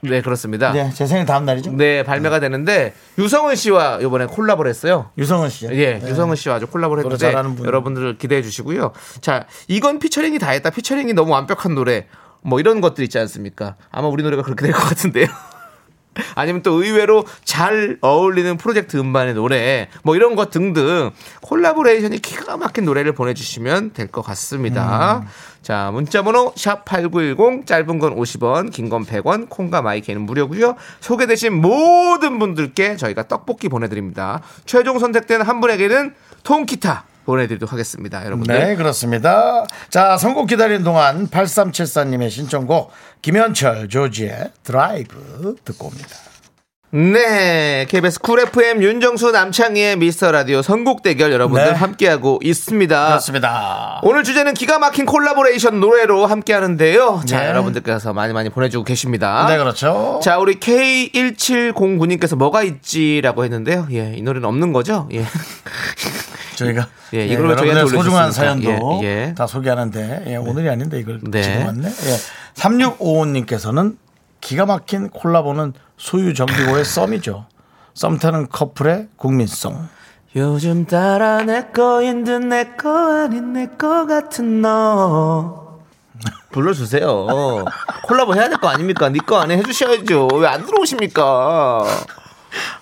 네, 0.04 0.22
그렇습니다. 0.22 0.72
네, 0.72 0.92
제 0.94 1.06
생일 1.06 1.26
다음 1.26 1.46
날이죠? 1.46 1.72
네, 1.72 2.04
발매가 2.04 2.40
되는데 2.40 2.94
유성은 3.18 3.56
씨와 3.56 4.00
이번에 4.02 4.26
콜라보를 4.28 4.70
했어요. 4.70 5.10
유성은 5.18 5.50
씨죠? 5.50 5.74
예, 5.74 6.00
네. 6.00 6.10
유성은 6.10 6.36
씨와 6.36 6.56
아주 6.56 6.68
콜라보를 6.68 7.04
노래 7.04 7.14
했는데 7.14 7.32
잘하는 7.32 7.56
분. 7.56 7.66
여러분들 7.66 8.18
기대해 8.18 8.42
주시고요. 8.42 8.92
자, 9.22 9.46
이건 9.68 10.00
피처링이 10.00 10.40
다 10.40 10.52
했다. 10.52 10.70
피처링이 10.70 11.14
너무 11.14 11.32
완벽한 11.32 11.76
노래. 11.76 12.08
뭐 12.48 12.60
이런 12.62 12.80
것들 12.82 13.04
있지 13.04 13.20
않습니까? 13.20 13.76
아마 13.92 14.08
우리 14.08 14.24
노래가 14.24 14.42
그렇게 14.42 14.64
될 14.66 14.74
것 14.74 14.80
같은데요. 14.82 15.28
아니면 16.34 16.64
또 16.64 16.82
의외로 16.84 17.26
잘 17.44 17.98
어울리는 18.02 18.58
프로젝트 18.58 18.98
음반의 18.98 19.36
노래 19.36 19.88
뭐 20.02 20.16
이런 20.16 20.36
것 20.36 20.50
등등 20.50 21.12
콜라보레이션이 21.42 22.18
기가 22.20 22.58
막힌 22.58 22.86
노래를 22.86 23.12
보내주시면 23.14 23.92
될 23.94 24.08
것 24.08 24.24
같습니다. 24.24 25.20
음. 25.24 25.28
자 25.62 25.92
문자번호 25.92 26.54
샵 26.56 26.86
#8910 26.86 27.68
짧은 27.68 28.00
건 28.00 28.16
50원, 28.16 28.72
긴 28.72 28.90
건 28.90 29.06
100원, 29.06 29.48
콩과 29.50 29.82
마이크는 29.84 30.22
무료고요. 30.22 30.76
소개되신 31.02 31.54
모든 31.62 32.40
분들께 32.40 32.96
저희가 32.96 33.28
떡볶이 33.28 33.68
보내드립니다. 33.70 34.42
최종 34.66 34.98
선택된 34.98 35.42
한 35.44 35.60
분에게는 35.62 36.16
통기타 36.44 37.04
보내드리도록 37.28 37.72
하겠습니다, 37.74 38.26
여러분들. 38.26 38.58
네, 38.58 38.76
그렇습니다. 38.76 39.66
자, 39.90 40.18
선곡 40.18 40.48
기다리는 40.48 40.84
동안 40.84 41.28
8374님의 41.28 42.30
신청곡 42.30 42.92
김현철 43.22 43.90
조지의 43.90 44.52
드라이브 44.64 45.56
듣고 45.66 45.88
옵니다. 45.88 46.16
네, 46.92 47.86
KBS 47.90 48.22
쿨 48.22 48.40
FM 48.40 48.82
윤정수 48.82 49.32
남창희의 49.32 49.98
미스터 49.98 50.32
라디오 50.32 50.62
선곡 50.62 51.04
대결 51.04 51.34
여러분들 51.34 51.66
네. 51.66 51.72
함께하고 51.72 52.40
있습니다. 52.42 53.08
그렇습니다. 53.08 54.00
오늘 54.04 54.24
주제는 54.24 54.54
기가 54.54 54.80
막힌 54.80 55.06
콜라보레이션 55.06 55.82
노래로 55.82 56.26
함께 56.28 56.54
하는데요. 56.54 57.24
자, 57.28 57.42
네. 57.42 57.50
여러분들께서 57.50 58.14
많이 58.14 58.32
많이 58.32 58.50
보내주고 58.50 58.86
계십니다. 58.86 59.48
네, 59.50 59.58
그렇죠. 59.58 60.22
자, 60.24 60.38
우리 60.40 60.62
K1709님께서 60.62 62.38
뭐가 62.38 62.64
있지라고 62.64 63.44
했는데요. 63.44 63.90
예, 63.92 64.14
이 64.16 64.22
노래는 64.22 64.48
없는 64.48 64.72
거죠? 64.72 65.10
예. 65.12 65.26
저희가 66.58 66.88
예, 67.14 67.20
예, 67.20 67.26
이걸 67.28 67.50
왜 67.50 67.56
저희한테 67.56 67.80
여러분의 67.82 68.04
소중한? 68.04 68.32
사연도 68.32 69.00
예, 69.04 69.08
예. 69.30 69.34
다 69.36 69.46
소개하는데 69.48 70.24
예, 70.28 70.36
오늘이 70.38 70.70
아닌데 70.70 71.00
이걸 71.00 71.20
네. 71.24 71.42
지금 71.44 71.66
왔네. 71.68 71.88
예. 71.88 72.18
3655님께서는 72.56 73.98
기가 74.42 74.66
막힌 74.66 75.10
콜라보는 75.10 75.74
소유 75.98 76.34
정기고의 76.34 76.84
썸이죠. 76.86 77.46
썸 77.94 78.18
타는 78.20 78.50
커플의 78.50 79.08
국민성. 79.16 79.88
요즘 80.36 80.86
따라 80.86 81.42
내 81.44 81.66
거인 81.74 82.24
듯 82.24 82.40
내 82.44 82.76
거 82.76 83.24
아닌 83.24 83.54
내 83.54 83.68
거 83.78 84.06
같은 84.06 84.62
너. 84.62 85.80
불러주세요. 86.52 87.28
콜라보 88.04 88.36
해야 88.36 88.48
될 88.50 88.58
거 88.60 88.68
아닙니까? 88.68 89.10
니거 89.10 89.38
안에 89.40 89.58
해주셔야죠. 89.58 90.28
왜 90.34 90.48
안 90.48 90.66
들어오십니까? 90.66 91.84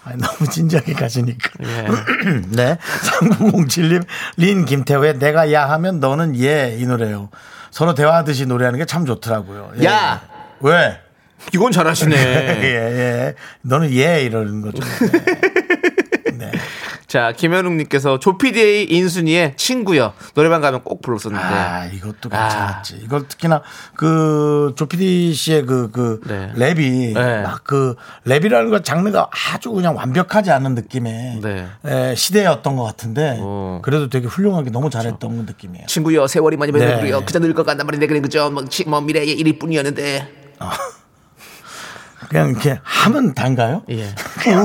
아니, 0.04 0.22
너무 0.22 0.50
진지하게 0.50 0.94
가시니까. 0.94 1.50
예. 1.64 1.88
네. 2.50 2.78
3907님, 3.04 4.06
린 4.38 4.66
김태호의 4.66 5.18
내가 5.20 5.52
야 5.52 5.70
하면 5.72 6.00
너는 6.00 6.36
예, 6.40 6.76
이 6.78 6.86
노래요. 6.86 7.30
서로 7.72 7.94
대화하듯이 7.94 8.46
노래하는 8.46 8.80
게 8.80 8.86
참 8.86 9.06
좋더라고요. 9.06 9.72
예. 9.82 9.86
야! 9.86 10.22
왜? 10.62 11.00
이건 11.54 11.72
잘하시네. 11.72 12.16
예, 12.18 12.64
예. 12.64 13.36
너는 13.62 13.92
예, 13.92 14.24
이러는 14.24 14.62
거죠. 14.62 14.82
네. 17.16 17.20
자, 17.20 17.32
김현웅님께서 17.32 18.20
조피디의 18.20 18.92
인순이의 18.92 19.54
친구요. 19.56 20.12
노래방 20.34 20.60
가면 20.60 20.84
꼭 20.84 21.02
불렀었는데. 21.02 21.46
아, 21.46 21.86
이것도 21.86 22.28
괜찮았지. 22.28 23.00
이걸 23.02 23.26
특히나 23.30 23.62
그 23.96 24.74
조피디 24.76 25.34
씨의 25.34 25.66
그, 25.66 25.90
그 25.92 26.20
네. 26.28 26.52
랩이 26.58 27.14
네. 27.14 27.42
막그 27.42 27.96
랩이라는 28.28 28.70
것 28.70 28.84
장르가 28.84 29.30
아주 29.54 29.72
그냥 29.72 29.96
완벽하지 29.96 30.52
않은 30.52 30.76
느낌의 30.76 31.40
네. 31.42 31.68
에, 31.86 32.16
시대였던 32.16 32.76
것 32.76 32.84
같은데 32.84 33.38
어. 33.40 33.80
그래도 33.82 34.10
되게 34.10 34.28
훌륭하게 34.28 34.70
너무 34.72 34.90
잘했던 34.90 35.46
느낌이에요. 35.46 35.86
친구요, 35.88 36.28
세월이 36.28 36.58
많이 36.58 36.74
네. 36.74 36.80
변했고요. 36.80 37.24
그저 37.26 37.40
같단 37.64 37.86
말인데, 37.88 38.08
그래, 38.08 38.20
그죠? 38.20 38.50
뭐, 38.50 38.66
치- 38.66 38.84
뭐 38.84 39.00
미래의 39.00 39.32
일일 39.32 39.58
뿐이었는데. 39.58 40.28
그냥 42.30 42.50
이렇게 42.50 42.80
하면 42.82 43.34
단가요? 43.34 43.84
예. 43.90 44.14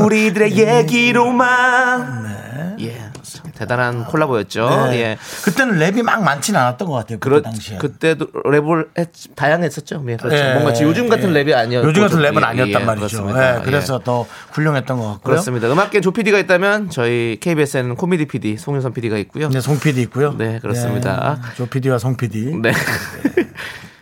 우리들의 0.05 0.57
얘기로만. 0.57 2.37
예. 2.81 3.11
참 3.23 3.53
대단한 3.55 4.05
콜라보였죠. 4.05 4.89
네. 4.91 5.01
예. 5.01 5.19
그때는 5.45 5.79
랩이 5.79 6.03
막 6.03 6.23
많지는 6.23 6.59
않았던 6.59 6.89
것 6.89 6.95
같아요. 6.95 7.19
그때 7.19 7.31
그렇, 7.31 7.43
당시에. 7.43 7.79
그때도 7.79 8.27
랩을 8.27 8.89
했, 8.99 9.09
다양했었죠. 9.35 10.05
예, 10.09 10.17
그렇죠. 10.17 10.37
예, 10.37 10.55
뭔가 10.55 10.81
요즘 10.81 11.09
같은 11.09 11.35
예. 11.35 11.45
랩이 11.45 11.55
아니었고. 11.55 11.89
요즘 11.89 12.03
같은 12.03 12.19
좀, 12.19 12.27
랩은 12.27 12.41
예, 12.41 12.45
아니었단 12.45 12.83
예, 12.83 12.85
말이죠. 12.85 13.07
그렇습니다. 13.07 13.57
예, 13.57 13.63
그래서 13.63 13.99
예. 14.01 14.05
더 14.05 14.27
훌륭했던 14.53 14.99
것 14.99 15.05
같고요. 15.05 15.21
그렇습니다. 15.23 15.71
음악계 15.71 16.01
조 16.01 16.11
PD가 16.11 16.39
있다면 16.39 16.91
저희 16.91 17.39
KBS에는 17.41 17.95
코미디 17.95 18.27
PD 18.27 18.57
송윤선 18.57 18.95
PD가 18.95 19.19
있고요. 19.19 19.49
네, 19.51 19.61
송 19.61 19.79
PD 19.79 20.03
있고요. 20.03 20.35
네, 20.37 20.59
그렇습니다. 20.61 21.39
네, 21.43 21.55
조 21.57 21.67
PD와 21.67 21.99
송 21.99 22.17
PD. 22.17 22.57
네. 22.57 22.73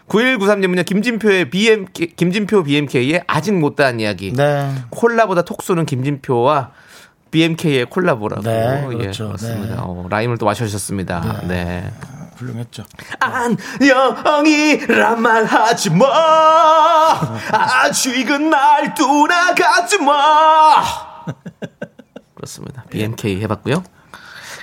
9193님은요, 0.09 0.85
김진표의 0.85 1.51
BM, 1.51 1.87
김진표 1.93 2.65
BMK의 2.65 3.23
아직 3.27 3.53
못다한 3.53 4.01
이야기. 4.01 4.33
네. 4.33 4.73
콜라보다 4.91 5.43
톡 5.43 5.63
쏘는 5.63 5.87
김진표와 5.87 6.71
BMK의 7.31 7.87
콜라보라고. 7.87 8.43
네, 8.43 8.87
예, 8.91 8.97
그렇죠. 8.97 9.27
그렇습니다. 9.27 9.75
네. 9.75 9.81
어, 9.81 10.07
라임을 10.09 10.39
또 10.39 10.47
마셔주셨습니다. 10.47 11.43
네. 11.47 11.91
훌륭했죠. 12.37 12.85
안녕이란 13.21 15.21
말 15.21 15.45
하지 15.45 15.91
마. 15.91 16.07
아직은 17.53 18.49
날 18.49 18.95
떠나가지 18.95 19.99
마. 19.99 20.85
그렇습니다. 22.35 22.85
BMK 22.91 23.43
해봤고요. 23.43 23.83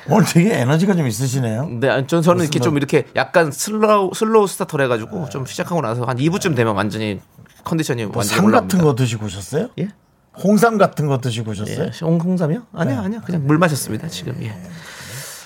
오늘 0.07 0.25
되게 0.25 0.53
에너지가 0.59 0.95
좀 0.95 1.07
있으시네요. 1.07 1.67
네, 1.79 1.89
아니, 1.89 2.07
전 2.07 2.21
저는 2.21 2.43
이렇게 2.43 2.59
좀 2.59 2.77
이렇게 2.77 3.05
약간 3.15 3.51
slow 3.51 4.11
slow 4.13 4.47
starter를 4.47 4.85
해가지고 4.85 5.29
좀 5.29 5.45
시작하고 5.45 5.81
나서 5.81 6.03
한 6.03 6.17
2부쯤 6.17 6.55
되면 6.55 6.75
완전히 6.75 7.19
컨디션이 7.63 8.05
뭐 8.05 8.45
올라옵니다. 8.45 8.75
같은 8.75 8.85
거 8.85 8.95
드시고 8.95 9.25
오셨어요? 9.25 9.69
예? 9.79 9.89
홍삼 10.37 10.77
같은 10.77 11.07
거 11.07 11.19
드시고 11.19 11.51
오셨어요? 11.51 11.85
예, 11.85 11.91
홍, 12.01 12.19
홍삼이요? 12.19 12.63
아니요, 12.73 12.99
아니요. 12.99 13.21
그냥 13.25 13.47
물 13.47 13.57
마셨습니다, 13.57 14.07
지금. 14.09 14.37
예. 14.43 14.55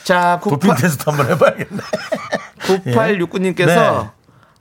자, 0.04 0.40
도핑 0.44 0.72
98, 0.72 0.76
테스트 0.78 1.10
한번 1.10 1.30
해봐야겠네. 1.30 1.82
9869님께서 2.60 4.04
네. 4.04 4.10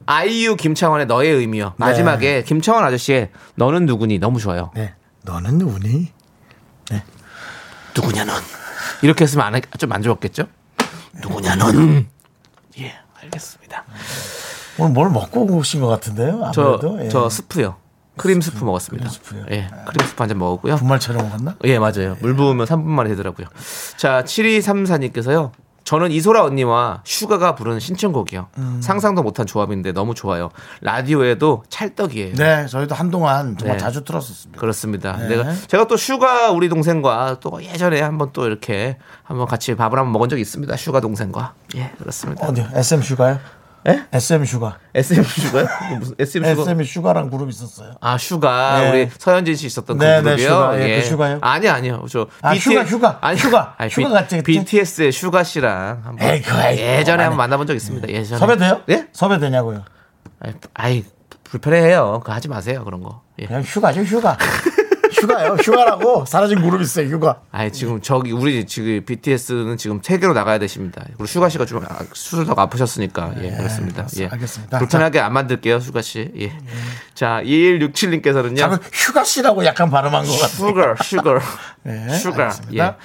아이유 0.06 0.56
김창완의 0.56 1.06
너의 1.06 1.32
의미요. 1.32 1.74
마지막에 1.76 2.42
김창완 2.44 2.84
아저씨의 2.84 3.30
너는 3.56 3.86
누구니 3.86 4.18
너무 4.18 4.38
좋아요. 4.38 4.70
네. 4.74 4.94
너는 5.24 5.58
누구니? 5.58 6.12
누구냐 7.96 8.24
넌. 8.24 8.36
이렇게 9.02 9.24
했으면 9.24 9.60
좀안 9.78 10.02
좋았겠죠? 10.02 10.46
누구냐 11.22 11.56
넌. 11.56 12.08
예, 12.78 12.94
알겠습니다. 13.22 13.84
오늘 14.78 14.92
뭘 14.92 15.10
먹고 15.10 15.42
오신 15.44 15.80
것 15.80 15.88
같은데요? 15.88 16.50
저, 16.54 16.62
아무래도. 16.62 17.04
예. 17.04 17.08
저 17.08 17.28
스프요. 17.28 17.76
크림 18.16 18.40
스프 18.40 18.64
먹었습니다. 18.64 19.08
스프요. 19.08 19.44
예, 19.50 19.68
크림 19.86 20.06
스프 20.06 20.22
한 20.22 20.28
잔 20.28 20.38
먹었고요. 20.38 20.76
분말 20.76 20.98
촬영 21.00 21.28
갔나? 21.30 21.56
예, 21.64 21.78
맞아요. 21.78 22.16
물 22.20 22.34
부으면 22.34 22.66
3분 22.66 22.84
만에 22.84 23.08
되더라고요. 23.10 23.46
자, 23.96 24.22
7234님께서요. 24.24 25.52
저는 25.88 26.10
이소라 26.10 26.44
언니와 26.44 27.00
슈가가 27.06 27.54
부르는 27.54 27.80
신청곡이요. 27.80 28.48
음. 28.58 28.78
상상도 28.82 29.22
못한 29.22 29.46
조합인데 29.46 29.92
너무 29.92 30.14
좋아요. 30.14 30.50
라디오에도 30.82 31.64
찰떡이에요. 31.70 32.34
네, 32.34 32.66
저희도 32.66 32.94
한동안 32.94 33.56
정말 33.56 33.78
네. 33.78 33.82
자주 33.82 34.04
틀었었습니다. 34.04 34.60
그렇습니다. 34.60 35.16
네. 35.16 35.28
내가 35.28 35.54
제가 35.66 35.86
또 35.86 35.96
슈가 35.96 36.50
우리 36.50 36.68
동생과 36.68 37.38
또 37.40 37.62
예전에 37.62 38.02
한번 38.02 38.28
또 38.34 38.44
이렇게 38.44 38.98
한번 39.22 39.46
같이 39.46 39.74
밥을 39.74 39.98
한번 39.98 40.12
먹은 40.12 40.28
적이 40.28 40.42
있습니다. 40.42 40.76
슈가 40.76 41.00
동생과. 41.00 41.54
예, 41.76 41.90
그렇습니다. 41.96 42.46
어디요? 42.46 42.68
SM 42.74 43.00
슈가요? 43.00 43.38
예? 43.86 44.02
SM 44.12 44.44
슈가. 44.44 44.78
SM 44.94 45.22
슈가요? 45.24 45.66
무슨 46.00 46.14
SM 46.18 46.44
슈가? 46.44 46.62
SM 46.62 46.84
슈가랑 46.84 47.30
그룹 47.30 47.48
있었어요. 47.48 47.94
아 48.00 48.18
슈가 48.18 48.80
네. 48.80 48.90
우리 48.90 49.10
서현진 49.16 49.54
씨 49.54 49.66
있었던 49.66 49.96
네, 49.98 50.06
그 50.06 50.10
네, 50.10 50.22
그룹이요. 50.22 50.48
슈가. 50.48 50.80
예, 50.80 51.00
그 51.00 51.06
슈가요? 51.06 51.38
아니 51.42 51.68
아니요. 51.68 52.04
저 52.10 52.26
아, 52.42 52.54
슈가, 52.54 52.84
슈가. 52.84 53.20
슈가. 53.36 53.76
슈가 53.88 54.08
같지, 54.10 54.42
그치? 54.42 54.58
BTS의 54.58 55.12
슈가 55.12 55.44
씨랑 55.44 56.02
한번 56.04 56.18
에이, 56.28 56.42
예전에 56.78 57.22
한번 57.22 57.36
만나본 57.38 57.66
적 57.66 57.74
있습니다. 57.74 58.08
예전에. 58.08 58.38
섭외돼요? 58.38 58.82
예? 58.90 59.06
섭외되냐고요? 59.12 59.84
아이, 60.40 60.52
아이 60.74 61.04
불편해해요. 61.44 62.20
그거 62.20 62.32
하지 62.32 62.48
마세요. 62.48 62.84
그런 62.84 63.02
거. 63.02 63.22
예. 63.38 63.46
그냥 63.46 63.62
휴가죠, 63.62 64.02
휴가. 64.02 64.36
휴가요, 65.12 65.54
휴가라고 65.54 66.24
사라진 66.26 66.60
그룹 66.60 66.80
있어요, 66.80 67.06
휴가. 67.08 67.40
아니 67.50 67.72
지금 67.72 68.00
저기 68.00 68.32
우리 68.32 68.66
지금 68.66 69.02
BTS는 69.04 69.76
지금 69.76 70.00
세계로 70.02 70.32
나가야 70.32 70.58
되십니다. 70.58 71.02
그리고 71.06 71.26
슈가 71.26 71.48
씨가 71.48 71.64
좀 71.66 71.84
아, 71.84 71.98
수술하고 72.12 72.60
아프셨으니까 72.60 73.34
예 73.42 73.50
그렇습니다. 73.50 74.06
예 74.16 74.20
네, 74.26 74.28
알겠습니다. 74.32 74.78
불편하게 74.78 75.20
안 75.20 75.32
만들게요, 75.32 75.80
슈가 75.80 76.02
씨. 76.02 76.30
예. 76.38 76.52
자 77.14 77.40
2167님께서는요. 77.44 78.56
자꾸 78.58 78.78
휴가 78.92 79.24
씨라고 79.24 79.64
약간 79.64 79.90
발음한 79.90 80.24
것 80.24 80.32
같아요. 80.32 80.48
슈가 80.48 80.94
슈가 81.02 81.40
네, 81.84 82.08
슈가 82.10 82.44
알겠습니다. 82.44 82.84
예. 82.84 82.96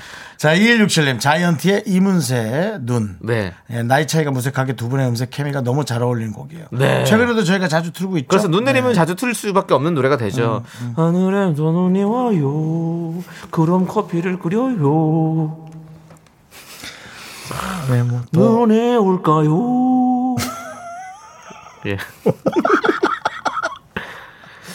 자, 0.44 0.54
2167님, 0.56 1.22
자이언티의 1.22 1.84
이문세의 1.86 2.80
눈. 2.82 3.16
네. 3.22 3.54
예, 3.70 3.82
나이 3.82 4.06
차이가 4.06 4.30
무색하게 4.30 4.74
두 4.74 4.90
분의 4.90 5.08
음색 5.08 5.30
케미가 5.30 5.62
너무 5.62 5.86
잘 5.86 6.04
어울리는 6.04 6.34
곡이에요. 6.34 6.66
네. 6.74 7.06
최근에도 7.06 7.46
저희가 7.46 7.70
자주 7.70 7.94
틀고 7.94 8.18
있죠. 8.18 8.28
그래서 8.28 8.50
눈 8.50 8.66
내리면 8.66 8.90
네. 8.90 8.94
자주 8.94 9.16
틀 9.16 9.34
수밖에 9.34 9.74
없는 9.74 9.94
노래가 9.94 10.18
되죠. 10.18 10.66
음, 10.82 10.94
하늘에서 10.98 11.64
눈이 11.64 12.04
와요. 12.04 13.24
그럼 13.52 13.88
커피를 13.88 14.38
끓여요. 14.38 15.66
네, 17.90 18.04
뭐 18.04 18.24
또. 18.34 18.68
눈에 18.68 18.98
올까요? 18.98 20.36
예. 21.88 21.98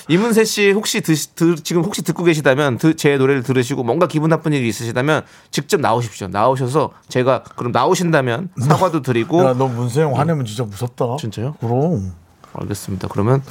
이문세 0.09 0.44
씨 0.44 0.71
혹시 0.73 1.01
드, 1.03 1.14
드, 1.35 1.57
지금 1.62 1.85
혹시 1.85 2.03
듣고 2.03 2.25
계시다면 2.25 2.79
드- 2.79 2.97
제 2.97 3.16
노래를 3.18 3.42
들으시고 3.42 3.83
뭔가 3.83 4.07
기분 4.07 4.31
나쁜 4.31 4.53
일이 4.55 4.66
있으시다면 4.68 5.25
직접 5.51 5.81
나오십시오. 5.81 6.29
나오셔서 6.29 6.92
제가 7.09 7.42
그럼 7.57 7.73
나오신다면 7.73 8.49
사과도 8.59 9.03
드리고 9.03 9.44
야, 9.44 9.53
너 9.55 9.68
문세영 9.68 10.18
화내면 10.18 10.47
진짜 10.47 10.64
무섭다. 10.64 11.16
진짜요? 11.21 11.55
그럼. 11.61 12.14
알겠습니다. 12.55 13.09
그러면 13.09 13.42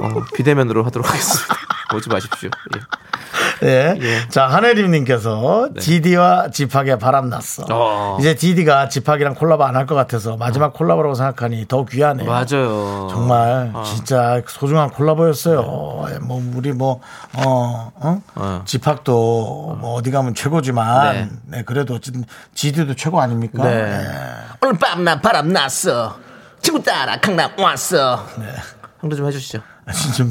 어, 0.00 0.08
비대면으로 0.34 0.82
하도록 0.84 1.08
하겠습니다. 1.08 1.54
오지 1.94 2.08
마십시오. 2.08 2.50
예. 2.76 2.80
예. 3.62 3.96
예. 4.00 4.28
자, 4.28 4.46
한혜림님께서 4.46 5.70
GD와 5.78 6.50
집학에 6.50 6.96
바람 6.96 7.28
났어. 7.28 7.64
어. 7.70 8.16
이제 8.20 8.34
DD가 8.34 8.88
집학이랑 8.88 9.34
콜라보 9.34 9.64
안 9.64 9.76
할 9.76 9.86
것 9.86 9.94
같아서 9.94 10.36
마지막 10.36 10.72
콜라보라고 10.72 11.14
생각하니 11.14 11.66
더 11.68 11.84
귀하네요. 11.84 12.28
맞아요. 12.28 13.08
정말 13.10 13.72
진짜 13.84 14.40
소중한 14.46 14.90
콜라보였어요. 14.90 16.06
예, 16.14 16.18
뭐 16.18 16.42
우리 16.54 16.72
뭐 16.72 17.00
어, 17.36 17.92
어? 17.96 18.22
어. 18.34 18.62
집학도 18.66 19.76
뭐 19.80 19.94
어디 19.94 20.10
가면 20.10 20.34
최고지만 20.34 21.12
네. 21.14 21.28
네. 21.58 21.62
그래도 21.64 21.94
어쨌든 21.94 22.24
GD도 22.54 22.94
최고 22.94 23.20
아닙니까? 23.20 23.62
네. 23.62 23.70
예. 23.70 24.06
오늘 24.62 24.78
밤나 24.78 25.20
바람 25.20 25.52
났어. 25.52 26.16
친구 26.62 26.82
따라 26.82 27.18
강남 27.20 27.50
왔어. 27.58 28.26
홍도 29.02 29.16
좀 29.16 29.26
해주시죠. 29.26 29.60
좀 30.16 30.30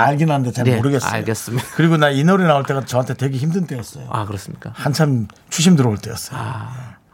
알긴 0.00 0.30
한데 0.30 0.50
잘 0.52 0.64
네, 0.64 0.76
모르겠어요. 0.76 1.10
알겠습니다. 1.12 1.66
그리고 1.74 1.96
나 1.96 2.10
이 2.10 2.24
노래 2.24 2.44
나올 2.44 2.64
때가 2.64 2.84
저한테 2.84 3.14
되게 3.14 3.36
힘든 3.38 3.66
때였어요. 3.66 4.08
아 4.10 4.24
그렇습니까? 4.24 4.72
한참 4.74 5.28
추심 5.50 5.76
들어올 5.76 5.98
때였어요. 5.98 6.40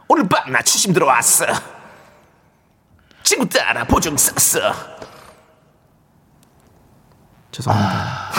오늘 0.07 0.27
밤 0.27 0.51
나 0.51 0.61
추심 0.61 0.93
들어왔어. 0.93 1.45
친구 3.23 3.47
따라 3.49 3.83
보증 3.85 4.15
쌌어. 4.15 4.73
죄송합니다. 7.51 8.31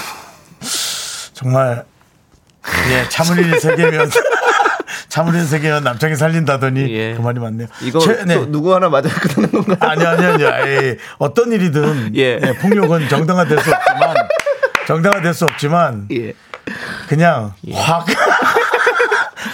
정말 1.32 1.84
예, 2.90 3.08
참을 3.08 3.38
일 3.38 3.60
세계면 3.60 4.10
참을일 5.08 5.42
세계면 5.46 5.84
남창이 5.84 6.16
살린다더니 6.16 6.90
예. 6.94 7.14
그 7.14 7.22
말이 7.22 7.40
맞네요. 7.40 7.68
이거 7.82 7.98
최- 7.98 8.24
네. 8.24 8.34
또 8.34 8.50
누구 8.50 8.74
하나 8.74 8.88
맞아 8.88 9.08
끝나는 9.08 9.50
건가요? 9.50 9.76
아니 9.80 10.04
아니 10.04 10.24
아니 10.24 10.44
아니 10.46 10.96
어떤 11.18 11.50
일이든 11.52 12.12
예. 12.16 12.38
예, 12.42 12.52
폭력은 12.60 13.08
정당화될 13.08 13.58
수 13.60 13.70
없지만 13.74 14.16
정당화될 14.86 15.34
수 15.34 15.44
없지만 15.44 16.08
예. 16.12 16.34
그냥 17.08 17.54
확. 17.72 18.06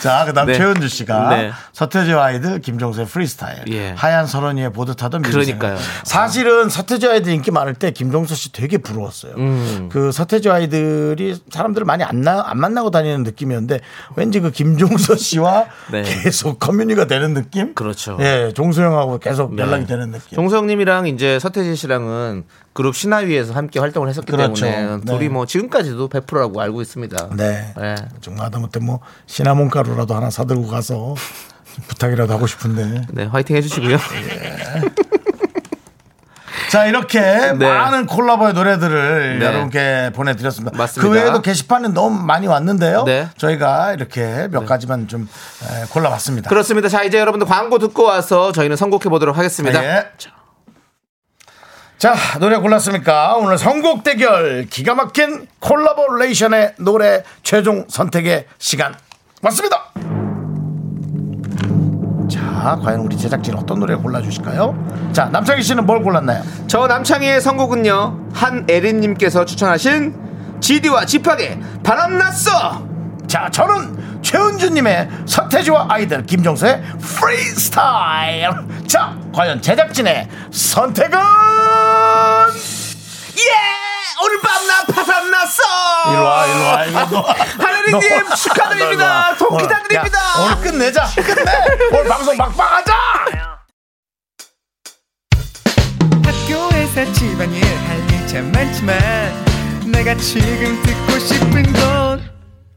자, 0.05 0.27
그다음 0.27 0.49
네. 0.49 0.59
최은주 0.59 0.87
씨가 0.87 1.29
네. 1.35 1.51
서태지와 1.73 2.27
아이들 2.27 2.61
김종수의 2.61 3.07
프리스타일, 3.07 3.64
예. 3.69 3.95
하얀 3.97 4.27
선언위에 4.27 4.69
보드 4.69 4.95
타던. 4.95 5.23
그러니까요. 5.23 5.79
사실은 6.03 6.69
서태지 6.69 7.09
아이들 7.09 7.33
인기 7.33 7.51
많을 7.51 7.73
때 7.73 7.90
김종수 7.90 8.35
씨 8.35 8.53
되게 8.53 8.77
부러웠어요. 8.77 9.33
음. 9.38 9.88
그 9.90 10.12
서태지 10.12 10.51
아이들이 10.51 11.40
사람들을 11.49 11.87
많이 11.87 12.05
안, 12.05 12.21
나, 12.21 12.43
안 12.47 12.59
만나고 12.59 12.90
다니는 12.90 13.23
느낌이었는데 13.23 13.81
왠지 14.17 14.40
그 14.40 14.51
김종서 14.51 15.17
씨와 15.17 15.69
네. 15.90 16.03
계속 16.03 16.59
커뮤니가 16.59 17.07
되는 17.07 17.33
느낌? 17.33 17.73
그렇죠. 17.73 18.19
예, 18.21 18.53
종수 18.55 18.83
형하고 18.83 19.19
계속 19.21 19.57
연락이 19.57 19.85
네. 19.85 19.87
되는 19.87 20.11
느낌. 20.12 20.37
종성님이랑 20.37 21.07
이제 21.07 21.38
서태지 21.38 21.77
씨랑은 21.77 22.45
그룹 22.75 22.95
신화위에서 22.97 23.55
함께 23.55 23.79
활동을 23.79 24.09
했었기 24.09 24.31
그렇죠. 24.31 24.67
때문에 24.67 24.97
네. 24.97 25.05
둘이 25.05 25.29
뭐 25.29 25.47
지금까지도 25.47 26.09
100%라고 26.09 26.61
알고 26.61 26.83
있습니다. 26.83 27.29
네. 27.37 27.73
네. 27.81 27.95
정말 28.21 28.47
하다못해 28.47 28.81
뭐 28.81 28.99
시나몬 29.27 29.71
가루라도 29.71 30.15
하나 30.15 30.29
사들고 30.29 30.67
가서 30.67 31.15
부탁이라도 31.89 32.33
하고 32.35 32.47
싶은데. 32.47 33.07
네, 33.11 33.25
화이팅 33.25 33.57
해주시고요. 33.57 33.97
자 36.71 36.87
이렇게 36.87 37.21
네. 37.55 37.55
많은 37.55 38.07
콜라보의 38.07 38.55
노래들을 38.55 39.39
네. 39.39 39.47
여러분께 39.47 40.11
보내드렸습니다. 40.13 40.77
맞습니다. 40.77 41.09
그 41.09 41.15
외에도 41.17 41.41
게시판은 41.43 41.95
너무 41.95 42.21
많이 42.25 42.49
왔는데요. 42.49 43.05
네. 43.05 43.29
저희가 43.37 43.93
이렇게 43.93 44.49
몇 44.51 44.67
가지만 44.67 45.07
좀 45.07 45.29
에, 45.63 45.87
골라봤습니다. 45.91 46.49
그렇습니다. 46.49 46.89
자, 46.89 47.05
이제 47.05 47.21
여러분들 47.21 47.47
광고 47.47 47.79
듣고 47.79 48.03
와서 48.03 48.51
저희는 48.51 48.77
선곡해 48.77 49.05
보도록 49.05 49.39
하겠습니다. 49.39 49.85
예. 49.85 50.09
자 51.99 52.15
노래 52.39 52.57
골랐습니까? 52.57 53.37
오늘 53.37 53.57
선곡 53.57 54.05
대결 54.05 54.67
기가 54.69 54.95
막힌 54.95 55.47
콜라보레이션의 55.61 56.75
노래 56.81 57.23
최종 57.43 57.85
선택의 57.89 58.47
시간 58.59 58.95
맞습니다. 59.41 59.93
자 62.31 62.79
과연 62.83 63.01
우리 63.01 63.17
제작진 63.17 63.55
어떤 63.55 63.79
노래 63.81 63.95
골라주실까요? 63.95 65.13
자 65.13 65.27
남창희 65.27 65.63
씨는 65.63 65.87
뭘 65.87 66.03
골랐나요? 66.03 66.43
저 66.67 66.87
남창희의 66.87 67.41
선곡은요, 67.41 68.31
한에린님께서 68.35 69.45
추천하신 69.45 70.15
GD와 70.61 71.05
집합의 71.07 71.61
바람났어! 71.83 72.94
자, 73.35 73.51
저는 73.51 74.23
최은주님의 74.23 75.09
서태지와 75.27 75.87
아이들 75.88 76.25
김종서의 76.25 76.81
프리스타일. 77.01 78.49
자, 78.87 79.18
과연 79.35 79.61
제작진의 79.61 80.29
선택은 80.53 81.18
예! 81.18 81.23
오늘 84.23 84.40
밤 84.40 84.64
나 84.68 84.85
파산 84.85 85.29
났어! 85.33 85.62
이리 86.12 86.16
와, 86.16 86.47
이리 86.47 86.62
와, 86.62 86.85
이리 86.85 86.94
와. 87.16 87.35
하늘이님 87.59 88.25
너- 88.29 88.35
축하드립니다. 88.37 89.31
너- 89.31 89.37
돈 89.37 89.49
오늘- 89.55 89.66
기다드립니다. 89.66 90.18
야, 90.20 90.23
오늘 90.44 90.61
끝내자. 90.70 91.05
끝내. 91.16 91.53
오늘 91.90 92.05
방송 92.09 92.37
막방하자. 92.37 92.94
학교에서 96.25 97.12
집안일 97.14 97.64
할일참 97.88 98.53
많지만 98.53 98.97
내가 99.87 100.14
지금 100.18 100.81
듣고 100.85 101.18
싶은 101.18 101.73
건 101.73 102.33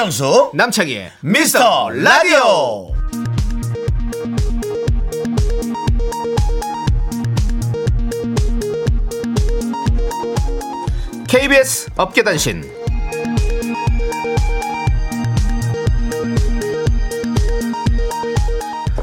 윤정수 0.00 0.52
남창희의 0.54 1.12
미스터 1.20 1.90
라디오. 1.90 2.94
KBS 11.28 11.90
업계단신. 11.98 12.64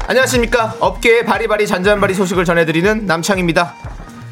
안녕하십니까? 0.08 0.74
업계의 0.80 1.24
바리바리 1.24 1.68
잔잔바리 1.68 2.14
소식을 2.14 2.44
전해드리는 2.44 3.06
남창입니다. 3.06 3.72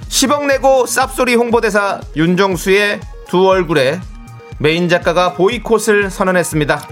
10억 0.09 0.47
내고 0.47 0.85
쌉소리 0.87 1.39
홍보대사 1.39 2.01
윤정수의 2.17 2.99
두 3.29 3.49
얼굴에 3.49 4.01
메인 4.59 4.89
작가가 4.89 5.35
보이콧을 5.35 6.11
선언했습니다 6.11 6.89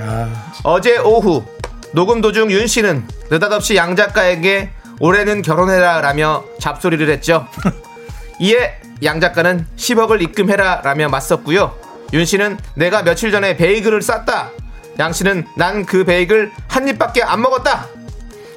어제 0.65 0.99
오후 0.99 1.45
녹음 1.93 2.21
도중 2.21 2.51
윤 2.51 2.67
씨는 2.67 3.07
느닷없이 3.31 3.77
양 3.77 3.97
작가에게 3.97 4.71
올해는 5.01 5.43
결혼해라 5.43 6.01
라며 6.01 6.45
잡소리를 6.61 7.09
했죠 7.09 7.47
이에 8.41 8.75
양 9.03 9.21
작가는 9.21 9.67
10억을 9.77 10.23
입금해라 10.23 10.81
라며 10.83 11.09
맞섰고요. 11.09 11.77
윤 12.13 12.25
씨는 12.25 12.59
내가 12.75 13.03
며칠 13.03 13.31
전에 13.33 13.57
베이글을 13.57 14.03
샀다. 14.03 14.51
양 14.99 15.13
씨는 15.13 15.47
난 15.57 15.85
그 15.85 16.05
베이글 16.05 16.51
한 16.69 16.89
입밖에 16.89 17.23
안 17.23 17.43
먹었다. 17.43 17.87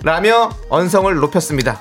라며 0.04 0.50
언성을 0.70 1.14
높였습니다. 1.16 1.80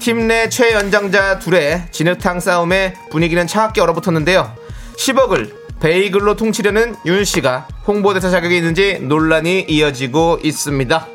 팀 0.00 0.28
내 0.28 0.48
최연장자 0.48 1.38
둘의 1.40 1.86
진흙탕 1.90 2.40
싸움에 2.40 2.94
분위기는 3.10 3.44
차갑게 3.46 3.80
얼어붙었는데요. 3.80 4.52
10억을 4.98 5.52
베이글로 5.80 6.36
퉁치려는 6.36 6.96
윤 7.04 7.24
씨가 7.24 7.68
홍보대사 7.86 8.30
자격이 8.30 8.56
있는지 8.56 8.98
논란이 9.00 9.66
이어지고 9.68 10.40
있습니다. 10.42 11.06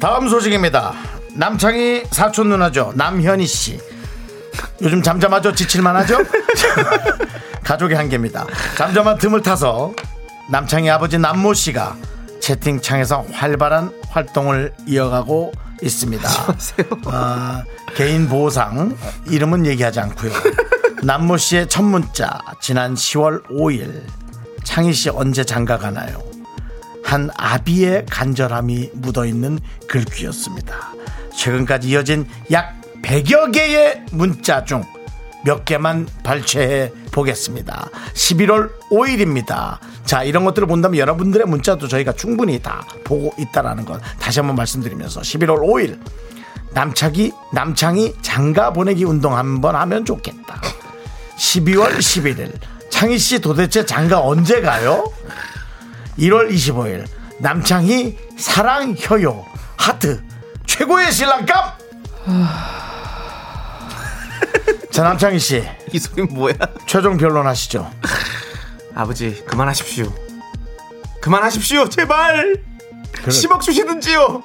다음 0.00 0.28
소식입니다. 0.28 0.94
남창희 1.34 2.04
사촌 2.10 2.48
누나죠. 2.50 2.92
남현희 2.96 3.46
씨. 3.46 3.80
요즘 4.80 5.02
잠잠하죠? 5.02 5.52
지칠만 5.54 5.94
하죠? 5.96 6.18
가족의 7.62 7.96
한계입니다. 7.96 8.46
잠잠한 8.76 9.18
틈을 9.18 9.42
타서 9.42 9.92
남창희 10.50 10.90
아버지 10.90 11.18
남모 11.18 11.54
씨가 11.54 11.96
채팅창에서 12.40 13.26
활발한 13.32 13.92
활동을 14.10 14.72
이어가고 14.86 15.52
있습니다. 15.82 16.28
아, 17.06 17.64
개인 17.94 18.28
보호상 18.28 18.96
이름은 19.26 19.66
얘기하지 19.66 20.00
않고요. 20.00 20.32
남모 21.02 21.36
씨의 21.36 21.68
첫 21.68 21.82
문자 21.82 22.38
지난 22.60 22.94
10월 22.94 23.42
5일 23.48 24.02
창희 24.64 24.92
씨 24.92 25.10
언제 25.10 25.44
장가 25.44 25.78
가나요? 25.78 26.22
한 27.04 27.28
아비의 27.36 28.06
간절함이 28.08 28.90
묻어있는 28.94 29.58
글귀였습니다. 29.88 30.92
최근까지 31.36 31.88
이어진 31.88 32.26
약 32.52 32.80
100여 33.02 33.52
개의 33.52 34.04
문자 34.12 34.64
중 34.64 34.82
몇 35.44 35.64
개만 35.64 36.08
발췌해 36.22 36.92
보겠습니다. 37.12 37.88
11월 38.14 38.70
5일입니다. 38.90 39.78
자, 40.04 40.24
이런 40.24 40.44
것들을 40.44 40.66
본다면 40.66 40.98
여러분들의 40.98 41.46
문자도 41.46 41.86
저희가 41.86 42.12
충분히 42.12 42.60
다 42.60 42.84
보고 43.04 43.32
있다라는 43.38 43.84
것 43.84 44.00
다시 44.18 44.40
한번 44.40 44.56
말씀드리면서 44.56 45.20
11월 45.20 45.60
5일 45.60 46.00
남창이 46.72 47.30
남창이 47.52 48.14
장가 48.22 48.72
보내기 48.72 49.04
운동 49.04 49.36
한번 49.36 49.76
하면 49.76 50.04
좋겠다. 50.04 50.60
12월 51.36 51.98
11일 51.98 52.52
창희 52.90 53.18
씨 53.18 53.40
도대체 53.40 53.84
장가 53.84 54.20
언제 54.20 54.60
가요? 54.60 55.10
1월 56.18 56.50
25일 56.50 57.04
남창희 57.38 58.16
사랑 58.38 58.94
효요 59.10 59.44
하트 59.76 60.22
최고의 60.66 61.10
신랑감 61.10 61.72
자 64.90 65.02
남창희 65.02 65.38
씨 65.38 65.64
이 65.92 65.98
소리 65.98 66.22
뭐야? 66.22 66.54
최종 66.86 67.16
변론하시죠. 67.16 67.90
아버지 68.94 69.44
그만하십시오. 69.44 70.12
그만하십시오 71.20 71.88
제발. 71.88 72.62
10억 73.12 73.60
주시든지요. 73.60 74.42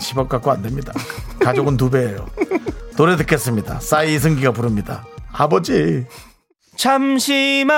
10억 0.00 0.28
갖고 0.28 0.50
안 0.50 0.62
됩니다. 0.62 0.92
가족은 1.40 1.76
두 1.76 1.90
배예요. 1.90 2.28
노래 2.96 3.16
듣겠습니다. 3.16 3.80
싸이 3.80 4.14
이승기가 4.14 4.52
부릅니다. 4.52 5.04
아버지. 5.32 6.06
잠시만. 6.76 7.74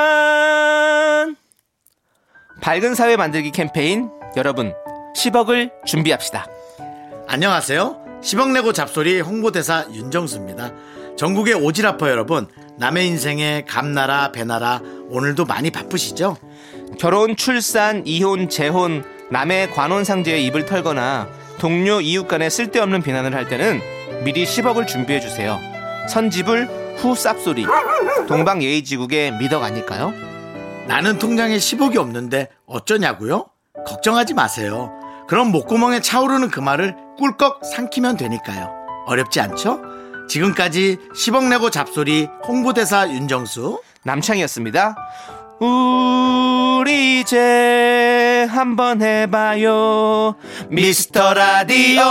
밝은 2.61 2.95
사회 2.95 3.17
만들기 3.17 3.51
캠페인. 3.51 4.11
여러분 4.37 4.73
10억을 5.17 5.73
준비합시다. 5.85 6.47
안녕하세요. 7.27 8.21
10억 8.23 8.53
내고 8.53 8.73
잡소리 8.73 9.21
홍보대사 9.21 9.87
윤정수입니다 9.93 10.73
전국의 11.19 11.55
오지라퍼 11.55 12.09
여러분 12.11 12.47
남의 12.79 13.09
인생에 13.09 13.65
감나라 13.67 14.31
배나라 14.31 14.81
오늘도 15.11 15.47
많이 15.47 15.71
바쁘시죠? 15.71 16.37
결혼, 17.01 17.35
출산, 17.35 18.07
이혼, 18.07 18.49
재혼, 18.49 19.05
남의 19.31 19.73
관혼상제에 19.73 20.39
입을 20.43 20.65
털거나 20.65 21.29
동료, 21.59 22.01
이웃 22.01 22.29
간에 22.29 22.49
쓸데없는 22.49 23.03
비난을 23.03 23.35
할 23.35 23.49
때는 23.49 23.81
미리 24.23 24.45
10억을 24.45 24.87
준비해 24.87 25.19
주세요. 25.19 25.59
선지불 26.09 26.95
후 26.99 27.15
쌉소리 27.15 27.67
동방 28.29 28.63
예의지국의 28.63 29.39
미덕 29.39 29.65
아닐까요? 29.65 30.13
나는 30.87 31.19
통장에 31.19 31.57
10억이 31.57 31.97
없는데 31.97 32.49
어쩌냐고요? 32.65 33.47
걱정하지 33.85 34.35
마세요. 34.35 34.93
그럼 35.27 35.51
목구멍에 35.51 36.01
차오르는 36.01 36.51
그 36.51 36.61
말을 36.61 36.95
꿀꺽 37.19 37.65
삼키면 37.65 38.17
되니까요. 38.17 38.73
어렵지 39.07 39.41
않죠? 39.41 39.88
지금까지 40.29 40.99
10억 41.15 41.49
내고 41.49 41.71
잡소리 41.71 42.29
홍보대사 42.47 43.09
윤정수 43.09 43.81
남창이었습니다. 44.05 44.97
우리 45.61 47.21
이제 47.21 48.47
한번 48.49 49.03
해봐요. 49.03 50.37
미스터 50.71 51.35
라디오. 51.35 52.03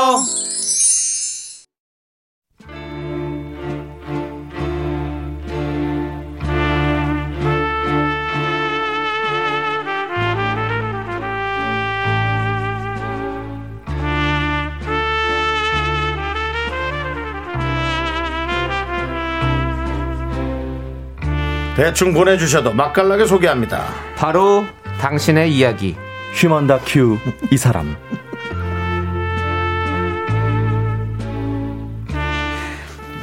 대충 21.78 22.12
보내주셔도 22.12 22.74
맛깔나게 22.74 23.26
소개합니다. 23.28 23.84
바로 24.16 24.66
당신의 25.00 25.52
이야기. 25.54 25.96
휴먼 26.34 26.66
다큐 26.68 27.18
이 27.52 27.58
사람 27.58 27.96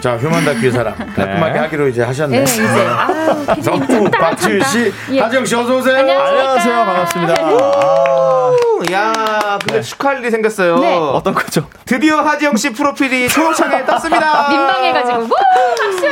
자, 0.01 0.17
휴먼 0.19 0.45
다큐 0.45 0.71
사람 0.71 0.95
깔끔하게 1.15 1.59
하기로 1.61 1.89
이제 1.89 2.03
하셨네. 2.03 2.39
네, 2.39 2.43
이제 2.45 2.63
아유, 2.63 3.63
짠다, 3.63 4.11
박지윤 4.21 4.63
씨. 4.65 4.93
예. 5.13 5.21
하정 5.21 5.45
씨 5.47 5.55
어서 5.57 5.77
오세요. 5.77 5.97
안녕하세요 5.99 6.75
반갑습니다 6.85 7.35
아, 7.41 8.53
야, 8.93 9.59
근데 9.67 9.81
축하할 9.81 10.19
일이 10.21 10.31
생겼어요. 10.31 10.79
네. 10.79 10.95
어떤 10.95 11.33
거죠? 11.35 11.67
드디어 11.87 12.19
하지영 12.21 12.57
씨 12.57 12.71
프로필이 12.73 13.29
초록창에 13.31 13.85
떴습니다. 13.87 14.49
민망해가지고 14.51 15.19
우! 15.23 15.29
박수! 15.29 16.07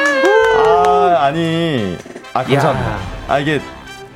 아 0.56 1.24
아니 1.26 1.98
아 2.34 2.42
감사합니다. 2.42 2.98
아 3.28 3.38
이게 3.38 3.60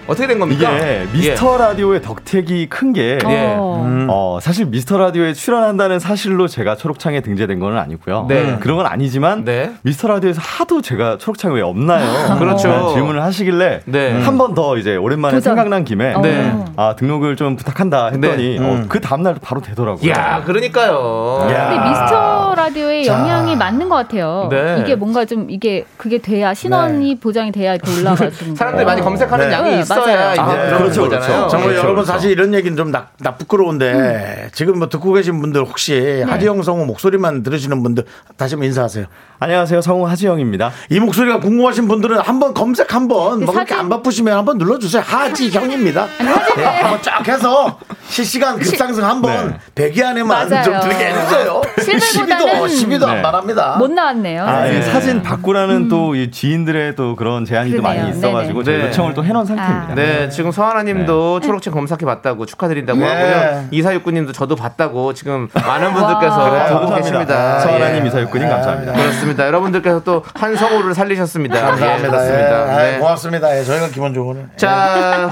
어떻게 0.07 0.27
된 0.29 0.39
겁니까? 0.39 0.71
이게 0.77 1.07
미스터 1.13 1.59
라디오의 1.59 2.01
덕택이 2.03 2.69
큰게 2.69 3.19
예. 3.29 3.55
어. 3.59 4.07
어, 4.09 4.39
사실 4.41 4.67
미스터 4.67 4.99
라디오에 4.99 5.33
출연한다는 5.33 5.99
사실로 5.99 6.47
제가 6.47 6.77
초록창에 6.77 7.21
등재된 7.23 7.59
건 7.59 7.77
아니고요. 7.77 8.27
네. 8.29 8.57
그런 8.61 8.77
건 8.77 8.87
아니지만 8.87 9.45
네. 9.45 9.73
미스터 9.83 10.07
라디오에서 10.09 10.41
하도 10.41 10.81
제가 10.81 11.19
초록창이 11.19 11.55
왜 11.57 11.63
없나요? 11.63 12.07
그렇죠. 12.39 12.69
라는 12.69 12.93
질문을 12.95 13.23
하시길래 13.23 13.81
네. 13.87 14.23
한번 14.23 14.55
더 14.55 14.77
이제 14.77 14.97
오랜만에 14.97 15.39
도전. 15.39 15.51
생각난 15.57 15.85
김에 15.85 16.15
네. 16.23 16.65
아 16.77 16.95
등록을 16.97 17.35
좀 17.35 17.57
부탁한다 17.57 18.07
했더니 18.11 18.59
네. 18.61 18.65
어, 18.65 18.85
그 18.89 19.01
다음 19.01 19.23
날 19.23 19.35
바로 19.41 19.61
되더라고요. 19.61 20.09
야, 20.11 20.43
그러니까요. 20.45 21.49
야. 21.51 21.69
근데 21.71 21.89
미스터 21.89 22.55
라디오의 22.57 23.07
영향이 23.07 23.57
맞는 23.57 23.89
것 23.89 23.97
같아요. 23.97 24.47
네. 24.51 24.79
이게 24.83 24.95
뭔가 24.95 25.25
좀 25.25 25.51
이게 25.51 25.85
그게 25.97 26.19
돼야 26.19 26.55
신원이 26.55 27.19
보장이 27.19 27.51
돼야 27.51 27.75
이렇게 27.75 27.91
올라가지고 28.01 28.55
사람들이 28.57 28.85
많이 28.87 29.01
검색하는 29.03 29.49
네. 29.49 29.55
양이 29.55 29.71
네, 29.71 29.77
있어야 30.01 30.17
맞아요. 30.17 30.33
이제 30.33 30.41
아, 30.41 30.67
그런 30.67 30.79
그렇죠, 30.79 31.03
거잖아요. 31.03 31.27
그렇죠. 31.29 31.49
정말 31.49 31.69
그렇죠, 31.69 31.79
여러분 31.85 31.95
그렇죠. 32.05 32.13
사실 32.13 32.31
이런 32.31 32.55
얘기는 32.55 32.77
좀 32.77 32.91
나, 32.91 33.09
나 33.19 33.35
부끄러운데 33.37 34.51
지금 34.53 34.79
뭐 34.79 34.89
듣고 34.89 35.13
계신 35.13 35.41
분들 35.41 35.63
혹시 35.65 36.23
하지영 36.27 36.63
성우 36.63 36.85
목소리만 36.87 37.43
들으시는 37.43 37.83
분들 37.83 38.05
다시 38.37 38.55
한번 38.55 38.67
인사하세요. 38.67 39.07
안녕하세요 39.39 39.83
성우 39.83 40.09
하지영입니다. 40.09 40.71
이 40.89 40.99
목소리가 40.99 41.41
궁금하신 41.41 41.89
분들은 41.89 42.21
한번 42.21 42.55
검색 42.55 42.95
한번 42.95 43.45
뭐 43.45 43.53
그렇게 43.53 43.75
안 43.75 43.89
바쁘시면 43.91 44.35
한번 44.37 44.57
눌러주세요. 44.57 45.03
하지형입니다. 45.05 46.07
네, 46.57 46.65
한번 46.65 47.03
쫙 47.03 47.27
해서 47.29 47.79
실시간 48.09 48.59
급상승 48.59 49.05
한번 49.05 49.59
네. 49.75 49.91
100위 49.93 50.03
안에만 50.03 50.49
맞아요. 50.49 50.65
좀 50.65 50.81
들게 50.81 51.09
해주세요. 51.09 51.61
실물보다는 51.83 52.47
12도 52.47 52.67
12도 52.67 53.09
안 53.09 53.17
네. 53.17 53.23
바랍니다. 53.23 53.77
못 53.79 53.91
나왔네요. 53.91 54.43
아, 54.43 54.67
이 54.69 54.73
네. 54.73 54.83
사진 54.83 55.23
바꾸라는 55.23 55.89
또이 55.89 56.31
지인들의 56.31 56.97
또 56.97 57.15
그런 57.15 57.45
제안이 57.45 57.77
또. 57.77 57.83
많이 57.83 58.09
있어가지고 58.11 58.63
네네. 58.63 58.79
제가 58.79 58.89
요청을 58.89 59.15
또 59.15 59.23
해놓은 59.23 59.45
상태입니다. 59.45 59.93
아. 59.93 59.95
네, 59.95 60.29
지금 60.31 60.51
서하나님도 60.51 61.41
초록책 61.41 61.75
검색해 61.75 62.07
봤다고 62.07 62.47
축하드린다고 62.47 62.99
네. 62.99 63.07
하고요. 63.07 63.69
이사육구님도 63.71 64.33
저도 64.33 64.57
봤다고 64.57 65.13
지금 65.13 65.49
많은 65.53 65.93
분들께서 65.93 66.39
와. 66.39 66.67
보고. 66.81 66.97
계십니다. 66.97 67.61
서하나님 67.61 68.05
예. 68.05 68.09
이사육군님 68.09 68.49
감사합니다. 68.49 68.93
그렇습니다. 68.95 69.26
여러분들께서 69.47 70.03
또 70.05 70.23
한 70.35 70.55
성우를 70.55 70.95
살리셨습니다. 70.95 71.57
예, 71.57 71.61
감사합니다. 71.61 72.11
그렇습니다. 72.11 72.87
예, 72.87 72.93
네. 72.93 72.99
고맙습니다. 72.99 73.59
예, 73.59 73.65
저희가 73.65 73.89
좋으네. 74.15 74.47
자, 74.57 75.31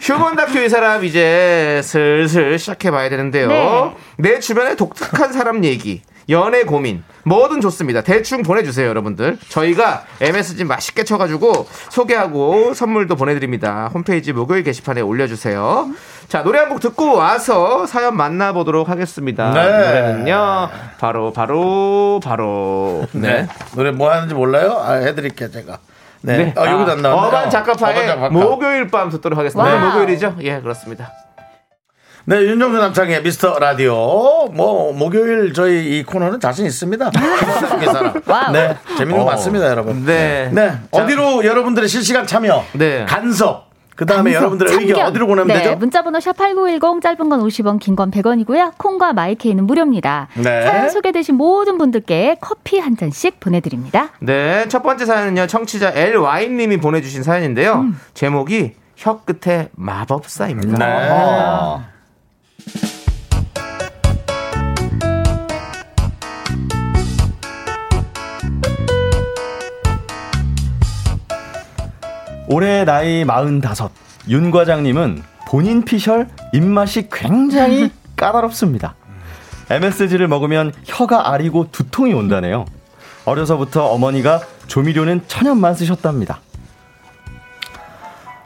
휴먼 0.00 0.36
다큐 0.36 0.58
이 0.58 0.68
사람 0.68 1.04
이제 1.04 1.80
슬슬 1.82 2.58
시작해 2.58 2.90
봐야 2.90 3.08
되는데요. 3.08 3.48
네. 3.48 3.94
내 4.18 4.40
주변에 4.40 4.76
독특한 4.76 5.32
사람 5.32 5.64
얘기, 5.64 6.02
연애 6.28 6.64
고민, 6.64 7.02
뭐든 7.24 7.60
좋습니다. 7.60 8.02
대충 8.02 8.42
보내주세요, 8.42 8.88
여러분들. 8.88 9.38
저희가 9.48 10.04
MSG 10.20 10.64
맛있게 10.64 11.04
쳐가지고 11.04 11.66
소개하고 11.90 12.74
선물도 12.74 13.16
보내드립니다. 13.16 13.90
홈페이지 13.94 14.32
목요일 14.32 14.62
게시판에 14.64 15.00
올려주세요. 15.00 15.90
자, 16.28 16.42
노래 16.42 16.58
한 16.58 16.68
곡 16.72 16.80
듣고 16.80 17.14
와서 17.14 17.86
사연 17.86 18.16
만나보도록 18.16 18.88
하겠습니다. 18.88 19.52
네. 19.52 19.62
노래는요, 19.62 20.68
바로, 20.98 21.32
바로, 21.32 22.20
바로. 22.24 23.06
네. 23.12 23.46
노래 23.74 23.90
뭐 23.90 24.10
하는지 24.10 24.34
몰라요? 24.34 24.72
아, 24.82 24.92
해드릴게요, 24.94 25.50
제가. 25.50 25.78
네. 26.22 26.36
네. 26.38 26.54
어, 26.56 26.64
여기도 26.66 26.92
안 26.92 27.02
나왔네요. 27.02 27.26
어반 27.28 27.50
작가파의 27.50 28.06
작가파. 28.06 28.28
목요일 28.30 28.88
밤 28.88 29.10
듣도록 29.10 29.38
하겠습니다. 29.38 29.70
네, 29.70 29.86
목요일이죠? 29.86 30.36
예, 30.40 30.60
그렇습니다. 30.60 31.12
네, 32.24 32.36
윤정수 32.42 32.78
남창의 32.78 33.22
미스터 33.22 33.58
라디오. 33.58 33.94
뭐, 34.52 34.92
목요일 34.92 35.52
저희 35.52 35.98
이 35.98 36.02
코너는 36.04 36.38
자신 36.38 36.66
있습니다. 36.66 37.10
네, 38.52 38.76
재밌는 38.96 39.18
거 39.18 39.24
맞습니다, 39.24 39.68
여러분. 39.68 40.04
네. 40.04 40.48
네, 40.52 40.72
어디로 40.92 41.44
여러분들의 41.44 41.88
실시간 41.88 42.24
참여, 42.26 42.64
네. 42.74 43.04
간섭, 43.08 43.70
그 43.96 44.06
다음에 44.06 44.32
여러분들의 44.34 44.72
의견. 44.72 45.00
어디로 45.06 45.26
보내면 45.26 45.48
네, 45.48 45.64
되죠? 45.64 45.76
문자번호 45.76 46.20
샵8910 46.20 47.02
짧은 47.02 47.28
건 47.28 47.40
50원, 47.40 47.80
긴 47.80 47.96
건 47.96 48.12
100원이고요. 48.12 48.72
콩과 48.78 49.14
마이케이는 49.14 49.64
무료입니다. 49.66 50.28
네. 50.34 50.62
사연 50.64 50.90
소개되신 50.90 51.34
모든 51.34 51.76
분들께 51.76 52.36
커피 52.40 52.78
한 52.78 52.96
잔씩 52.96 53.40
보내드립니다. 53.40 54.10
네, 54.20 54.66
첫 54.68 54.84
번째 54.84 55.06
사연은요, 55.06 55.48
청취자 55.48 55.90
LY님이 55.96 56.76
보내주신 56.76 57.24
사연인데요. 57.24 57.86
제목이 58.14 58.74
혀 58.96 59.18
끝에 59.24 59.70
마법사입니다. 59.74 60.78
네. 60.78 61.91
올해 72.48 72.84
나이 72.84 73.24
45. 73.24 73.88
윤 74.28 74.50
과장님은 74.50 75.22
본인 75.48 75.84
피셜 75.84 76.28
입맛이 76.52 77.08
굉장히 77.10 77.90
까다롭습니다. 78.16 78.94
MSG를 79.70 80.28
먹으면 80.28 80.72
혀가 80.84 81.32
아리고 81.32 81.68
두통이 81.72 82.12
온다네요. 82.12 82.66
어려서부터 83.24 83.86
어머니가 83.86 84.42
조미료는 84.66 85.22
천연만 85.28 85.74
쓰셨답니다. 85.74 86.40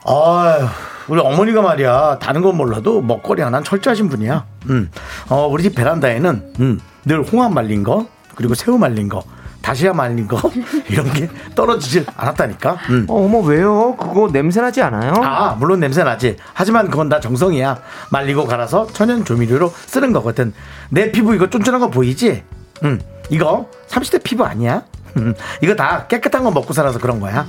아휴, 0.05 0.69
우리 1.09 1.21
어머니가 1.21 1.63
말이야 1.63 2.19
다른 2.21 2.43
건 2.43 2.57
몰라도 2.57 3.01
먹거리 3.01 3.43
하나는 3.43 3.65
철저하신 3.65 4.09
분이야. 4.09 4.45
음, 4.71 4.91
어, 5.29 5.47
우리 5.47 5.63
집 5.63 5.75
베란다에는 5.75 6.53
음, 6.61 6.81
늘 7.05 7.23
홍합 7.23 7.53
말린 7.53 7.83
거 7.85 8.07
그리고 8.35 8.55
새우 8.55 8.79
말린 8.79 9.09
거. 9.09 9.23
다시야 9.63 9.93
말린 9.93 10.29
거 10.29 10.39
이런 10.89 11.13
게 11.13 11.29
떨어지질 11.57 12.07
않았다니까. 12.17 12.77
음. 12.91 13.07
어, 13.09 13.25
어머 13.25 13.39
왜요? 13.41 13.97
그거 13.97 14.31
냄새 14.31 14.61
나지 14.61 14.81
않아요? 14.81 15.13
아, 15.25 15.57
물론 15.59 15.81
냄새 15.81 16.05
나지. 16.05 16.37
하지만 16.55 16.89
그건 16.89 17.09
다 17.09 17.19
정성이야. 17.19 17.79
말리고 18.11 18.45
갈아서 18.47 18.87
천연 18.93 19.25
조미료로 19.25 19.73
쓰는 19.87 20.13
거거든. 20.13 20.53
내 20.91 21.11
피부 21.11 21.35
이거 21.35 21.51
쫀쫀한 21.51 21.81
거 21.81 21.91
보이지? 21.91 22.45
음, 22.85 23.01
이거 23.29 23.69
30대 23.89 24.23
피부 24.23 24.45
아니야? 24.45 24.83
음, 25.17 25.35
이거 25.63 25.75
다 25.75 26.07
깨끗한 26.07 26.45
거 26.45 26.53
먹고 26.53 26.73
살아서 26.73 27.01
그런 27.01 27.19
거야. 27.19 27.45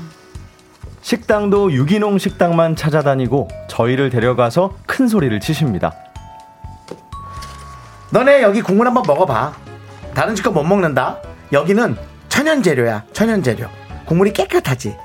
식당도 1.08 1.72
유기농 1.72 2.18
식당만 2.18 2.76
찾아다니고 2.76 3.48
저희를 3.70 4.10
데려가서 4.10 4.74
큰 4.86 5.08
소리를 5.08 5.40
치십니다. 5.40 5.94
너네 8.12 8.42
여기 8.42 8.62
국물 8.62 8.88
한번 8.88 9.04
먹어봐. 9.08 9.54
다른 10.14 10.36
집 10.36 10.44
거 10.44 10.52
못 10.52 10.64
먹는다. 10.66 11.20
여기는 11.54 11.96
천연 12.28 12.62
재료야. 12.62 13.04
천연 13.14 13.42
재료. 13.42 13.68
국물이 14.06 14.34
깨끗하지. 14.34 14.98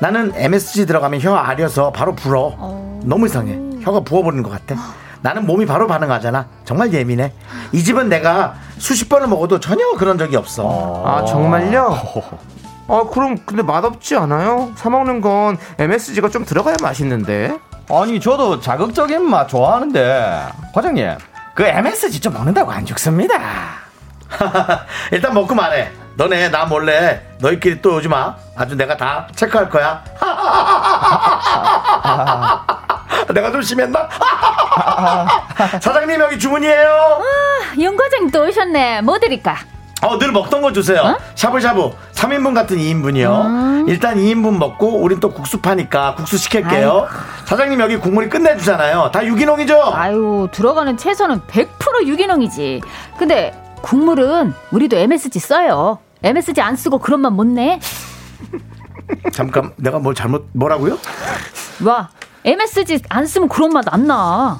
나는 0.00 0.32
MSG 0.34 0.86
들어가면 0.86 1.20
혀 1.20 1.36
아려서 1.36 1.92
바로 1.92 2.16
불어. 2.16 2.56
너무 3.04 3.26
이상해. 3.26 3.56
혀가 3.84 4.00
부어버리는 4.00 4.42
것 4.42 4.50
같아. 4.50 4.74
나는 5.22 5.46
몸이 5.46 5.66
바로 5.66 5.86
반응하잖아. 5.86 6.48
정말 6.64 6.92
예민해. 6.92 7.32
이 7.70 7.84
집은 7.84 8.08
내가 8.08 8.54
수십 8.78 9.08
번을 9.08 9.28
먹어도 9.28 9.60
전혀 9.60 9.92
그런 9.98 10.18
적이 10.18 10.34
없어. 10.34 11.04
아 11.06 11.24
정말요? 11.24 11.96
아 12.88 13.04
그럼 13.12 13.36
근데 13.46 13.62
맛없지 13.62 14.16
않아요? 14.16 14.72
사 14.76 14.90
먹는 14.90 15.20
건 15.20 15.56
MSG가 15.78 16.28
좀 16.28 16.44
들어가야 16.44 16.76
맛있는데. 16.82 17.56
아니 17.90 18.18
저도 18.20 18.60
자극적인 18.60 19.28
맛 19.28 19.46
좋아하는데 19.48 20.48
과장님 20.74 21.16
그 21.54 21.64
MSG 21.64 22.20
좀 22.20 22.32
먹는다고 22.34 22.70
안 22.72 22.84
죽습니다. 22.84 23.38
일단 25.12 25.32
먹고 25.34 25.54
말해. 25.54 25.90
너네 26.16 26.48
나 26.50 26.64
몰래 26.64 27.22
너희끼리 27.40 27.82
또 27.82 27.96
오지 27.96 28.08
마. 28.08 28.36
아주 28.56 28.76
내가 28.76 28.96
다 28.96 29.26
체크할 29.34 29.68
거야. 29.68 30.02
내가 33.34 33.50
좀 33.50 33.60
심했나? 33.62 34.08
사장님 35.80 36.20
여기 36.20 36.38
주문이에요. 36.38 37.20
윤 37.78 37.96
과장 37.96 38.30
또 38.30 38.44
오셨네. 38.44 39.00
뭐 39.02 39.18
드릴까? 39.18 39.56
어, 40.04 40.18
늘 40.18 40.32
먹던 40.32 40.60
거 40.62 40.72
주세요. 40.72 41.16
샤브샤브 41.34 41.90
3인분 42.12 42.54
같은 42.54 42.76
2인분이요. 42.76 43.88
일단 43.88 44.16
2인분 44.16 44.58
먹고 44.58 45.00
우린 45.02 45.18
또 45.20 45.30
국수 45.32 45.60
파니까 45.60 46.14
국수 46.14 46.36
시킬게요. 46.36 47.06
사장님 47.46 47.80
여기 47.80 47.96
국물이 47.96 48.28
끝내주잖아요. 48.28 49.10
다 49.12 49.24
유기농이죠? 49.24 49.80
아유, 49.94 50.48
들어가는 50.52 50.96
채소는 50.96 51.40
100% 51.42 52.06
유기농이지. 52.06 52.82
근데 53.18 53.58
국물은 53.82 54.52
우리도 54.70 54.96
MSG 54.96 55.38
써요. 55.38 55.98
MSG 56.22 56.60
안 56.60 56.76
쓰고 56.76 56.98
그런 56.98 57.20
맛못 57.20 57.46
내? 57.46 57.80
잠깐 59.32 59.72
내가 59.76 59.98
뭘 59.98 60.14
잘못 60.14 60.48
뭐라고요? 60.52 60.98
와, 61.84 62.08
MSG 62.44 63.00
안 63.10 63.26
쓰면 63.26 63.48
그런 63.48 63.70
맛 63.70 63.84
안 63.92 64.06
나. 64.06 64.58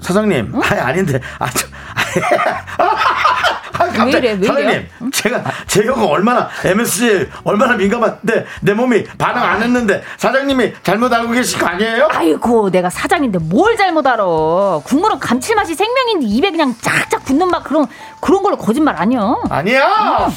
사장님, 0.00 0.54
아니 0.70 0.80
아닌데, 0.80 1.20
아, 1.38 1.50
저, 1.50 1.66
아, 2.82 2.96
갑자기, 3.88 4.12
왜 4.12 4.18
이래, 4.18 4.32
왜 4.40 4.46
사장님, 4.46 4.70
이래요? 4.70 5.10
제가 5.12 5.44
제 5.66 5.84
혀가 5.86 6.06
얼마나 6.06 6.48
MSG 6.64 7.28
얼마나 7.44 7.74
민감한데 7.76 8.46
내 8.62 8.72
몸이 8.74 9.04
반응 9.18 9.42
안 9.42 9.62
했는데 9.62 10.02
사장님이 10.16 10.72
잘못 10.82 11.12
알고 11.12 11.32
계신 11.32 11.58
거 11.58 11.66
아니에요? 11.66 12.08
아이고, 12.10 12.70
내가 12.70 12.88
사장인데 12.90 13.38
뭘 13.38 13.76
잘못 13.76 14.06
알아. 14.06 14.24
국물은 14.84 15.18
감칠맛이 15.18 15.74
생명인데 15.74 16.26
입에 16.26 16.50
그냥 16.50 16.74
쫙쫙 16.80 17.24
붙는 17.24 17.48
맛 17.48 17.62
그런 17.64 17.86
그런 18.20 18.42
걸로 18.42 18.56
거짓말 18.56 18.96
아니야. 18.96 19.34
아니야. 19.50 20.30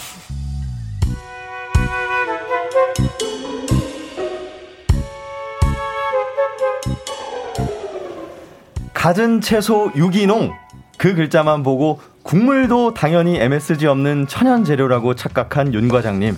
갖은 8.93 9.41
채소 9.41 9.91
유기농 9.95 10.53
그 10.97 11.13
글자만 11.15 11.63
보고 11.63 11.99
국물도 12.26 12.95
당연히 12.95 13.38
MSG 13.39 13.86
없는 13.86 14.26
천연 14.28 14.63
재료라고 14.63 15.13
착각한 15.13 15.76
윤 15.76 15.88
과장님. 15.88 16.36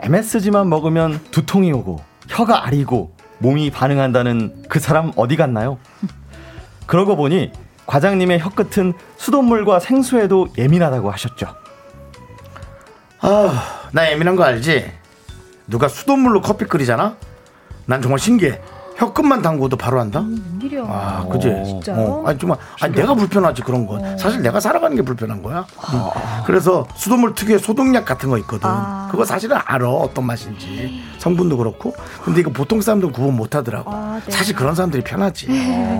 MSG만 0.00 0.68
먹으면 0.68 1.20
두통이 1.30 1.72
오고 1.72 2.02
혀가 2.26 2.66
아리고 2.66 3.14
몸이 3.38 3.70
반응한다는 3.70 4.64
그 4.68 4.80
사람 4.80 5.12
어디 5.14 5.36
갔나요? 5.36 5.78
그러고 6.86 7.14
보니 7.14 7.52
과장님의 7.86 8.40
혀끝은 8.40 8.94
수돗물과 9.18 9.78
생수에도 9.78 10.48
예민하다고 10.58 11.12
하셨죠. 11.12 11.46
아, 13.20 13.88
나 13.92 14.10
예민한 14.10 14.34
거 14.34 14.42
알지? 14.42 14.90
누가 15.68 15.86
수돗물로 15.86 16.40
커피 16.40 16.64
끓이잖아? 16.64 17.16
난 17.86 18.02
정말 18.02 18.18
신기해. 18.18 18.60
혀끝만 19.06 19.42
담그고도 19.42 19.76
바로 19.76 19.98
한다? 19.98 20.20
웬일이야. 20.60 20.84
아, 20.86 21.26
그지? 21.30 21.48
진짜요? 21.66 21.96
어, 21.98 22.24
아니, 22.24 22.38
정말. 22.38 22.56
아니, 22.80 22.94
내가 22.94 23.14
불편하지, 23.14 23.62
그런 23.62 23.84
건. 23.84 24.16
사실 24.16 24.40
내가 24.42 24.60
살아가는 24.60 24.94
게 24.96 25.02
불편한 25.02 25.42
거야. 25.42 25.66
음. 25.92 26.00
그래서 26.46 26.86
수돗물 26.94 27.34
특유의 27.34 27.58
소독약 27.58 28.04
같은 28.04 28.30
거 28.30 28.38
있거든. 28.38 28.68
아. 28.70 29.08
그거 29.10 29.24
사실은 29.24 29.56
알아, 29.64 29.88
어떤 29.90 30.24
맛인지. 30.24 31.02
성분도 31.18 31.56
그렇고. 31.56 31.92
근데 32.24 32.40
이거 32.40 32.50
보통 32.52 32.80
사람들은 32.80 33.12
구분 33.12 33.34
못 33.34 33.56
하더라고. 33.56 33.90
아, 33.92 34.20
네. 34.24 34.30
사실 34.30 34.54
그런 34.54 34.76
사람들이 34.76 35.02
편하지. 35.02 35.48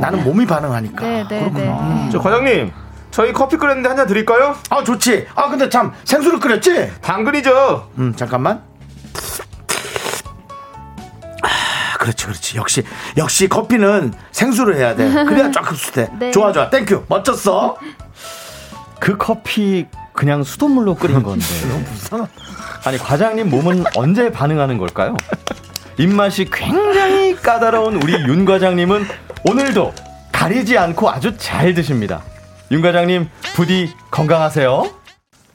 나는 0.00 0.22
몸이 0.22 0.46
반응하니까. 0.46 1.04
네, 1.04 1.26
네, 1.28 1.50
네. 1.52 2.08
저 2.12 2.20
과장님 2.20 2.70
저희 3.10 3.32
커피 3.32 3.56
끓였는데 3.56 3.88
한 3.88 3.96
잔 3.96 4.06
드릴까요? 4.06 4.54
아, 4.70 4.84
좋지. 4.84 5.26
아, 5.34 5.48
근데 5.50 5.68
참, 5.68 5.92
생수를 6.04 6.38
끓였지? 6.38 6.92
당근이죠. 7.02 7.88
음, 7.98 8.14
잠깐만. 8.14 8.62
아, 12.02 12.04
그렇지, 12.04 12.24
그렇지. 12.26 12.56
역시, 12.56 12.82
역시 13.16 13.48
커피는 13.48 14.12
생수로 14.32 14.76
해야 14.76 14.96
돼. 14.96 15.24
그래야 15.24 15.50
쫙 15.52 15.70
흡수돼. 15.70 16.08
네. 16.18 16.30
좋아, 16.32 16.52
좋아. 16.52 16.68
Thank 16.68 16.88
you. 16.88 17.04
멋졌어. 17.08 17.76
그 18.98 19.16
커피 19.16 19.86
그냥 20.12 20.42
수돗물로 20.42 20.96
끓인 20.96 21.22
건데. 21.22 21.44
아니 22.84 22.98
과장님 22.98 23.48
몸은 23.50 23.84
언제 23.96 24.30
반응하는 24.30 24.78
걸까요? 24.78 25.16
입맛이 25.98 26.48
굉장히 26.52 27.34
까다로운 27.36 28.02
우리 28.02 28.12
윤 28.14 28.44
과장님은 28.44 29.06
오늘도 29.44 29.94
가리지 30.32 30.76
않고 30.78 31.08
아주 31.10 31.36
잘 31.36 31.74
드십니다. 31.74 32.22
윤 32.70 32.82
과장님 32.82 33.28
부디 33.54 33.92
건강하세요. 34.10 35.01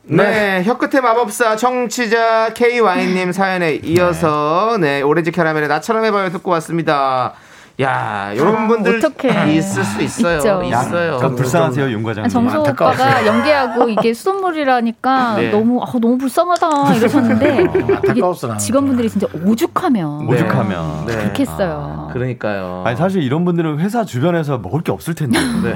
네, 0.10 0.64
혀끝의 0.64 1.02
마법사 1.02 1.58
청취자 1.58 2.54
KY님 2.54 3.34
사연에 3.34 3.76
이어서 3.84 4.78
네, 4.80 5.02
오렌지 5.02 5.32
캐러멜의 5.32 5.68
나처럼 5.68 6.06
해봐요 6.06 6.30
듣고 6.30 6.52
왔습니다. 6.52 7.34
야, 7.80 8.32
이런 8.34 8.68
분들 8.68 8.98
어떡해. 9.06 9.54
있을 9.54 9.84
수 9.84 10.02
있어요. 10.02 10.38
있죠. 10.38 10.62
있어요. 10.64 11.14
약간 11.16 11.36
불쌍하세요 11.36 11.92
윤 11.92 12.00
아, 12.00 12.04
과장님. 12.04 12.30
정수 12.30 12.58
안타까웠어요. 12.58 13.06
오빠가 13.08 13.26
연기하고 13.28 13.90
이게 13.90 14.14
수돗물이라니까 14.16 15.36
네. 15.36 15.52
너무 15.52 15.84
아, 15.84 15.86
너무 16.02 16.18
불쌍하다 16.18 16.96
이러셨는데 16.96 17.60
안타까웠어, 17.98 18.48
나는. 18.48 18.58
이게 18.60 18.66
직원분들이 18.66 19.10
진짜 19.12 19.28
오죽하면 19.46 20.26
네. 20.26 20.34
오죽하면. 20.34 21.06
네. 21.06 21.18
그렇게 21.18 21.44
했어요. 21.44 22.10
그러니까요. 22.14 22.82
아니 22.84 22.98
사실 22.98 23.22
이런 23.22 23.46
분들은 23.46 23.78
회사 23.80 24.04
주변에서 24.04 24.58
먹을 24.58 24.82
게 24.82 24.92
없을 24.92 25.14
텐데. 25.14 25.38
네. 25.64 25.76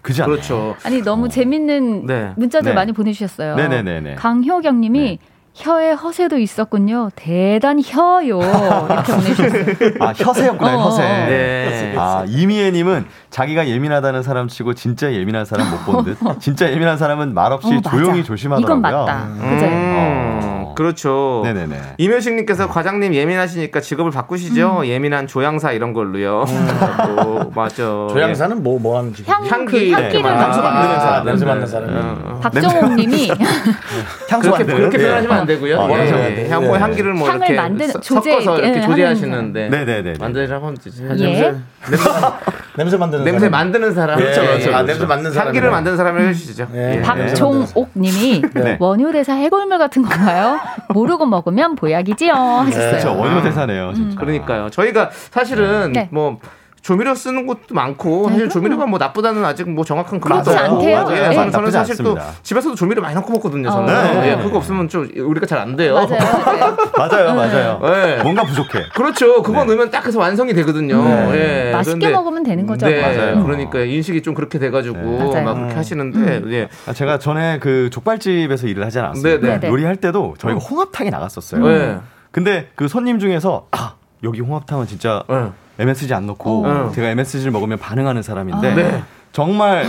그지 0.00 0.22
않아요? 0.22 0.34
그렇죠. 0.36 0.74
아니 0.84 1.02
너무 1.02 1.28
재밌는 1.28 2.06
네. 2.06 2.32
문자들 2.36 2.70
네. 2.70 2.74
많이 2.74 2.92
보내주셨어요. 2.92 3.56
네네네네. 3.56 4.14
강효경님이 4.14 5.18
혀에 5.54 5.92
허세도 5.92 6.38
있었군요. 6.38 7.10
대단히 7.14 7.82
혀요. 7.84 8.40
이렇게 8.40 9.12
보내주셨어요. 9.12 9.94
아 10.00 10.12
혀세였구나 10.16 10.76
어, 10.76 10.88
혀세. 10.88 11.02
어. 11.02 11.26
네. 11.26 11.94
아 11.98 12.24
이미애님은 12.26 13.04
자기가 13.30 13.68
예민하다는 13.68 14.22
사람 14.22 14.48
치고 14.48 14.72
진짜 14.74 15.12
예민한 15.12 15.44
사람 15.44 15.70
못 15.70 15.76
본 15.84 16.04
듯. 16.04 16.16
진짜 16.40 16.70
예민한 16.70 16.96
사람은 16.96 17.34
말없이 17.34 17.74
어. 17.76 17.80
조용히 17.82 18.24
조심하더라고요. 18.24 18.78
이건 18.78 18.80
맞다. 19.04 19.28
그죠? 19.28 19.66
음, 19.66 20.38
있죠. 20.40 20.61
그렇죠. 20.74 21.42
네네네. 21.44 21.76
이면식님께서 21.98 22.68
과장님 22.68 23.14
예민하시니까 23.14 23.80
직업을 23.80 24.10
바꾸시죠. 24.10 24.82
예민한 24.86 25.26
조향사 25.26 25.72
이런 25.72 25.92
걸로요. 25.92 26.44
어, 26.46 27.50
맞아. 27.54 27.76
조향사는 28.10 28.62
뭐 28.62 28.78
뭐 28.82 28.98
하는 28.98 29.14
직업? 29.14 29.30
향, 29.32 29.46
향기. 29.46 29.90
그 29.90 30.00
향기를 30.00 30.22
네, 30.22 30.28
만드는 30.30 30.64
만드는 30.64 30.94
거. 30.94 31.00
사람, 31.00 31.24
냄새 31.26 31.44
맡는 31.44 31.66
사람. 31.66 31.88
어, 32.24 32.40
박정옥님이 32.42 33.28
향수 34.28 34.50
그렇게 34.50 34.64
만드는? 34.64 34.76
그렇게 34.78 34.98
네. 34.98 35.04
표현하시면 35.04 35.38
안 35.38 35.46
되고요. 35.46 35.80
아, 35.80 35.90
예, 35.90 35.94
그렇죠. 35.94 36.16
예. 36.16 36.48
향, 36.50 36.66
뭐 36.66 36.78
향기를 36.78 37.12
뭐 37.12 37.28
향을 37.28 37.48
이렇게 37.50 37.62
만드는- 37.62 37.92
서- 37.92 38.00
조제, 38.00 38.30
섞어서 38.42 38.58
이렇게 38.58 38.78
예, 38.78 38.82
조제하시는데 38.82 39.68
네네네. 39.68 40.14
만들라고 40.18 40.74
되지. 40.74 41.04
예. 41.04 41.08
냄새, 41.14 41.54
냄새 42.76 42.96
만드는 42.96 43.24
냄새. 43.24 43.48
만드는 43.48 43.94
사람. 43.94 44.18
예, 44.18 44.22
그렇죠, 44.24 44.40
그렇죠, 44.40 44.54
아, 44.70 44.82
그렇죠. 44.82 44.86
냄새 44.86 45.06
맡는 45.06 45.30
사람. 45.32 45.46
향기를 45.48 45.70
만드는 45.70 45.96
사람을 45.96 46.28
해주시죠. 46.28 46.68
예. 46.74 46.96
예. 46.96 47.02
박종옥님이 47.02 48.42
네. 48.54 48.76
원효대사 48.80 49.34
해골물 49.34 49.78
같은 49.78 50.02
건가요? 50.02 50.58
모르고 50.88 51.26
먹으면 51.26 51.74
보약이지요. 51.76 52.32
하셨어요. 52.32 52.90
그렇죠. 52.90 53.18
원효 53.18 53.42
대사네요. 53.42 53.92
진짜. 53.94 54.18
그러니까요. 54.20 54.70
저희가 54.70 55.10
사실은 55.12 55.92
네. 55.92 56.08
뭐 56.12 56.38
조미료 56.82 57.14
쓰는 57.14 57.46
것도 57.46 57.74
많고 57.76 58.28
사실 58.28 58.48
조미료가 58.48 58.86
뭐 58.86 58.98
나쁘다는 58.98 59.44
아직 59.44 59.70
뭐 59.70 59.84
정확한 59.84 60.18
그것도 60.20 60.42
그렇지 60.42 60.58
없고. 60.64 60.74
않대요. 60.74 61.06
예, 61.12 61.28
네. 61.28 61.34
저는, 61.34 61.52
저는 61.52 61.70
사실 61.70 61.96
또 61.98 62.10
않습니다. 62.10 62.32
집에서도 62.42 62.74
조미료 62.74 63.00
많이 63.00 63.14
넣고 63.14 63.32
먹거든요. 63.34 63.70
저는 63.70 63.94
어. 63.94 64.02
네. 64.20 64.32
예, 64.32 64.42
그거 64.42 64.58
없으면 64.58 64.88
좀 64.88 65.08
우리가 65.16 65.46
잘 65.46 65.60
안 65.62 65.76
돼요. 65.76 65.94
맞아요. 65.94 66.08
맞아요. 66.98 67.34
맞아요, 67.34 67.34
맞아요. 67.34 67.80
네. 67.94 68.22
뭔가 68.24 68.42
부족해. 68.42 68.86
그렇죠. 68.96 69.42
그거 69.44 69.64
넣으면 69.64 69.92
딱 69.92 70.04
해서 70.04 70.18
완성이 70.18 70.52
되거든요. 70.54 70.96
예. 71.34 71.70
맛있게 71.72 71.98
그런데- 72.00 72.10
먹으면 72.10 72.42
되는 72.42 72.66
거죠. 72.66 72.86
네, 72.88 73.00
맞아요. 73.00 73.44
그러니까 73.44 73.78
인식이 73.78 74.22
좀 74.22 74.34
그렇게 74.34 74.58
돼가지고 74.58 74.96
맞아요. 75.18 75.44
막 75.44 75.54
그렇게 75.54 75.74
하시는데 75.76 76.42
예. 76.52 76.68
아, 76.88 76.92
제가 76.92 77.20
전에 77.20 77.60
그 77.60 77.90
족발집에서 77.92 78.66
일을 78.66 78.84
하지 78.84 78.98
않았습니까? 78.98 79.68
요리할 79.68 79.96
때도 79.96 80.34
저희가 80.38 80.58
홍합탕이 80.58 81.10
나갔었어요. 81.10 81.64
네. 81.64 81.98
근데 82.32 82.70
그 82.74 82.88
손님 82.88 83.20
중에서 83.20 83.68
아 83.70 83.94
여기 84.24 84.40
홍합탕은 84.40 84.86
진짜 84.88 85.22
네. 85.28 85.50
MSG 85.82 86.14
안 86.14 86.26
넣고 86.26 86.64
어. 86.66 86.92
제가 86.94 87.08
MSG를 87.08 87.50
먹으면 87.52 87.78
반응하는 87.78 88.22
사람인데 88.22 88.70
아. 88.70 88.74
네. 88.74 89.02
정말 89.32 89.86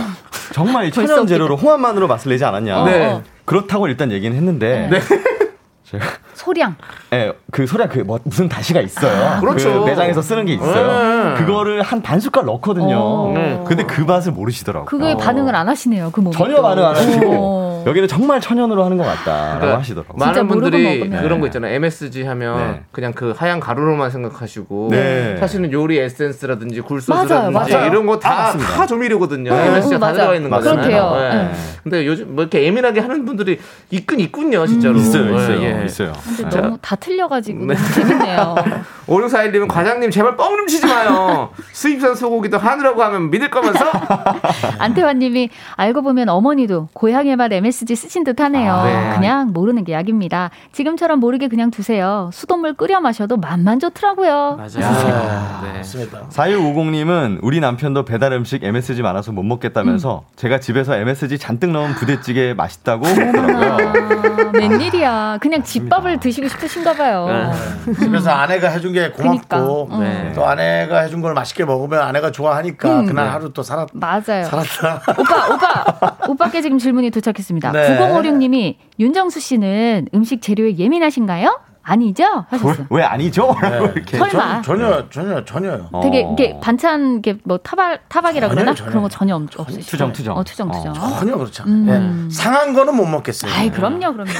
정말 0.52 0.90
천연 0.90 1.26
재료로 1.26 1.56
홍합만으로 1.56 2.06
맛을 2.08 2.30
내지 2.30 2.44
않았냐. 2.44 2.80
어, 2.80 2.84
네. 2.86 3.06
어. 3.06 3.22
그렇다고 3.44 3.86
일단 3.88 4.10
얘기는 4.10 4.34
했는데 4.36 4.88
네. 4.90 5.00
제가 5.84 6.04
소량. 6.34 6.76
예, 7.12 7.32
그 7.52 7.66
소량 7.66 7.88
그 7.88 8.00
뭐 8.00 8.18
무슨 8.24 8.48
다시가 8.48 8.80
있어요. 8.80 9.40
그렇죠. 9.40 9.80
그 9.84 9.90
매장에서 9.90 10.22
쓰는 10.22 10.46
게 10.46 10.54
있어요. 10.54 11.34
네. 11.34 11.34
그거를 11.44 11.82
한 11.82 12.02
반 12.02 12.20
숟갈 12.20 12.44
넣거든요. 12.46 12.96
어. 12.98 13.32
네. 13.34 13.60
근데 13.66 13.84
그 13.84 14.00
맛을 14.00 14.32
모르시더라고요. 14.32 14.86
그거에 14.86 15.14
반응을 15.16 15.54
안 15.54 15.68
하시네요. 15.68 16.10
그 16.10 16.20
몸이. 16.20 16.34
전혀 16.36 16.56
또. 16.56 16.62
반응 16.62 16.84
안 16.86 16.96
하시고 16.96 17.30
어. 17.32 17.73
여기는 17.86 18.08
정말 18.08 18.40
천연으로 18.40 18.84
하는 18.84 18.96
것 18.96 19.04
같다라고 19.04 19.58
그러니까 19.60 19.78
하시더라고요. 19.80 20.18
많은 20.18 20.48
분들이. 20.48 21.08
그런 21.10 21.40
거 21.40 21.46
있잖아요. 21.46 21.74
MSG 21.74 22.24
하면 22.24 22.56
네. 22.58 22.82
그냥 22.92 23.12
그 23.12 23.34
하얀 23.36 23.60
가루로만 23.60 24.10
생각하시고 24.10 24.88
네. 24.90 25.36
사실은 25.38 25.72
요리 25.72 25.98
에센스라든지 25.98 26.80
굴소스라든지 26.80 27.34
맞아요, 27.34 27.50
맞아요. 27.50 27.86
이런 27.86 28.06
거 28.06 28.18
아, 28.24 28.52
다 28.52 28.86
조미료거든요. 28.86 29.50
응, 29.52 29.56
MSG가 29.56 29.96
응, 29.96 30.00
다. 30.00 30.12
들어가 30.12 30.34
있는 30.34 30.50
맞습니다. 30.50 30.82
거잖아요. 30.82 31.10
그렇대요. 31.10 31.32
네. 31.32 31.48
응. 31.52 31.52
근데 31.82 32.06
요즘 32.06 32.34
뭐 32.34 32.42
이렇게 32.44 32.62
예민하게 32.64 33.00
하는 33.00 33.24
분들이 33.24 33.58
있긴 33.90 34.20
있군요, 34.20 34.66
진짜로. 34.66 34.96
있어요, 34.96 35.36
있어요, 35.36 35.62
예. 35.62 35.84
있어요. 35.84 36.12
근데 36.24 36.48
네. 36.48 36.60
너무 36.60 36.78
다 36.80 36.96
틀려가지고 36.96 37.66
네. 37.66 37.74
재밌네요. 37.94 38.54
5641님은 39.06 39.68
과장님 39.68 40.10
제발 40.10 40.36
뻥 40.36 40.54
좀 40.56 40.66
치지 40.68 40.86
마요. 40.86 41.50
수입산 41.72 42.14
소고기도 42.14 42.56
한우라고 42.58 43.02
하면 43.02 43.30
믿을 43.30 43.50
거면서? 43.50 43.84
안태환님이 44.78 45.50
알고 45.76 46.02
보면 46.02 46.28
어머니도 46.28 46.88
고향의 46.94 47.36
말 47.36 47.52
MSG 47.52 47.73
쓰신 47.74 48.24
듯 48.24 48.40
하네요. 48.40 48.72
아, 48.72 48.84
네. 48.84 49.14
그냥 49.14 49.52
모르는 49.52 49.84
게 49.84 49.92
약입니다. 49.92 50.50
지금처럼 50.72 51.20
모르게 51.20 51.48
그냥 51.48 51.70
두세요. 51.70 52.30
수돗물 52.32 52.74
끓여 52.74 53.00
마셔도 53.00 53.36
맛만 53.36 53.80
좋더라고요. 53.80 54.56
맞아요. 54.56 55.62
네. 55.64 55.72
맞습니다. 55.78 56.28
4150님은 56.30 57.38
우리 57.42 57.60
남편도 57.60 58.04
배달 58.04 58.32
음식 58.32 58.62
MSG 58.62 59.02
많아서 59.02 59.32
못 59.32 59.42
먹겠다면서 59.42 60.24
제가 60.36 60.60
집에서 60.60 60.96
MSG 60.96 61.38
잔뜩 61.38 61.70
넣은 61.70 61.94
부대찌개 61.94 62.54
맛있다고 62.54 63.02
그러더라고요. 63.02 64.52
웬일이야. 64.54 65.38
그냥 65.40 65.62
집밥을 65.62 66.20
드시고 66.20 66.48
싶으신가 66.48 66.92
봐요. 66.94 67.26
네. 67.26 67.94
집에서 67.94 68.30
아내가 68.30 68.68
해준 68.68 68.92
게 68.92 69.10
고맙고 69.10 69.88
그니까. 69.88 70.04
네. 70.04 70.32
또 70.34 70.46
아내가 70.46 71.00
해준 71.00 71.20
걸 71.20 71.34
맛있게 71.34 71.64
먹으면 71.64 72.00
아내가 72.00 72.30
좋아하니까 72.30 73.02
그날 73.02 73.28
하루 73.30 73.52
또 73.52 73.62
살았 73.62 73.88
맞아요. 73.92 74.44
살았다. 74.44 75.02
오빠, 75.18 75.54
오빠, 75.54 76.16
오빠께 76.28 76.62
지금 76.62 76.78
질문이 76.78 77.10
도착했습니다. 77.10 77.63
네. 77.72 77.98
9056님이 77.98 78.76
윤정수 78.98 79.40
씨는 79.40 80.08
음식 80.14 80.40
재료에 80.42 80.76
예민하신가요? 80.76 81.60
아니죠? 81.86 82.46
하셨어요. 82.48 82.86
왜 82.88 83.02
아니죠? 83.02 83.54
라고 83.60 83.84
이렇게 83.94 84.16
설마. 84.16 84.62
전, 84.62 84.78
전혀 84.78 85.08
전혀 85.10 85.44
전혀요. 85.44 85.88
어. 85.92 86.00
되게 86.00 86.26
이게 86.32 86.58
반찬 86.58 87.18
이게 87.18 87.36
뭐 87.44 87.58
타박 87.58 88.08
타박이라 88.08 88.48
전혀요, 88.48 88.54
그러나 88.64 88.74
전혀요. 88.74 88.88
그런 88.90 89.02
거 89.02 89.08
전혀 89.10 89.36
없- 89.36 89.60
없으시죠? 89.60 89.90
투정, 89.90 90.12
투정. 90.14 90.34
어, 90.38 90.42
투정 90.44 90.70
투정. 90.70 90.94
전혀 90.94 91.36
그렇지 91.36 91.60
않아요. 91.60 92.24
예. 92.26 92.30
상한 92.30 92.72
거는 92.72 92.96
못 92.96 93.04
먹겠어요. 93.04 93.52
아이 93.52 93.70
그럼요 93.70 94.14
그럼요. 94.14 94.30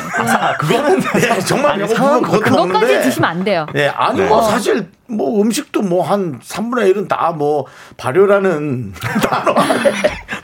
그거는 0.58 1.00
예, 1.16 1.40
정말 1.40 1.76
배고프면 1.80 2.22
그것도 2.22 2.40
그것까지 2.40 2.56
먹는데 2.56 3.00
드시면 3.02 3.28
안 3.30 3.44
돼요. 3.44 3.66
예, 3.74 3.88
아니 3.88 4.22
뭐 4.22 4.40
사실 4.40 4.88
뭐 5.06 5.40
음식도 5.42 5.82
뭐 5.82 6.02
한 6.02 6.38
3분의 6.40 6.94
1은 6.94 7.08
다 7.08 7.32
뭐 7.34 7.66
발효라는 7.96 8.92
단어 9.28 9.54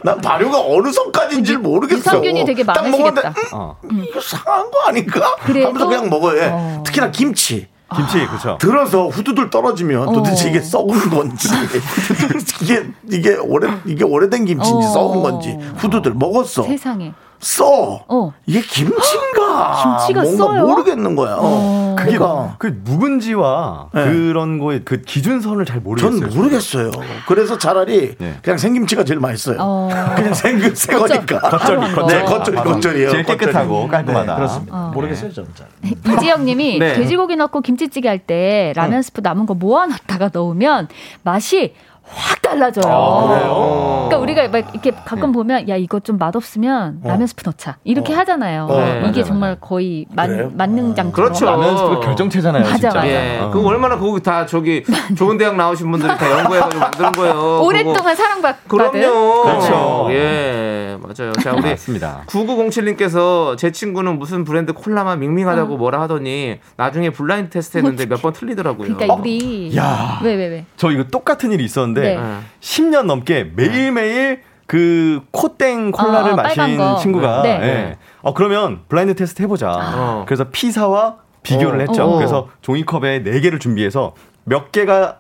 난 0.03 0.21
발효가 0.21 0.61
어느 0.61 0.91
선까지인지 0.91 1.57
모르겠어. 1.59 1.99
유산균이 1.99 2.45
되게 2.45 2.65
딱 2.65 2.83
먹었는데 2.89 3.23
많으시겠다. 3.23 3.57
어. 3.57 3.77
음, 3.91 4.05
이거 4.09 4.21
상한 4.21 4.71
거 4.71 4.81
아닌가? 4.89 5.37
그래도- 5.45 5.69
하면서 5.69 5.87
그냥 5.87 6.11
먹어요. 6.11 6.39
예. 6.43 6.49
어. 6.53 6.83
특히나 6.85 7.11
김치. 7.11 7.69
김치 7.97 8.25
그렇죠. 8.25 8.57
들어서 8.61 9.09
후두들 9.09 9.51
떨어지면 9.51 10.13
도대체 10.13 10.49
이게 10.49 10.61
썩은 10.61 11.11
건지 11.11 11.49
이게 12.63 12.87
이게 13.11 13.35
오래 13.35 13.69
이게 13.85 14.05
오래된 14.05 14.45
김치인지 14.45 14.87
어. 14.87 14.91
썩은 14.93 15.23
건지 15.23 15.59
후두들 15.79 16.15
먹었어 16.15 16.63
세상에. 16.63 17.13
써 17.41 18.05
어. 18.07 18.33
이게 18.47 18.61
김치인가 18.61 19.99
김치가 20.05 20.23
뭔가 20.23 20.45
써요? 20.45 20.67
모르겠는 20.67 21.17
거야 21.17 21.37
어. 21.39 21.97
그게 21.99 22.19
그러니까 22.19 22.55
그 22.59 22.67
묵은지와 22.85 23.89
네. 23.95 24.05
그런 24.05 24.59
거에 24.59 24.81
그 24.85 25.01
기준선을 25.03 25.65
잘전 25.65 25.83
모르겠어요. 25.85 26.29
모르겠어요 26.37 26.91
그래서 27.27 27.57
차라리 27.59 28.15
네. 28.19 28.37
그냥 28.43 28.59
생김치가 28.59 29.05
제일 29.05 29.21
맛있어요 29.21 29.57
어. 29.59 29.89
그냥 30.17 30.35
생김 30.35 30.75
새 30.75 30.93
거니까 30.95 31.41
바로 31.41 31.81
한 31.83 31.95
거. 31.95 32.07
네 32.07 32.23
겉절이 32.25 32.57
바로 32.59 32.71
겉절이에요 32.73 33.11
제일 33.11 33.25
깨끗하고 33.25 33.89
겉절이. 33.89 33.91
깔끔하다. 33.91 34.33
네, 34.33 34.37
그렇습니다 34.37 34.77
어. 34.77 34.91
모르겠어요 34.95 35.33
저는 35.33 35.51
잘. 35.55 35.67
이지영님이 36.19 36.79
네. 36.79 36.95
돼지고기 36.95 37.37
넣고 37.37 37.61
김치찌개 37.63 38.09
할 38.09 38.21
때 38.21 38.75
라면 38.77 39.01
스프 39.01 39.23
남은 39.23 39.47
거 39.47 39.55
모아놨다가 39.55 40.29
넣으면 40.35 40.89
맛이 41.23 41.73
확 42.13 42.43
달라져요. 42.43 42.85
그러니까 44.09 44.19
우리가 44.19 44.49
막 44.49 44.71
이렇게 44.75 44.91
가끔 45.05 45.33
보면 45.33 45.69
야 45.69 45.77
이거 45.77 46.01
좀 46.01 46.19
맛없으면 46.19 47.01
라면 47.05 47.27
스프 47.27 47.43
넣자 47.47 47.77
이렇게 47.85 48.13
하잖아요. 48.13 48.67
어, 48.69 48.81
이게 48.81 49.01
맞아요, 49.01 49.25
정말 49.25 49.57
거의 49.61 50.07
만, 50.15 50.29
그래요? 50.29 50.51
만능장처럼. 50.55 51.13
그렇죠. 51.13 51.45
라면 51.47 51.77
스프 51.77 52.01
결정체잖아요. 52.01 52.63
맞아, 52.65 52.73
진짜. 52.77 52.89
맞아. 52.95 53.09
예. 53.09 53.39
어. 53.41 53.51
그거 53.51 53.69
얼마나 53.69 53.97
그거 53.99 54.19
다 54.21 54.47
저기 54.47 54.83
좋은 55.17 55.39
대학 55.39 55.57
나오신 55.57 55.91
분들이 55.91 56.11
다 56.17 56.39
연구해가지고 56.39 56.81
만드는 56.81 57.13
거예요. 57.13 57.61
오랫동안 57.63 58.15
사랑받은. 58.17 58.61
그거. 58.69 58.91
그럼요. 58.91 59.43
그렇죠. 59.45 60.07
예. 60.11 60.97
맞아요. 61.01 61.33
자, 61.43 61.53
우리 61.53 61.63
맞습니다. 61.71 62.23
9907님께서 62.27 63.57
제 63.57 63.71
친구는 63.73 64.19
무슨 64.19 64.45
브랜드 64.45 64.73
콜라만 64.73 65.19
밍밍하다고 65.21 65.77
뭐라 65.77 66.01
하더니 66.03 66.59
나중에 66.77 67.11
블라인드 67.11 67.51
테스트 67.51 67.79
했는데 67.79 68.07
몇 68.07 68.21
번 68.21 68.35
틀리더라고요. 68.35 68.95
그러니까 68.97 69.15
우리 69.15 69.75
야. 69.79 70.21
왜왜 70.23 70.49
왜? 70.49 70.65
저 70.77 70.91
이거 70.91 71.05
똑같은 71.05 71.53
일이 71.53 71.65
있었는데 71.65 72.00
네. 72.01 72.19
10년 72.61 73.05
넘게 73.05 73.53
매일매일 73.55 74.43
그 74.67 75.21
코땡 75.33 75.91
콜라를 75.91 76.37
빨간 76.37 76.57
마신 76.57 76.77
거. 76.77 76.97
친구가 76.99 77.43
네. 77.43 77.49
예. 77.63 77.97
어 78.23 78.35
그러면 78.35 78.81
블라인드 78.89 79.15
테스트 79.17 79.43
해보자. 79.43 79.73
어. 79.73 80.25
그래서 80.27 80.45
P사와 80.51 81.17
비교를 81.43 81.79
어. 81.79 81.83
했죠. 81.83 82.05
어. 82.05 82.17
그래서 82.17 82.49
종이컵에 82.63 83.25
4 83.25 83.41
개를 83.41 83.59
준비해서 83.59 84.15
몇 84.45 84.71
개가 84.73 85.19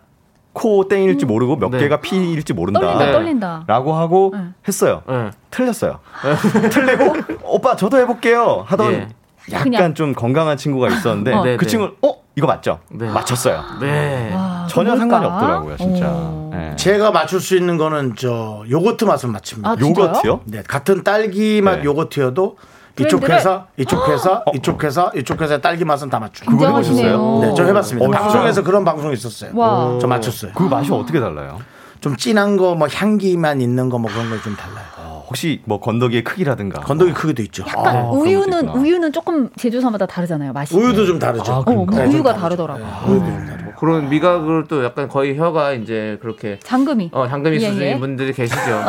코 0.53 0.89
땡일지 0.89 1.27
모르고 1.27 1.57
몇 1.57 1.71
네. 1.71 1.79
개가 1.79 2.01
P일지 2.01 2.53
모른다. 2.53 2.81
떨린다 2.81 3.07
네. 3.07 3.13
떨린다. 3.13 3.65
라고 3.67 3.93
하고 3.95 4.33
네. 4.37 4.45
했어요. 4.67 5.03
예. 5.09 5.31
틀렸어요. 5.51 5.99
틀리고 6.71 7.15
오빠 7.45 7.77
저도 7.77 7.99
해볼게요 7.99 8.65
하던 8.67 8.93
예. 8.93 9.09
약간 9.53 9.65
그냥. 9.65 9.95
좀 9.95 10.13
건강한 10.13 10.57
친구가 10.57 10.89
있었는데 10.89 11.33
어. 11.33 11.43
그 11.43 11.49
네, 11.49 11.57
네. 11.57 11.67
친구는 11.67 11.95
어 12.03 12.15
이거 12.37 12.47
맞죠? 12.47 12.79
네. 12.91 13.09
맞췄어요. 13.11 13.63
네. 13.81 14.33
와, 14.35 14.50
전혀 14.71 14.91
뭘까? 14.91 15.01
상관이 15.01 15.27
없더라고요, 15.27 15.77
진짜. 15.77 16.07
어. 16.09 16.51
예. 16.55 16.77
제가 16.77 17.11
맞출 17.11 17.41
수 17.41 17.57
있는 17.57 17.77
거는 17.77 18.15
저 18.17 18.63
요거트 18.71 19.05
맛은 19.05 19.31
맞춥니다 19.33 19.71
아? 19.71 19.77
요거트요? 19.79 20.41
네, 20.45 20.63
같은 20.67 21.05
딸기 21.05 21.61
맛 21.63 21.77
네. 21.77 21.85
요거트여도 21.85 22.57
이쪽 23.01 23.29
회사, 23.31 23.65
이쪽 23.79 24.09
회사, 24.09 24.43
이쪽 24.55 24.85
회사, 24.85 25.11
이쪽 25.17 25.41
회사의 25.41 25.63
딸기 25.63 25.85
맛은 25.85 26.11
다 26.11 26.19
맞춥니다. 26.19 26.51
그걸 26.51 26.67
굉장하시네요. 26.67 27.09
해보셨어요? 27.15 27.41
네, 27.41 27.55
저 27.57 27.65
해봤습니다. 27.65 28.07
어, 28.07 28.11
방송에서 28.11 28.63
그런 28.63 28.85
방송이 28.85 29.15
있었어요. 29.15 29.53
와. 29.55 29.99
저 30.01 30.07
맞췄어요. 30.07 30.53
그 30.55 30.65
맛이 30.65 30.93
어떻게 30.93 31.19
달라요? 31.21 31.59
좀 32.01 32.17
진한 32.17 32.57
거, 32.57 32.75
뭐 32.75 32.89
향기만 32.93 33.61
있는 33.61 33.89
거, 33.89 33.99
뭐 33.99 34.11
그런 34.11 34.29
거좀 34.31 34.55
달라요. 34.57 34.85
혹시 35.31 35.63
뭐 35.65 35.79
건더기의 35.79 36.25
크기라든가 36.25 36.81
건더기 36.81 37.13
크기도 37.13 37.41
있죠. 37.45 37.63
약간 37.69 37.97
아, 37.97 38.03
우유는. 38.11 38.69
우유는 38.71 39.13
조금 39.13 39.49
제조사마다 39.57 40.05
다르잖아요. 40.05 40.53
맛이. 40.53 40.77
우유도 40.77 41.07
좀 41.07 41.19
다르죠. 41.21 41.53
어, 41.53 41.63
뭐 41.73 41.87
네, 41.89 41.97
좀 42.05 42.15
우유가 42.15 42.35
다르죠. 42.35 42.41
다르더라고. 42.67 42.81
네, 42.81 42.85
요 42.85 42.91
우유도 43.07 43.27
좀 43.27 43.47
다르고. 43.47 43.60
그런 43.81 44.11
미각을 44.11 44.67
또 44.69 44.85
약간 44.85 45.09
거의 45.09 45.39
혀가 45.39 45.73
이제 45.73 46.19
그렇게 46.21 46.59
장금이 46.63 47.09
어 47.15 47.27
장금이 47.27 47.57
예, 47.57 47.61
수준인 47.61 47.83
예. 47.83 47.99
분들이 47.99 48.35
계시죠. 48.35 48.85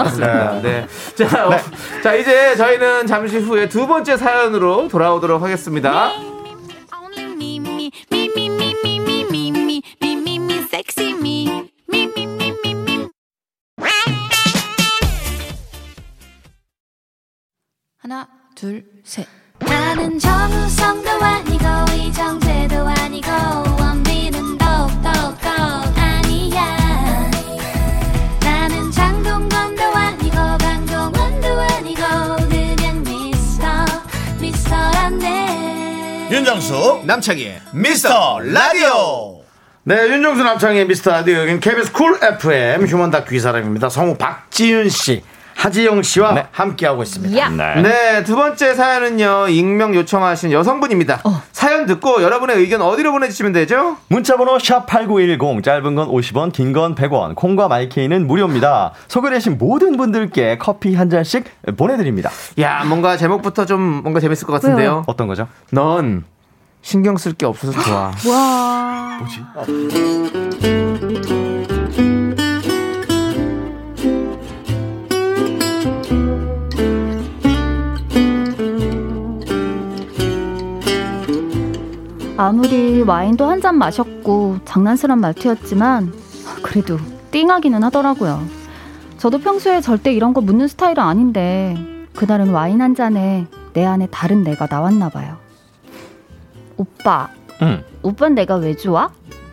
네. 0.61 0.85
자, 1.15 1.47
어, 1.47 1.51
자 2.03 2.13
이제 2.13 2.57
저희는 2.57 3.07
잠시 3.07 3.37
후에 3.37 3.69
두 3.69 3.87
번째 3.87 4.17
사연으로 4.17 4.89
돌아오도록 4.89 5.41
하겠습니다. 5.41 6.11
하나, 17.97 18.27
둘, 18.55 18.83
셋. 19.05 19.40
나는 19.67 20.17
정우성도 20.19 21.09
아니고 21.09 21.65
이정재도 21.95 22.87
아니고 22.87 23.27
원빈은 23.79 24.57
더욱더 24.57 25.09
아니야 25.95 27.29
나는 28.41 28.91
장동건도 28.91 29.83
아니고 29.83 30.35
강동원도 30.57 31.47
아니고 31.61 32.01
그냥 32.49 33.03
미스터 33.03 33.67
미스터란데 34.39 36.27
윤정수 36.31 37.01
남창희의 37.05 37.61
미스터 37.73 38.39
라디오. 38.41 39.41
네, 39.83 39.95
윤정수 40.07 40.43
남창희의 40.43 40.85
미스터 40.87 41.11
라디오 41.11 41.39
여기는 41.39 41.59
KBS 41.59 41.91
쿨 41.91 42.17
FM 42.21 42.85
휴먼 42.87 43.09
다큐 43.11 43.35
이 43.35 43.39
사람입니다. 43.39 43.89
성우 43.89 44.15
박지윤 44.17 44.89
씨, 44.89 45.23
하지영 45.61 46.01
씨와 46.01 46.47
함께하고 46.51 47.03
있습니다. 47.03 47.37
야. 47.37 47.49
네, 47.81 48.23
두 48.23 48.35
번째 48.35 48.73
사연은요, 48.73 49.49
익명 49.49 49.93
요청하신 49.93 50.51
여성분입니다. 50.51 51.21
사연 51.51 51.85
듣고 51.85 52.23
여러분의 52.23 52.57
의견 52.57 52.81
어디로 52.81 53.11
보내주시면 53.11 53.53
되죠? 53.53 53.97
문자번호 54.07 54.57
샵8910 54.57 55.63
짧은 55.63 55.93
건 55.95 56.07
50원 56.09 56.51
긴 56.51 56.71
건 56.73 56.95
100원 56.95 57.35
콩과 57.35 57.67
마이케이는 57.67 58.25
무료입니다 58.27 58.93
소개되신 59.09 59.57
모든 59.57 59.97
분들께 59.97 60.57
커피 60.57 60.95
한 60.95 61.09
잔씩 61.09 61.43
보내드립니다 61.77 62.31
야, 62.59 62.83
뭔가 62.85 63.17
제목부터 63.17 63.65
좀 63.65 63.79
뭔가 63.81 64.19
재밌을 64.19 64.47
것 64.47 64.53
같은데요. 64.53 65.03
어떤 65.05 65.27
거죠? 65.27 65.47
넌 65.71 66.23
신경 66.81 67.17
쓸 67.17 67.33
게 67.33 67.45
없어서 67.45 67.79
좋아. 67.83 68.11
와. 68.27 69.19
아 69.21 70.50
와인도 83.01 83.45
한 83.45 83.61
잔 83.61 83.77
마셨고 83.77 84.59
장난스런 84.65 85.19
말투였지만 85.21 86.13
그래도 86.63 86.97
띵하기는 87.31 87.83
하더라고요. 87.83 88.43
저도 89.17 89.37
평소에 89.39 89.81
절대 89.81 90.11
이런 90.13 90.33
거 90.33 90.41
묻는 90.41 90.67
스타일은 90.67 91.01
아닌데 91.03 91.77
그날은 92.15 92.49
와인 92.51 92.81
한 92.81 92.95
잔에 92.95 93.45
내 93.73 93.85
안에 93.85 94.07
다른 94.09 94.43
내가 94.43 94.67
나왔나 94.69 95.09
봐요. 95.09 95.37
오빠, 96.77 97.29
응 97.61 97.83
오빠는 98.01 98.35
내가 98.35 98.55
왜 98.55 98.75
좋아? 98.75 99.09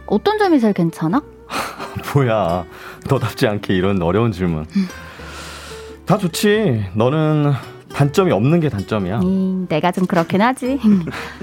어떤 0.07 0.39
점이 0.39 0.59
제일 0.59 0.73
괜찮아? 0.73 1.21
뭐야 2.15 2.65
너답지 3.11 3.47
않게 3.47 3.75
이런 3.75 4.01
어려운 4.03 4.33
질문 4.33 4.65
다 6.07 6.17
좋지 6.17 6.87
너는 6.95 7.53
단점이 7.99 8.31
없는 8.31 8.61
게 8.61 8.69
단점이야 8.69 9.19
음, 9.23 9.67
내가 9.69 9.91
좀 9.91 10.07
그렇긴 10.07 10.41
하지. 10.41 10.79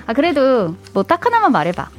아 0.07 0.13
그래도 0.13 0.73
뭐 0.93 1.03
딱 1.03 1.25
하나만 1.25 1.51
말해봐. 1.51 1.89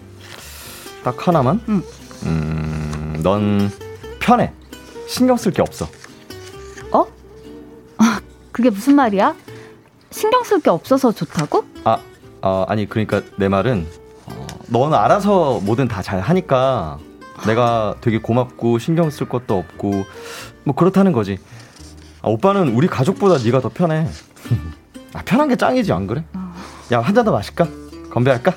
딱 1.05 1.29
하나만 1.29 1.61
응. 1.69 1.83
음, 2.25 3.21
넌 3.23 3.71
편해 4.19 4.53
신경 5.09 5.37
쓸 5.37 5.53
게 5.53 5.61
없어 5.61 5.87
어? 6.91 7.05
아, 7.99 8.21
그게 8.51 8.71
무슨 8.71 8.97
말이야? 8.97 9.35
신경 10.11 10.43
쓸 10.43 10.61
게 10.61 10.71
없어서 10.71 11.13
좋다고? 11.13 11.65
아, 11.85 11.99
어, 12.41 12.65
아니 12.67 12.89
그러니까 12.89 13.21
내 13.37 13.49
말은 13.49 13.87
어, 14.25 14.47
너는 14.69 14.97
알아서 14.97 15.61
뭐든 15.65 15.87
다 15.87 16.01
잘 16.01 16.21
하니까 16.21 16.99
내가 17.47 17.95
되게 18.01 18.19
고맙고 18.19 18.79
신경 18.79 19.11
쓸 19.11 19.29
것도 19.29 19.59
없고 19.59 20.05
뭐 20.65 20.75
그렇다는 20.75 21.13
거지. 21.13 21.39
아, 22.23 22.31
오빠는 22.31 22.75
우리 22.75 22.87
가족보다 22.89 23.37
네가 23.45 23.61
더 23.61 23.69
편해. 23.69 24.09
아, 25.15 25.23
편한 25.25 25.49
게 25.49 25.57
짱이지 25.57 25.93
안 25.93 26.07
그래? 26.07 26.25
야한 26.93 27.15
잔 27.15 27.25
더 27.25 27.33
마실까? 27.33 27.67
건배할까? 28.11 28.53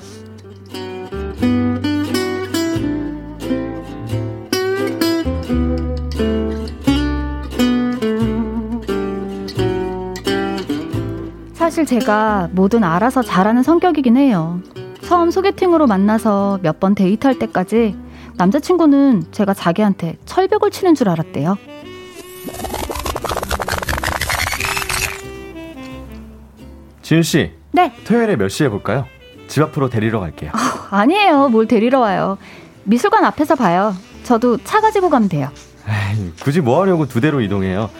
사실 11.54 11.84
제가 11.86 12.48
뭐든 12.52 12.82
알아서 12.84 13.22
잘하는 13.22 13.62
성격이긴 13.62 14.16
해요. 14.16 14.60
처음 15.02 15.30
소개팅으로 15.30 15.86
만나서 15.86 16.58
몇 16.62 16.80
번 16.80 16.94
데이트할 16.94 17.38
때까지 17.38 17.94
남자친구는 18.36 19.24
제가 19.32 19.52
자기한테 19.52 20.16
철벽을 20.24 20.70
치는 20.70 20.94
줄 20.94 21.10
알았대요. 21.10 21.56
지윤 27.10 27.24
씨 27.24 27.50
네, 27.72 27.92
토요일에 28.04 28.36
몇 28.36 28.46
시에 28.50 28.68
볼까요? 28.68 29.04
집 29.48 29.64
앞으로 29.64 29.88
데리러 29.90 30.20
갈게요. 30.20 30.52
아니에요. 30.90 31.48
뭘 31.48 31.66
데리러 31.66 31.98
와요. 31.98 32.38
미술관 32.84 33.24
앞에서 33.24 33.56
봐요. 33.56 33.96
저도 34.22 34.58
차 34.58 34.80
가지고 34.80 35.10
가면 35.10 35.28
돼요. 35.28 35.48
에이, 35.88 36.30
굳이 36.40 36.60
뭐 36.60 36.80
하려고 36.80 37.08
두 37.08 37.20
대로 37.20 37.40
이동해요. 37.40 37.90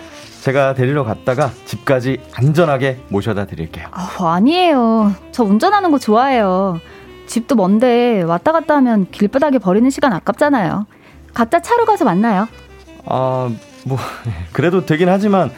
제가 0.43 0.75
데리러 0.75 1.03
갔다가 1.03 1.51
집까지 1.65 2.21
안전하게 2.35 3.01
모셔다 3.09 3.47
드릴게요. 3.47 3.89
아, 3.91 4.35
아니에요. 4.37 5.13
저 5.33 5.43
운전하는 5.43 5.91
거 5.91 5.99
좋아해요. 5.99 6.79
집도 7.27 7.57
먼데 7.57 8.23
왔다 8.23 8.53
갔다 8.53 8.77
하면 8.77 9.11
길바닥에 9.11 9.59
버리는 9.59 9.91
시간 9.91 10.13
아깝잖아요. 10.13 10.87
각자 11.35 11.61
차로 11.61 11.85
가서 11.85 12.05
만나요. 12.05 12.47
아, 13.07 13.51
뭐 13.85 13.99
그래도 14.53 14.87
되긴 14.87 15.09
하지만 15.09 15.51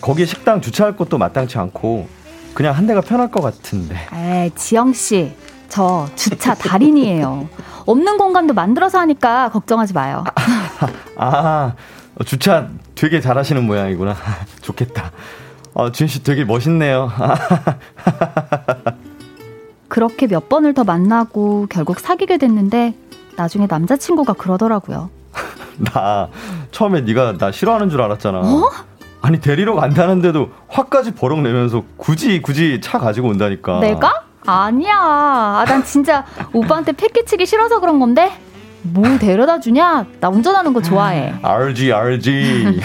거기에 0.00 0.26
식당 0.26 0.60
주차할 0.60 0.96
곳도 0.96 1.18
마땅치 1.18 1.56
않고 1.56 2.18
그냥 2.54 2.74
한 2.76 2.86
대가 2.86 3.00
편할 3.00 3.30
것 3.30 3.40
같은데. 3.42 3.96
에이, 4.14 4.50
지영 4.54 4.92
씨. 4.92 5.32
저 5.68 6.08
주차 6.16 6.54
달인이에요. 6.54 7.48
없는 7.86 8.18
공간도 8.18 8.54
만들어서 8.54 8.98
하니까 8.98 9.50
걱정하지 9.50 9.94
마요. 9.94 10.24
아, 11.16 11.74
어, 12.16 12.24
주차 12.24 12.68
되게 12.94 13.20
잘하시는 13.20 13.62
모양이구나. 13.64 14.16
좋겠다. 14.62 15.12
어, 15.74 15.92
지은 15.92 16.08
씨 16.08 16.22
되게 16.24 16.44
멋있네요. 16.44 17.10
그렇게 19.88 20.26
몇 20.26 20.48
번을 20.48 20.74
더 20.74 20.82
만나고 20.84 21.66
결국 21.70 22.00
사귀게 22.00 22.38
됐는데 22.38 22.94
나중에 23.36 23.66
남자친구가 23.68 24.32
그러더라고요. 24.34 25.10
나 25.78 26.28
처음에 26.72 27.02
네가 27.02 27.38
나 27.38 27.52
싫어하는 27.52 27.90
줄 27.90 28.02
알았잖아. 28.02 28.38
어? 28.40 28.70
아니 29.22 29.40
데리러 29.40 29.74
간다는데도 29.74 30.50
화까지 30.68 31.12
버럭 31.14 31.40
내면서 31.42 31.82
굳이 31.96 32.40
굳이 32.40 32.80
차 32.82 32.98
가지고 32.98 33.28
온다니까. 33.28 33.80
내가? 33.80 34.24
아니야. 34.46 34.94
아, 34.98 35.64
난 35.68 35.84
진짜 35.84 36.24
오빠한테 36.52 36.92
패기치기 36.92 37.44
싫어서 37.46 37.80
그런 37.80 38.00
건데 38.00 38.32
뭘 38.82 39.18
데려다 39.18 39.60
주냐? 39.60 40.06
나 40.20 40.28
운전하는 40.30 40.72
거 40.72 40.80
좋아해. 40.80 41.34
RG 41.42 41.92
RG. 41.92 42.80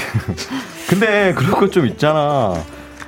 근데 0.89 1.33
그런 1.33 1.51
거 1.51 1.67
좀 1.69 1.85
있잖아. 1.87 2.53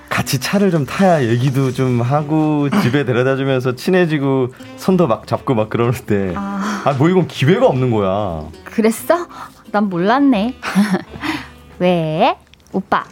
같이 0.09 0.39
차를 0.39 0.71
좀 0.71 0.85
타야 0.85 1.21
얘기도 1.23 1.71
좀 1.73 2.01
하고 2.01 2.69
집에 2.81 3.03
데려다 3.05 3.35
주면서 3.35 3.75
친해지고 3.75 4.47
손도 4.77 5.05
막 5.07 5.27
잡고 5.27 5.53
막 5.53 5.69
그러는데 5.69 6.33
아. 6.35 6.81
아 6.85 6.93
뭐 6.93 7.09
이건 7.09 7.27
기회가 7.27 7.67
없는 7.67 7.91
거야. 7.91 8.41
그랬어? 8.63 9.27
난 9.71 9.89
몰랐네. 9.89 10.55
왜? 11.79 12.37
오빠, 12.73 13.05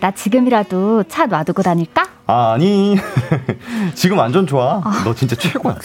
나 0.00 0.10
지금이라도 0.10 1.04
차 1.04 1.26
놔두고 1.26 1.62
다닐까? 1.62 2.06
아니 2.26 2.96
지금 3.94 4.18
완전 4.18 4.46
좋아. 4.46 4.82
너 5.04 5.14
진짜 5.14 5.34
최고야. 5.34 5.76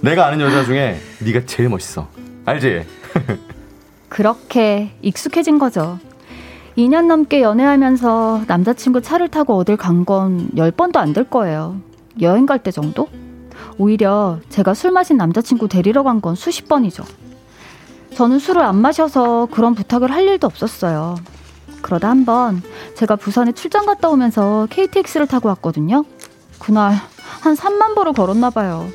내가 0.00 0.26
아는 0.26 0.40
여자 0.40 0.64
중에 0.64 0.98
네가 1.20 1.42
제일 1.46 1.68
멋있어. 1.68 2.08
알지? 2.46 2.86
그렇게 4.08 4.92
익숙해진 5.02 5.58
거죠. 5.58 5.98
2년 6.76 7.06
넘게 7.06 7.42
연애하면서 7.42 8.44
남자친구 8.46 9.02
차를 9.02 9.28
타고 9.28 9.56
어딜 9.58 9.76
간 9.76 10.04
건 10.06 10.48
10번도 10.56 10.96
안 10.96 11.12
될 11.12 11.28
거예요. 11.28 11.76
여행 12.20 12.46
갈 12.46 12.58
때 12.58 12.70
정도? 12.70 13.08
오히려 13.78 14.38
제가 14.48 14.72
술 14.74 14.90
마신 14.90 15.16
남자친구 15.18 15.68
데리러 15.68 16.02
간 16.02 16.20
건 16.20 16.34
수십 16.34 16.68
번이죠. 16.68 17.04
저는 18.14 18.38
술을 18.38 18.62
안 18.62 18.76
마셔서 18.76 19.48
그런 19.50 19.74
부탁을 19.74 20.10
할 20.10 20.24
일도 20.26 20.46
없었어요. 20.46 21.16
그러다 21.82 22.08
한 22.08 22.24
번 22.24 22.62
제가 22.94 23.16
부산에 23.16 23.52
출장 23.52 23.84
갔다 23.86 24.08
오면서 24.08 24.66
KTX를 24.70 25.26
타고 25.26 25.48
왔거든요. 25.48 26.04
그날 26.58 26.94
한 27.42 27.54
3만 27.54 27.94
보를 27.94 28.12
걸었나 28.12 28.50
봐요. 28.50 28.86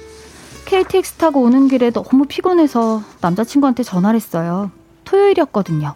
KTX 0.66 1.14
타고 1.14 1.42
오는 1.44 1.68
길에 1.68 1.92
너무 1.92 2.26
피곤해서 2.28 3.02
남자친구한테 3.22 3.84
전화를 3.84 4.16
했어요. 4.18 4.72
토요일이었거든요. 5.06 5.94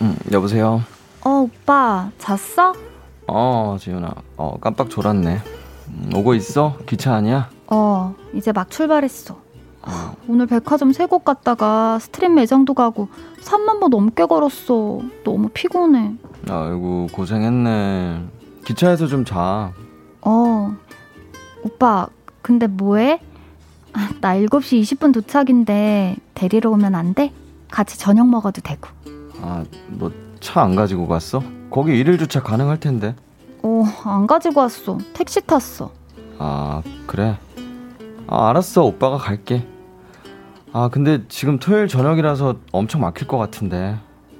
음, 0.00 0.16
여보세요. 0.32 0.82
어, 1.24 1.30
오빠, 1.30 2.10
잤어? 2.18 2.72
어, 3.26 3.76
지윤아. 3.78 4.10
어, 4.36 4.56
깜빡 4.60 4.88
졸았네. 4.90 5.40
음, 5.88 6.10
오고 6.14 6.34
있어? 6.34 6.76
기차 6.86 7.14
아니야? 7.14 7.50
어, 7.66 8.14
이제 8.34 8.52
막 8.52 8.70
출발했어. 8.70 9.36
오늘 10.28 10.46
백화점 10.46 10.92
세 10.92 11.06
곳 11.06 11.24
갔다가 11.24 11.98
스트림 11.98 12.34
매장도 12.34 12.74
가고 12.74 13.08
3만 13.42 13.80
보 13.80 13.88
넘게 13.88 14.26
걸었어. 14.26 15.00
너무 15.24 15.48
피곤해. 15.52 16.12
아이고, 16.48 17.08
고생했네. 17.12 18.22
기차에서 18.64 19.06
좀 19.06 19.24
자. 19.24 19.72
어, 20.20 20.74
오빠, 21.64 22.06
근데 22.42 22.66
뭐해? 22.66 23.20
아, 23.92 24.10
나 24.20 24.34
7시 24.36 24.80
20분 24.82 25.12
도착인데 25.12 26.16
데리러 26.34 26.70
오면 26.70 26.94
안 26.94 27.14
돼? 27.14 27.32
같이 27.70 27.98
저녁 27.98 28.28
먹어도 28.28 28.60
되고. 28.60 28.88
아, 29.42 29.64
너 29.98 30.10
차 30.40 30.62
안 30.62 30.74
가지고 30.74 31.06
갔어? 31.06 31.42
거기 31.70 31.92
일일 31.98 32.16
주차 32.18 32.42
가능할 32.42 32.80
텐데. 32.80 33.14
어, 33.62 33.84
안 34.04 34.26
가지고 34.26 34.60
왔어. 34.60 34.96
택시 35.12 35.40
탔어. 35.46 35.90
아, 36.38 36.82
그래. 37.06 37.36
아, 38.30 38.48
알았어. 38.50 38.84
오빠가 38.84 39.16
갈게. 39.16 39.66
아, 40.72 40.88
근데 40.88 41.24
지금 41.28 41.58
토요일 41.58 41.88
저녁이라서 41.88 42.56
엄청 42.72 43.00
막힐 43.00 43.26
것 43.26 43.36
같은데. 43.38 43.96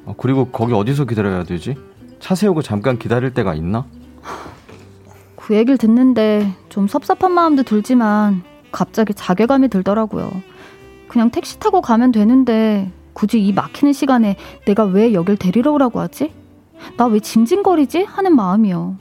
아, 0.07 0.15
그리고 0.17 0.47
거기 0.47 0.73
어디서 0.73 1.05
기다려야 1.05 1.43
되지? 1.45 1.75
차 2.21 2.35
세우고 2.35 2.63
잠깐 2.63 2.99
기다릴 2.99 3.35
데가 3.35 3.55
있나? 3.55 3.85
그 5.37 5.57
얘기를 5.57 5.77
듣는데 5.77 6.55
좀 6.69 6.87
섭섭한 6.87 7.33
마음도 7.33 7.65
들지만 7.65 8.43
갑자기 8.71 9.13
자괴감이 9.15 9.69
들더라고요. 9.69 10.31
그냥 11.09 11.31
택시 11.31 11.59
타고 11.59 11.81
가면 11.81 12.13
되는데 12.13 12.93
굳이 13.15 13.41
이 13.45 13.53
막히는 13.53 13.93
시간에 13.93 14.37
내가 14.65 14.85
왜 14.85 15.13
여길 15.13 15.37
데리러 15.37 15.73
오라고 15.73 15.99
하지? 15.99 16.33
나 16.97 17.07
왜 17.09 17.19
징징거리지? 17.19 18.05
하는 18.05 18.37
마음이요. 18.37 18.97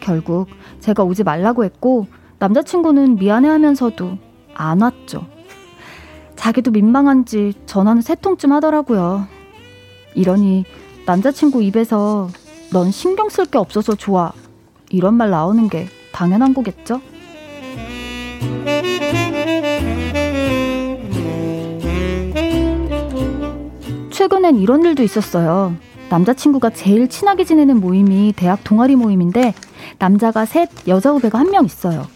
결국 0.00 0.48
제가 0.78 1.02
오지 1.02 1.24
말라고 1.24 1.64
했고 1.64 2.06
남자친구는 2.46 3.18
미안해 3.20 3.48
하면서도 3.48 4.18
안 4.54 4.82
왔죠. 4.82 5.26
자기도 6.34 6.72
민망한지 6.72 7.54
전화는 7.66 8.02
세 8.02 8.16
통쯤 8.16 8.50
하더라고요. 8.50 9.28
이러니 10.16 10.64
남자친구 11.06 11.62
입에서 11.62 12.28
넌 12.72 12.90
신경 12.90 13.28
쓸 13.28 13.44
게 13.46 13.58
없어서 13.58 13.94
좋아. 13.94 14.32
이런 14.90 15.14
말 15.14 15.30
나오는 15.30 15.68
게 15.68 15.86
당연한 16.10 16.52
거겠죠? 16.52 17.00
최근엔 24.10 24.56
이런 24.56 24.84
일도 24.84 25.02
있었어요. 25.02 25.74
남자친구가 26.10 26.70
제일 26.70 27.08
친하게 27.08 27.44
지내는 27.44 27.80
모임이 27.80 28.32
대학 28.36 28.64
동아리 28.64 28.96
모임인데 28.96 29.54
남자가 29.98 30.44
셋, 30.44 30.68
여자 30.88 31.10
후배가 31.12 31.38
한 31.38 31.50
명 31.50 31.64
있어요. 31.64 32.06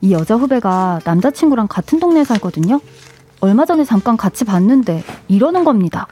이 0.00 0.12
여자 0.12 0.34
후배가 0.36 1.00
남자친구랑 1.04 1.68
같은 1.68 1.98
동네에 2.00 2.24
살거든요. 2.24 2.80
얼마 3.40 3.64
전에 3.64 3.84
잠깐 3.84 4.16
같이 4.16 4.44
봤는데 4.44 5.04
이러는 5.28 5.64
겁니다. 5.64 6.06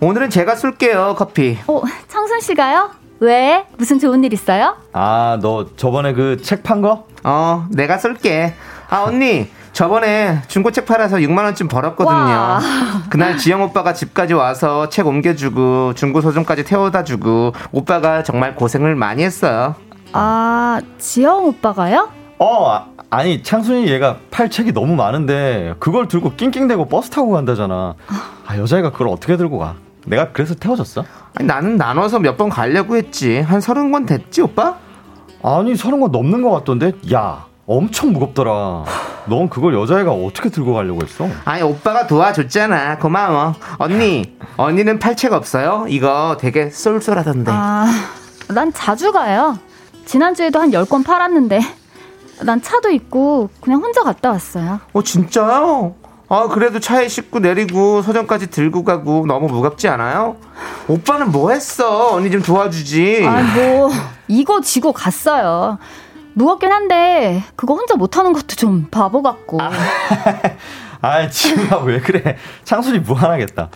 오늘은 0.00 0.30
제가 0.30 0.56
쏠게요 0.56 1.14
커피. 1.16 1.58
어, 1.66 1.82
창순 2.08 2.40
씨가요? 2.40 2.90
왜? 3.20 3.64
무슨 3.78 3.98
좋은 3.98 4.22
일 4.24 4.32
있어요? 4.32 4.76
아, 4.92 5.38
너 5.40 5.66
저번에 5.76 6.12
그 6.12 6.36
책 6.42 6.62
판 6.62 6.82
거? 6.82 7.06
어 7.22 7.66
내가 7.70 7.96
쏠게. 7.98 8.54
아 8.90 9.04
언니 9.04 9.48
저번에 9.72 10.42
중고책 10.48 10.84
팔아서 10.86 11.16
6만 11.16 11.44
원쯤 11.44 11.68
벌었거든요. 11.68 12.14
와. 12.14 12.60
그날 13.08 13.38
지영 13.38 13.62
오빠가 13.62 13.92
집까지 13.94 14.34
와서 14.34 14.88
책 14.88 15.06
옮겨주고 15.06 15.94
중고 15.94 16.20
서점까지 16.20 16.64
태워다 16.64 17.02
주고 17.04 17.52
오빠가 17.72 18.22
정말 18.22 18.54
고생을 18.56 18.94
많이 18.94 19.22
했어요. 19.24 19.74
아, 20.12 20.80
지영 20.98 21.44
오빠가요? 21.46 22.10
어, 22.44 22.70
아, 22.70 22.86
아니, 23.08 23.42
창순이 23.42 23.88
얘가 23.88 24.18
팔 24.30 24.50
책이 24.50 24.72
너무 24.72 24.94
많은데 24.96 25.74
그걸 25.78 26.08
들고 26.08 26.34
낑낑대고 26.36 26.88
버스 26.88 27.08
타고 27.08 27.30
간다잖아. 27.30 27.94
아, 28.46 28.58
여자애가 28.58 28.92
그걸 28.92 29.08
어떻게 29.08 29.38
들고 29.38 29.56
가? 29.58 29.76
내가 30.06 30.30
그래서 30.32 30.54
태워줬어? 30.54 31.04
아니, 31.36 31.46
나는 31.48 31.78
나눠서 31.78 32.18
몇 32.18 32.36
번 32.36 32.50
가려고 32.50 32.96
했지. 32.96 33.40
한 33.40 33.62
서른 33.62 33.90
권 33.92 34.04
됐지 34.04 34.42
오빠? 34.42 34.76
아니, 35.42 35.74
서른 35.74 36.00
권 36.00 36.10
넘는 36.12 36.42
것 36.42 36.50
같던데? 36.50 36.92
야, 37.14 37.46
엄청 37.66 38.12
무겁더라. 38.12 38.84
넌 39.26 39.48
그걸 39.48 39.72
여자애가 39.74 40.12
어떻게 40.12 40.50
들고 40.50 40.74
가려고 40.74 41.00
했어? 41.02 41.26
아니 41.46 41.62
오빠가 41.62 42.06
도와줬잖아. 42.06 42.98
고마워. 42.98 43.54
언니 43.78 44.36
언니는 44.58 44.98
팔책 44.98 45.32
없어요? 45.32 45.86
이거 45.88 46.36
되게 46.38 46.68
쏠쏠하던데. 46.68 47.50
아, 47.54 47.86
난 48.48 48.70
자주 48.74 49.12
가요. 49.12 49.56
지난주에도 50.04 50.60
한 50.60 50.70
10건 50.72 51.06
팔았는데. 51.06 51.60
난 52.42 52.60
차도 52.60 52.90
있고 52.90 53.50
그냥 53.60 53.80
혼자 53.82 54.02
갔다 54.02 54.30
왔어요. 54.30 54.80
어 54.92 55.02
진짜요? 55.02 55.94
아 56.28 56.48
그래도 56.48 56.80
차에 56.80 57.08
싣고 57.08 57.38
내리고 57.40 58.02
서점까지 58.02 58.50
들고 58.50 58.82
가고 58.84 59.26
너무 59.26 59.48
무겁지 59.48 59.88
않아요? 59.88 60.36
오빠는 60.88 61.30
뭐 61.32 61.50
했어? 61.50 62.14
언니 62.14 62.30
좀 62.30 62.42
도와주지. 62.42 63.24
아, 63.26 63.42
뭐 63.54 63.90
이거 64.28 64.60
지고 64.60 64.92
갔어요. 64.92 65.78
무겁긴 66.32 66.72
한데 66.72 67.44
그거 67.54 67.74
혼자 67.74 67.94
못하는 67.94 68.32
것도 68.32 68.56
좀 68.56 68.88
바보 68.90 69.22
같고. 69.22 69.58
아, 71.00 71.28
지우야 71.30 71.76
왜 71.84 72.00
그래? 72.00 72.36
창순이 72.64 73.00
무한하겠다. 73.00 73.68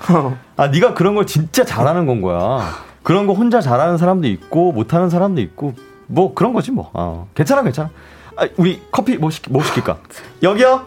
아, 0.57 0.67
네가 0.69 0.95
그런 0.95 1.15
걸 1.15 1.27
진짜 1.27 1.65
잘하는 1.65 2.07
건 2.07 2.21
거야. 2.21 2.67
그런 3.05 3.27
거 3.27 3.33
혼자 3.35 3.61
잘하는 3.61 3.97
사람도 3.99 4.27
있고 4.27 4.73
못하는 4.73 5.09
사람도 5.09 5.41
있고 5.43 5.75
뭐 6.07 6.35
그런 6.35 6.53
거지 6.53 6.73
뭐. 6.73 6.91
어, 6.95 7.29
괜찮아, 7.35 7.63
괜찮아. 7.63 7.91
아, 8.39 8.49
우리 8.57 8.81
커피 8.91 9.17
뭐, 9.17 9.31
시키, 9.31 9.51
뭐 9.51 9.63
시킬까? 9.63 10.01
여기요. 10.43 10.87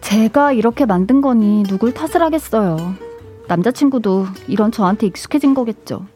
제가 0.00 0.52
이렇게 0.52 0.86
만든 0.86 1.20
거니 1.20 1.62
누굴 1.64 1.92
탓을 1.92 2.22
하겠어요. 2.22 2.94
남자친구도 3.48 4.26
이런 4.48 4.72
저한테 4.72 5.06
익숙해진 5.06 5.54
거겠죠. 5.54 6.06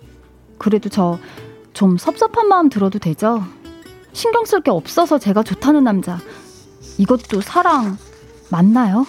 그래도 0.58 0.88
저 0.88 1.18
좀 1.74 1.98
섭섭한 1.98 2.48
마음 2.48 2.68
들어도 2.70 2.98
되죠? 2.98 3.42
신경 4.12 4.44
쓸 4.46 4.62
게 4.62 4.70
없어서 4.70 5.18
제가 5.18 5.42
좋다는 5.42 5.84
남자. 5.84 6.18
이것도 6.98 7.40
사랑 7.40 7.98
맞나요? 8.48 9.04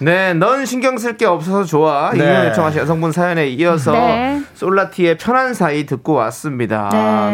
네, 0.00 0.32
넌 0.34 0.64
신경 0.64 0.96
쓸 0.96 1.16
게 1.16 1.26
없어서 1.26 1.64
좋아. 1.64 2.10
네. 2.12 2.18
이명 2.18 2.46
요청하신 2.46 2.80
여성분 2.80 3.10
사연에 3.10 3.48
이어서 3.48 3.90
네. 3.92 4.40
솔라티의 4.54 5.18
편한 5.18 5.54
사이 5.54 5.86
듣고 5.86 6.12
왔습니다. 6.12 6.88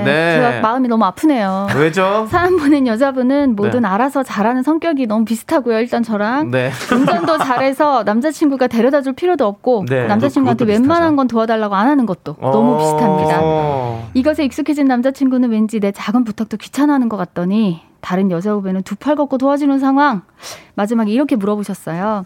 네. 0.04 0.60
그 0.60 0.60
마음이 0.66 0.88
너무 0.88 1.04
아프네요. 1.04 1.66
왜죠? 1.76 2.26
사연 2.30 2.56
보낸 2.56 2.86
여자분은 2.86 3.54
뭐든 3.56 3.82
네. 3.82 3.88
알아서 3.88 4.22
잘하는 4.22 4.62
성격이 4.62 5.06
너무 5.06 5.26
비슷하고요. 5.26 5.78
일단 5.78 6.02
저랑 6.02 6.50
네. 6.50 6.70
운전도 6.90 7.36
잘해서 7.38 8.02
남자친구가 8.04 8.68
데려다 8.68 9.02
줄 9.02 9.12
필요도 9.12 9.46
없고 9.46 9.84
네. 9.88 10.06
남자친구한테 10.06 10.64
웬만한 10.64 11.16
건 11.16 11.28
도와달라고 11.28 11.74
안 11.74 11.86
하는 11.88 12.06
것도 12.06 12.36
너무 12.40 12.76
어. 12.76 12.78
비슷합니다. 12.78 14.10
이것에 14.14 14.42
익숙해진 14.44 14.86
남자친구는 14.86 15.50
왠지 15.50 15.80
내 15.80 15.92
작은 15.92 16.24
부탁도 16.24 16.56
귀찮아하는 16.56 17.10
것 17.10 17.16
같더니 17.18 17.82
다른 18.00 18.30
여자 18.30 18.52
후배는 18.52 18.82
두 18.84 18.96
팔 18.96 19.16
걷고 19.16 19.36
도와주는 19.36 19.78
상황. 19.78 20.22
마지막에 20.76 21.10
이렇게 21.10 21.36
물어보셨어요. 21.36 22.24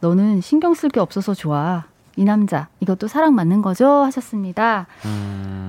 너는 0.00 0.40
신경 0.40 0.74
쓸 0.74 0.88
게 0.90 1.00
없어서 1.00 1.34
좋아. 1.34 1.84
이 2.16 2.24
남자 2.24 2.68
이것도 2.80 3.06
사랑 3.08 3.34
맞는 3.34 3.62
거죠? 3.62 3.86
하셨습니다. 3.88 4.86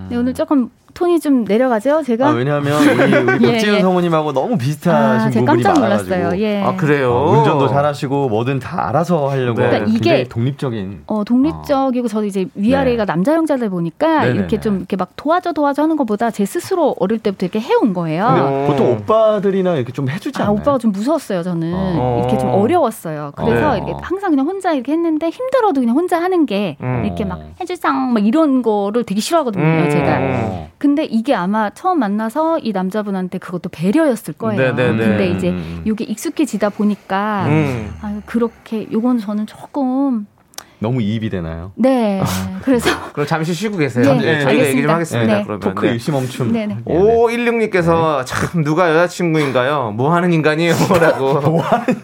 네, 0.09 0.15
오늘 0.15 0.33
조금 0.33 0.69
톤이 0.93 1.19
좀 1.19 1.43
내려가죠, 1.45 2.03
제가? 2.03 2.27
아, 2.29 2.31
왜냐하면 2.31 2.73
우리, 2.81 3.15
우리 3.15 3.47
예, 3.47 3.51
박지윤 3.53 3.75
예. 3.75 3.81
성우님하고 3.81 4.33
너무 4.33 4.57
비슷하신 4.57 5.27
아, 5.27 5.29
제가 5.29 5.45
부분이 5.45 5.63
깜짝 5.63 5.81
많아가지고. 5.81 6.15
놀랐어요. 6.15 6.41
예. 6.41 6.61
아, 6.63 6.75
그래요? 6.75 7.11
어, 7.13 7.31
운전도 7.37 7.67
잘하시고 7.69 8.29
뭐든 8.29 8.59
다 8.59 8.89
알아서 8.89 9.27
하려고 9.29 9.61
네. 9.61 9.67
그러니까 9.67 9.89
이게- 9.89 9.99
굉장히 9.99 10.29
독립적인 10.29 11.03
어, 11.07 11.23
독립적이고 11.23 12.07
저도 12.07 12.25
이제 12.25 12.45
위아래가 12.55 13.05
남자 13.05 13.33
형제다 13.33 13.69
보니까 13.69 14.21
네네네. 14.21 14.39
이렇게 14.39 14.59
좀 14.59 14.77
이렇게 14.77 14.95
막 14.95 15.09
도와줘 15.15 15.53
도와줘 15.53 15.83
하는 15.83 15.95
것보다 15.97 16.31
제 16.31 16.45
스스로 16.45 16.95
어릴 16.99 17.19
때부터 17.19 17.45
이렇게 17.45 17.59
해온 17.59 17.93
거예요. 17.93 18.65
보통 18.67 18.91
오빠들이나 18.93 19.75
이렇게 19.75 19.91
좀 19.91 20.09
해주지 20.09 20.41
아, 20.41 20.45
않나요? 20.45 20.59
오빠가 20.59 20.77
좀 20.77 20.91
무서웠어요, 20.91 21.43
저는. 21.43 21.71
어. 21.75 22.19
이렇게 22.21 22.37
좀 22.37 22.49
어려웠어요. 22.49 23.31
그래서 23.35 23.71
어. 23.71 23.75
이렇게 23.77 23.93
항상 24.01 24.31
그냥 24.31 24.45
혼자 24.47 24.73
이렇게 24.73 24.91
했는데 24.91 25.29
힘들어도 25.29 25.81
그냥 25.81 25.95
혼자 25.95 26.21
하는 26.21 26.45
게 26.45 26.77
음. 26.81 27.03
이렇게 27.05 27.25
막 27.25 27.39
해주상 27.59 28.13
막 28.13 28.25
이런 28.25 28.61
거를 28.61 29.03
되게 29.03 29.21
싫어하거든요, 29.21 29.63
음. 29.63 29.89
제가. 29.89 30.71
어. 30.81 30.91
근데 30.91 31.05
이게 31.05 31.35
아마 31.35 31.69
처음 31.69 31.99
만나서 31.99 32.59
이 32.59 32.71
남자분한테 32.71 33.37
그것도 33.37 33.69
배려였을 33.69 34.33
거예요. 34.33 34.73
네네네. 34.73 35.05
근데 35.05 35.29
이제 35.29 35.49
음. 35.49 35.83
이게 35.85 36.03
익숙해지다 36.05 36.69
보니까 36.69 37.45
음. 37.47 37.93
아, 38.01 38.19
그렇게 38.25 38.87
요건 38.91 39.19
저는 39.19 39.45
조금 39.45 40.25
너무 40.79 40.99
이입이 40.99 41.29
되나요? 41.29 41.71
네. 41.75 42.23
그래서 42.63 42.89
그럼 43.13 43.27
잠시 43.27 43.53
쉬고 43.53 43.77
계세요. 43.77 44.15
네, 44.15 44.19
네, 44.19 44.41
저희가 44.41 44.65
얘기 44.65 44.81
좀. 44.81 44.89
하겠습니다. 44.89 45.37
네. 45.37 45.43
그러면. 45.43 45.59
토크 45.59 45.85
네. 45.85 45.91
일시 45.93 46.09
멈춤. 46.09 46.51
네네. 46.51 46.77
예, 46.89 46.93
네. 46.93 46.99
5516님께서 46.99 48.25
참 48.25 48.63
누가 48.63 48.89
여자친구인가요? 48.89 49.91
뭐 49.95 50.11
하는 50.15 50.33
인간이에요? 50.33 50.73
라고 50.99 51.35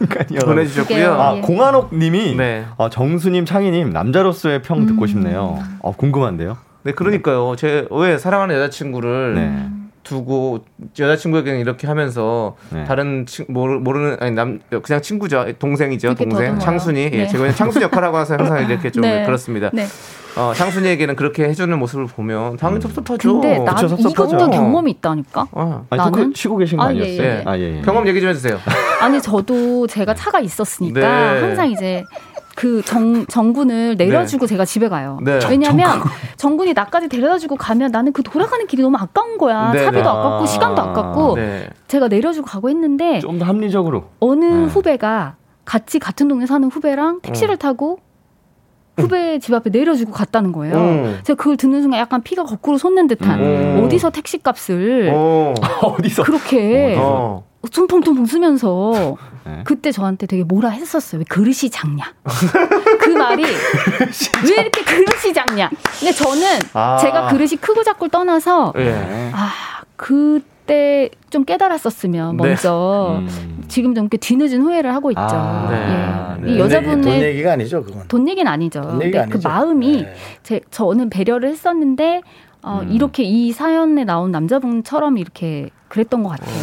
그러니까요. 0.10 0.40
보내주셨고요. 0.46 1.14
아, 1.14 1.38
예. 1.38 1.42
공한옥 1.42 1.96
님이 1.96 2.36
네. 2.36 2.66
아, 2.78 2.88
정수님, 2.92 3.46
창희님, 3.46 3.90
남자로서의 3.90 4.62
평 4.62 4.86
듣고 4.86 5.06
음. 5.06 5.08
싶네요. 5.08 5.60
어, 5.80 5.92
궁금한데요? 5.94 6.67
네, 6.88 6.94
그러니까요. 6.94 7.56
제 7.58 7.86
왜 7.92 8.18
사랑하는 8.18 8.56
여자친구를 8.56 9.34
네. 9.36 9.68
두고 10.04 10.62
여자친구에게는 10.98 11.60
이렇게 11.60 11.86
하면서 11.86 12.56
네. 12.70 12.86
다른 12.86 13.26
친, 13.26 13.46
모르, 13.50 13.78
모르는 13.80 14.16
아니 14.22 14.32
남 14.32 14.60
그냥 14.82 15.02
친구죠 15.02 15.46
동생이죠 15.60 16.16
동생. 16.16 16.58
창순이 16.60 17.02
예, 17.04 17.10
네. 17.10 17.28
제가 17.28 17.40
그냥 17.40 17.54
창순 17.56 17.82
역할하고 17.82 18.18
해서 18.18 18.36
항상 18.38 18.70
이렇게 18.70 18.90
좀 18.90 19.02
네. 19.04 19.26
그렇습니다. 19.26 19.70
네. 19.74 19.86
어, 20.38 20.54
창순이에게는 20.56 21.18
그렇게 21.18 21.44
해주는 21.50 21.78
모습을 21.78 22.06
보면 22.06 22.56
당연히 22.56 22.80
섭섭하죠. 22.84 23.42
근데 23.42 23.58
나 23.60 23.74
그쵸, 23.74 23.90
섭섭하죠. 23.90 24.36
이것도 24.38 24.50
경험이 24.52 24.92
있다니까. 24.92 25.48
어. 25.52 25.86
아니, 25.90 25.98
나는? 25.98 26.12
토크 26.12 26.32
쉬고 26.36 26.56
계신 26.58 26.78
거 26.78 26.86
아, 26.86 26.88
아니었어요? 26.88 27.22
예, 27.22 27.26
예. 27.40 27.44
아, 27.46 27.58
예, 27.58 27.78
예. 27.78 27.82
경험 27.82 28.08
얘기 28.08 28.22
좀 28.22 28.30
해주세요. 28.30 28.58
아니 29.02 29.22
저도 29.22 29.88
제가 29.88 30.14
차가 30.14 30.40
있었으니까 30.40 31.00
네. 31.02 31.42
항상 31.42 31.70
이제 31.72 32.04
그 32.58 32.82
정, 32.82 33.24
정군을 33.28 33.98
내려주고 33.98 34.48
제가 34.48 34.66
집에 34.66 34.90
가요. 34.90 35.20
네. 35.22 35.38
왜냐면 35.48 36.02
정군이 36.38 36.74
나까지 36.74 37.08
데려다주고 37.08 37.56
가면 37.56 37.92
나는 37.92 38.12
그 38.12 38.24
돌아가는 38.24 38.66
길이 38.66 38.82
너무 38.82 38.98
아까운 39.00 39.38
거야. 39.38 39.72
네, 39.72 39.86
차비도 39.86 40.04
네. 40.04 40.10
아깝고 40.10 40.46
시간도 40.48 40.82
아깝고 40.82 41.36
네. 41.36 41.70
제가 41.88 42.08
내려주고 42.08 42.48
가고 42.48 42.70
했는데 42.72 43.20
좀 43.20 43.38
더 43.38 43.46
합리적으로. 43.46 44.06
어느 44.20 44.44
네. 44.44 44.66
후배가 44.66 45.36
같이 45.66 46.00
같은 46.00 46.28
동네 46.28 46.48
사는 46.48 46.68
후배랑 46.68 47.20
택시를 47.22 47.54
어. 47.54 47.58
타고 47.58 48.00
후배 48.98 49.40
집 49.40 49.54
앞에 49.54 49.70
내려주고 49.70 50.12
갔다는 50.12 50.52
거예요. 50.52 50.76
음. 50.76 51.20
제가 51.24 51.38
그걸 51.38 51.58
듣는 51.58 51.82
순간 51.82 52.00
약간 52.00 52.22
피가 52.22 52.44
거꾸로 52.44 52.78
솟는 52.78 53.08
듯한 53.08 53.40
음. 53.40 53.82
어디서 53.84 54.10
택시 54.10 54.38
값을 54.42 55.12
어. 55.14 55.54
어디서? 55.84 56.24
그렇게 56.24 56.96
어. 56.98 57.46
퉁퉁퉁 57.72 58.26
쓰면서 58.26 59.18
네. 59.46 59.62
그때 59.66 59.92
저한테 59.92 60.26
되게 60.26 60.44
뭐라 60.44 60.70
했었어요. 60.70 61.20
왜 61.20 61.26
그릇이 61.28 61.70
작냐? 61.72 62.14
그 63.00 63.10
말이 63.10 63.44
왜 63.44 64.62
이렇게 64.62 64.84
그릇이 64.84 65.34
작냐? 65.34 65.70
근데 66.00 66.12
저는 66.14 66.60
아. 66.74 66.98
제가 66.98 67.28
그릇이 67.28 67.58
크고 67.60 67.84
작고 67.84 68.08
떠나서 68.10 68.74
예. 68.78 69.32
아 69.34 69.78
그 69.98 70.42
때 70.68 71.10
좀 71.30 71.44
깨달았었으면 71.44 72.38
네. 72.38 72.48
먼저 72.48 73.18
음. 73.20 73.64
지금 73.68 73.94
좀 73.94 74.06
이렇게 74.06 74.18
뒤늦은 74.18 74.62
후회를 74.62 74.94
하고 74.94 75.12
있죠. 75.12 75.22
아, 75.22 76.38
예. 76.40 76.42
네. 76.46 76.54
이돈 76.54 76.60
여자분의 76.66 77.22
얘기가 77.22 77.52
아니죠, 77.54 77.84
그건. 77.84 78.08
돈 78.08 78.28
얘기는 78.30 78.50
아니죠. 78.50 78.82
돈 78.82 79.02
얘기가 79.02 79.24
근데 79.26 79.28
그 79.28 79.34
아니죠. 79.36 79.50
마음이 79.50 80.02
네. 80.04 80.14
제, 80.44 80.62
저는 80.72 81.10
배려를 81.10 81.50
했었는데 81.50 82.22
어, 82.62 82.80
음. 82.82 82.92
이렇게 82.92 83.24
이 83.24 83.52
사연에 83.52 84.04
나온 84.06 84.32
남자분처럼 84.32 85.18
이렇게 85.18 85.70
그랬던 85.90 86.24
것 86.24 86.30
같아요. 86.30 86.56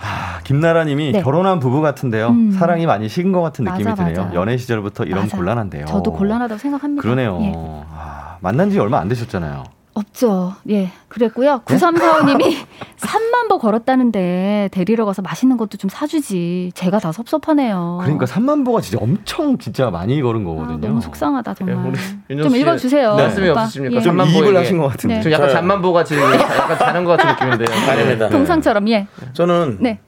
아, 0.00 0.40
김나라님이 0.44 1.12
네. 1.12 1.22
결혼한 1.22 1.58
부부 1.58 1.80
같은데요. 1.80 2.28
음. 2.28 2.50
사랑이 2.50 2.84
많이 2.86 3.08
식은 3.08 3.32
것 3.32 3.40
같은 3.40 3.64
느낌이 3.64 3.84
맞아, 3.84 4.04
드네요. 4.04 4.24
맞아. 4.24 4.34
연애 4.34 4.56
시절부터 4.58 5.04
이런 5.04 5.22
맞아. 5.22 5.36
곤란한데요. 5.38 5.86
저도 5.86 6.12
곤란하다고 6.12 6.58
생각합니다. 6.58 7.02
그러네요. 7.02 7.38
예. 7.40 7.52
아, 7.94 8.36
만난 8.40 8.68
지 8.70 8.78
얼마 8.78 8.98
안 8.98 9.08
되셨잖아요. 9.08 9.64
없죠. 9.94 10.54
예. 10.70 10.90
그랬고요. 11.08 11.62
네? 11.66 11.76
9345님이 11.76 12.56
3만 12.98 13.48
보 13.50 13.58
걸었다는데 13.58 14.70
데리러 14.72 15.04
가서 15.04 15.20
맛있는 15.22 15.56
것도 15.56 15.76
좀 15.76 15.90
사주지. 15.90 16.72
제가 16.74 16.98
다 16.98 17.12
섭섭하네요. 17.12 17.98
그러니까 18.02 18.26
3만 18.26 18.64
보가 18.64 18.80
진짜 18.80 18.98
엄청 19.02 19.58
진짜 19.58 19.90
많이 19.90 20.20
걸은 20.22 20.42
아, 20.42 20.44
거거든요. 20.44 20.78
너무 20.78 21.00
속상하다 21.00 21.54
정말. 21.54 21.92
예, 22.30 22.36
좀씨 22.36 22.60
읽어주세요. 22.60 23.14
말씀이 23.16 23.48
오빠. 23.50 23.62
없으십니까? 23.62 23.96
예. 23.96 24.00
좀 24.00 24.16
보이게. 24.16 24.56
하신 24.56 24.78
것 24.78 24.88
같은데. 24.88 25.16
네. 25.16 25.22
좀 25.22 25.32
약간 25.32 25.48
저요. 25.48 25.56
잠만보가 25.56 26.04
지금 26.04 26.22
약간 26.34 26.78
다른 26.78 27.04
것 27.04 27.16
같은 27.18 27.30
느낌인데요. 27.32 27.90
아닙니다. 27.90 28.28
동상처럼 28.28 28.88
예. 28.88 29.06
저는 29.34 29.78
네. 29.80 30.00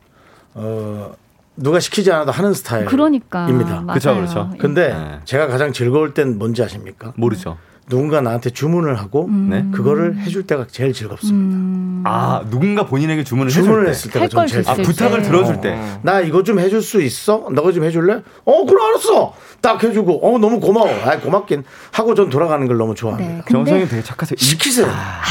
어, 0.55 1.13
누가 1.57 1.81
시키지 1.81 2.11
않아도 2.13 2.33
하는 2.33 2.53
스타일. 2.55 2.87
그러니까. 2.87 3.49
입니다. 3.49 3.85
그쵸. 3.93 4.51
예. 4.55 4.59
근데 4.59 4.95
네. 4.95 5.21
제가 5.25 5.47
가장 5.47 5.73
즐거울 5.73 6.15
땐 6.15 6.39
뭔지 6.39 6.63
아십니까? 6.63 7.13
모르죠. 7.17 7.59
누군가 7.89 8.21
나한테 8.21 8.51
주문을 8.51 8.95
하고 8.99 9.27
음. 9.27 9.49
네. 9.51 9.65
그거를 9.77 10.17
해줄 10.19 10.47
때가 10.47 10.67
제일 10.71 10.93
즐겁습니다. 10.93 12.09
아, 12.11 12.43
누군가 12.51 12.87
본인에게 12.87 13.25
주문을 13.25 13.51
주문을 13.51 13.75
해줄 13.81 13.85
때. 13.85 13.91
했을 13.91 14.11
때가 14.11 14.29
전 14.29 14.47
제일 14.47 14.63
줬을 14.63 14.81
아, 14.83 14.85
부탁을 14.87 15.23
때. 15.23 15.29
들어줄 15.29 15.61
때. 15.61 15.79
나 16.03 16.21
이거 16.21 16.43
좀 16.43 16.59
해줄 16.59 16.83
수 16.83 17.01
있어? 17.03 17.49
너가 17.53 17.73
좀 17.73 17.85
해줄래? 17.85 18.23
어, 18.45 18.65
그래 18.67 18.79
알았어. 18.85 19.35
딱 19.61 19.83
해주고, 19.83 20.21
어 20.27 20.39
너무 20.39 20.61
고마워. 20.61 20.89
아, 21.05 21.19
고맙긴 21.19 21.65
하고 21.93 22.15
전 22.15 22.29
돌아가는 22.29 22.67
걸 22.67 22.77
너무 22.77 22.95
좋아합니다. 22.95 23.35
네. 23.37 23.43
정성이 23.51 23.87
되게 23.89 24.03
착하세요. 24.03 24.37
시키세요. 24.39 24.87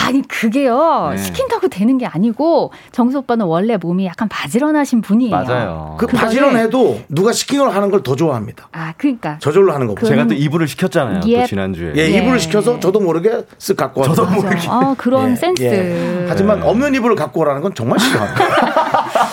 아니 0.08 0.22
그게요 0.28 1.12
네. 1.12 1.18
시킨다고 1.18 1.68
되는 1.70 1.98
게 1.98 2.06
아니고 2.06 2.72
정수 2.92 3.20
오빠는 3.20 3.46
원래 3.46 3.78
몸이 3.78 4.06
약간 4.06 4.28
바지런하신 4.30 5.02
분이에요. 5.02 5.32
맞아요. 5.32 5.96
그 6.00 6.08
바지런해도 6.08 7.02
누가 7.10 7.32
시킨 7.32 7.60
걸 7.60 7.70
하는 7.70 7.90
걸 7.90 8.04
더 8.04 8.16
좋아합니다. 8.18 8.68
아 8.74 8.94
그러니까 8.98 9.38
저절로 9.40 9.72
하는 9.74 9.88
거보다. 9.88 10.02
그- 10.02 10.08
제가 10.10 10.28
또 10.28 10.34
이불을 10.34 10.68
시켰잖아요. 10.68 11.22
또 11.22 11.30
예. 11.30 11.46
지난주에. 11.46 11.94
예, 11.96 12.02
예. 12.02 12.18
이불을 12.18 12.38
시켜서 12.44 12.80
저도 12.80 13.00
모르게 13.00 13.30
쓱 13.58 13.76
갖고 13.76 14.02
와서. 14.02 14.14
저도. 14.14 14.32
모르게. 14.32 14.68
아 14.70 14.96
그런 14.98 15.32
예, 15.32 15.36
센스. 15.36 15.64
예. 15.64 16.26
하지만 16.30 16.62
없는 16.64 16.94
이불을 16.96 17.16
갖고 17.16 17.42
오라는 17.42 17.62
건 17.62 17.74
정말 17.74 18.00
싫어합니다. 18.00 18.44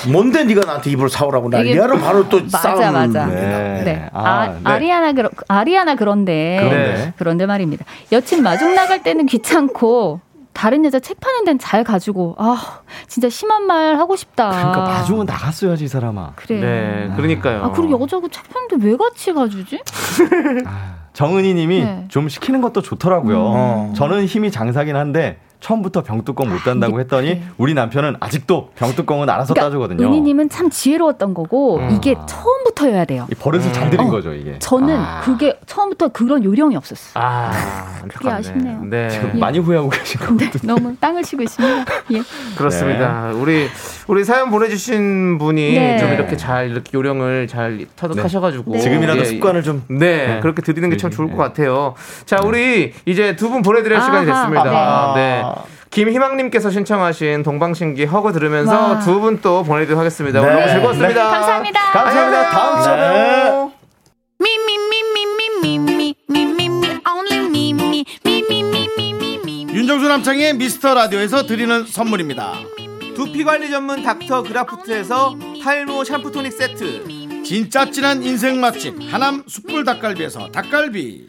뭔데 0.10 0.44
네가 0.44 0.62
나한테 0.64 0.90
이불 0.90 1.10
사오라고 1.10 1.48
이게- 1.48 1.56
난리야로 1.58 1.98
바로 1.98 2.28
또 2.28 2.40
맞아, 2.50 2.58
싸움. 2.76 2.92
맞아. 2.92 3.26
네. 3.26 3.82
네. 3.84 4.08
아, 4.12 4.24
아, 4.24 4.46
네. 4.48 4.60
아리아나 4.64 5.12
그러, 5.12 5.28
아리아나 5.48 5.94
그런데 5.94 6.56
그런데. 6.60 7.12
그런데 7.18 7.46
말입니다. 7.46 7.84
여친 8.12 8.42
마중 8.42 8.74
나갈 8.74 9.02
때는 9.02 9.26
귀찮고 9.26 10.20
다른 10.52 10.84
여자 10.84 10.98
책 10.98 11.20
파는 11.20 11.44
데는 11.44 11.58
잘 11.58 11.84
가지고 11.84 12.34
아 12.38 12.80
진짜 13.06 13.28
심한 13.28 13.66
말 13.66 13.96
하고 13.98 14.16
싶다. 14.16 14.48
그러니까 14.50 14.80
마중은 14.84 15.26
나갔어야지 15.26 15.84
이 15.84 15.88
사람아. 15.88 16.32
그래. 16.36 16.60
네, 16.60 17.12
그러니까요. 17.16 17.64
아 17.64 17.70
그리고 17.72 18.00
여자고 18.00 18.28
책 18.28 18.44
파는데 18.52 18.76
왜 18.86 18.96
같이 18.96 19.32
가주지? 19.32 19.80
정은희 21.12 21.54
님이 21.54 21.84
네. 21.84 22.04
좀 22.08 22.28
시키는 22.28 22.60
것도 22.60 22.82
좋더라고요. 22.82 23.38
어. 23.38 23.92
저는 23.96 24.26
힘이 24.26 24.50
장사긴 24.50 24.96
한데 24.96 25.38
처음부터 25.60 26.02
병뚜껑 26.02 26.48
못 26.48 26.58
단다고 26.64 26.94
이게 26.94 27.00
했더니 27.02 27.28
그래. 27.34 27.42
우리 27.58 27.74
남편은 27.74 28.16
아직도 28.20 28.70
병뚜껑은 28.76 29.28
알아서 29.28 29.52
따주거든요. 29.54 29.98
그러니까 29.98 30.12
은희님은 30.16 30.48
참 30.48 30.70
지혜로웠던 30.70 31.34
거고 31.34 31.76
음. 31.78 31.90
이게 31.92 32.16
처음부터여야 32.26 33.04
돼요. 33.04 33.26
이 33.30 33.34
버릇을 33.34 33.72
잘 33.72 33.90
들인 33.90 34.06
어. 34.06 34.10
거죠, 34.10 34.32
이게. 34.32 34.58
저는 34.58 34.96
아, 34.98 35.20
그게 35.22 35.58
처음부터 35.66 36.08
그런 36.08 36.42
요령이 36.44 36.76
없었어요. 36.76 37.12
아, 37.22 37.52
그게 38.08 38.30
아쉽네요. 38.30 38.82
네. 38.84 39.08
지금 39.10 39.32
예. 39.34 39.38
많이 39.38 39.58
후회하고 39.58 39.90
계신 39.90 40.20
거 40.20 40.34
네, 40.36 40.50
너무 40.62 40.96
땅을 40.98 41.22
치고 41.22 41.42
있습니다. 41.42 41.84
예. 42.12 42.22
그렇습니다. 42.56 43.30
우리 43.34 43.68
우리 44.08 44.24
사연 44.24 44.50
보내주신 44.50 45.38
분이 45.38 45.74
네. 45.74 45.98
좀 45.98 46.12
이렇게 46.12 46.36
잘 46.36 46.70
이렇게 46.70 46.90
요령을 46.94 47.46
잘 47.48 47.86
터득하셔가지고 47.96 48.72
네. 48.72 48.78
지금이라도 48.78 49.20
예, 49.20 49.24
습관을 49.26 49.62
좀 49.62 49.82
네, 49.88 50.26
네. 50.26 50.40
그렇게 50.40 50.62
드리는 50.62 50.88
게참 50.90 51.10
네. 51.10 51.16
좋을 51.16 51.30
것 51.30 51.36
같아요. 51.36 51.94
자, 52.24 52.38
우리 52.42 52.92
이제 53.04 53.36
두 53.36 53.50
분 53.50 53.62
보내드릴 53.62 53.96
아하, 53.96 54.04
시간이 54.06 54.26
됐습니다. 54.26 55.49
김희망님께서 55.90 56.70
신청하신 56.70 57.42
동방신기 57.42 58.04
허그 58.04 58.32
들으면서 58.32 59.00
두 59.00 59.20
분 59.20 59.40
또 59.40 59.62
보내드리도록 59.64 59.98
하겠습니다. 60.00 60.40
네. 60.40 60.46
오늘 60.46 60.60
너무 60.60 60.72
즐거웠습니다. 60.72 61.30
감사합니다. 61.30 61.80
감사합니다. 61.92 62.50
다음 62.50 62.82
주에 62.82 62.96
봬요. 62.96 63.72
윤정수 69.72 70.08
남창의 70.08 70.54
미스터 70.54 70.94
라디오에서 70.94 71.46
드리는 71.46 71.84
선물입니다. 71.86 72.54
두피 73.16 73.44
관리 73.44 73.70
전문 73.70 74.02
닥터 74.02 74.42
그라프트에서 74.42 75.36
탈모 75.62 76.04
샴푸 76.04 76.30
토닉 76.32 76.52
세트. 76.52 77.04
진짜 77.44 77.90
진한 77.90 78.22
인생 78.22 78.60
맛집 78.60 78.94
하남 79.12 79.42
숯불 79.46 79.84
닭갈비에서 79.84 80.50
닭갈비. 80.50 81.28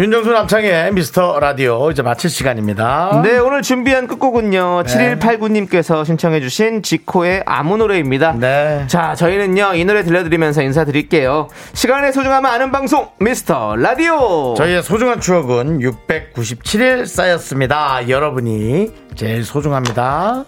윤정수 0.00 0.30
남창의 0.30 0.94
미스터 0.94 1.38
라디오 1.40 1.90
이제 1.90 2.00
마칠 2.00 2.30
시간입니다. 2.30 3.20
네, 3.22 3.36
오늘 3.36 3.60
준비한 3.60 4.06
끝곡은요. 4.06 4.84
7189님께서 4.84 6.06
신청해주신 6.06 6.82
지코의 6.82 7.42
아무 7.44 7.76
노래입니다. 7.76 8.32
네. 8.32 8.84
자, 8.86 9.14
저희는요, 9.14 9.74
이 9.74 9.84
노래 9.84 10.02
들려드리면서 10.02 10.62
인사드릴게요. 10.62 11.48
시간의 11.74 12.14
소중함을 12.14 12.48
아는 12.48 12.72
방송, 12.72 13.10
미스터 13.18 13.76
라디오! 13.76 14.54
저희의 14.54 14.82
소중한 14.82 15.20
추억은 15.20 15.80
697일 15.80 17.04
쌓였습니다. 17.04 18.08
여러분이 18.08 18.90
제일 19.16 19.44
소중합니다. 19.44 20.46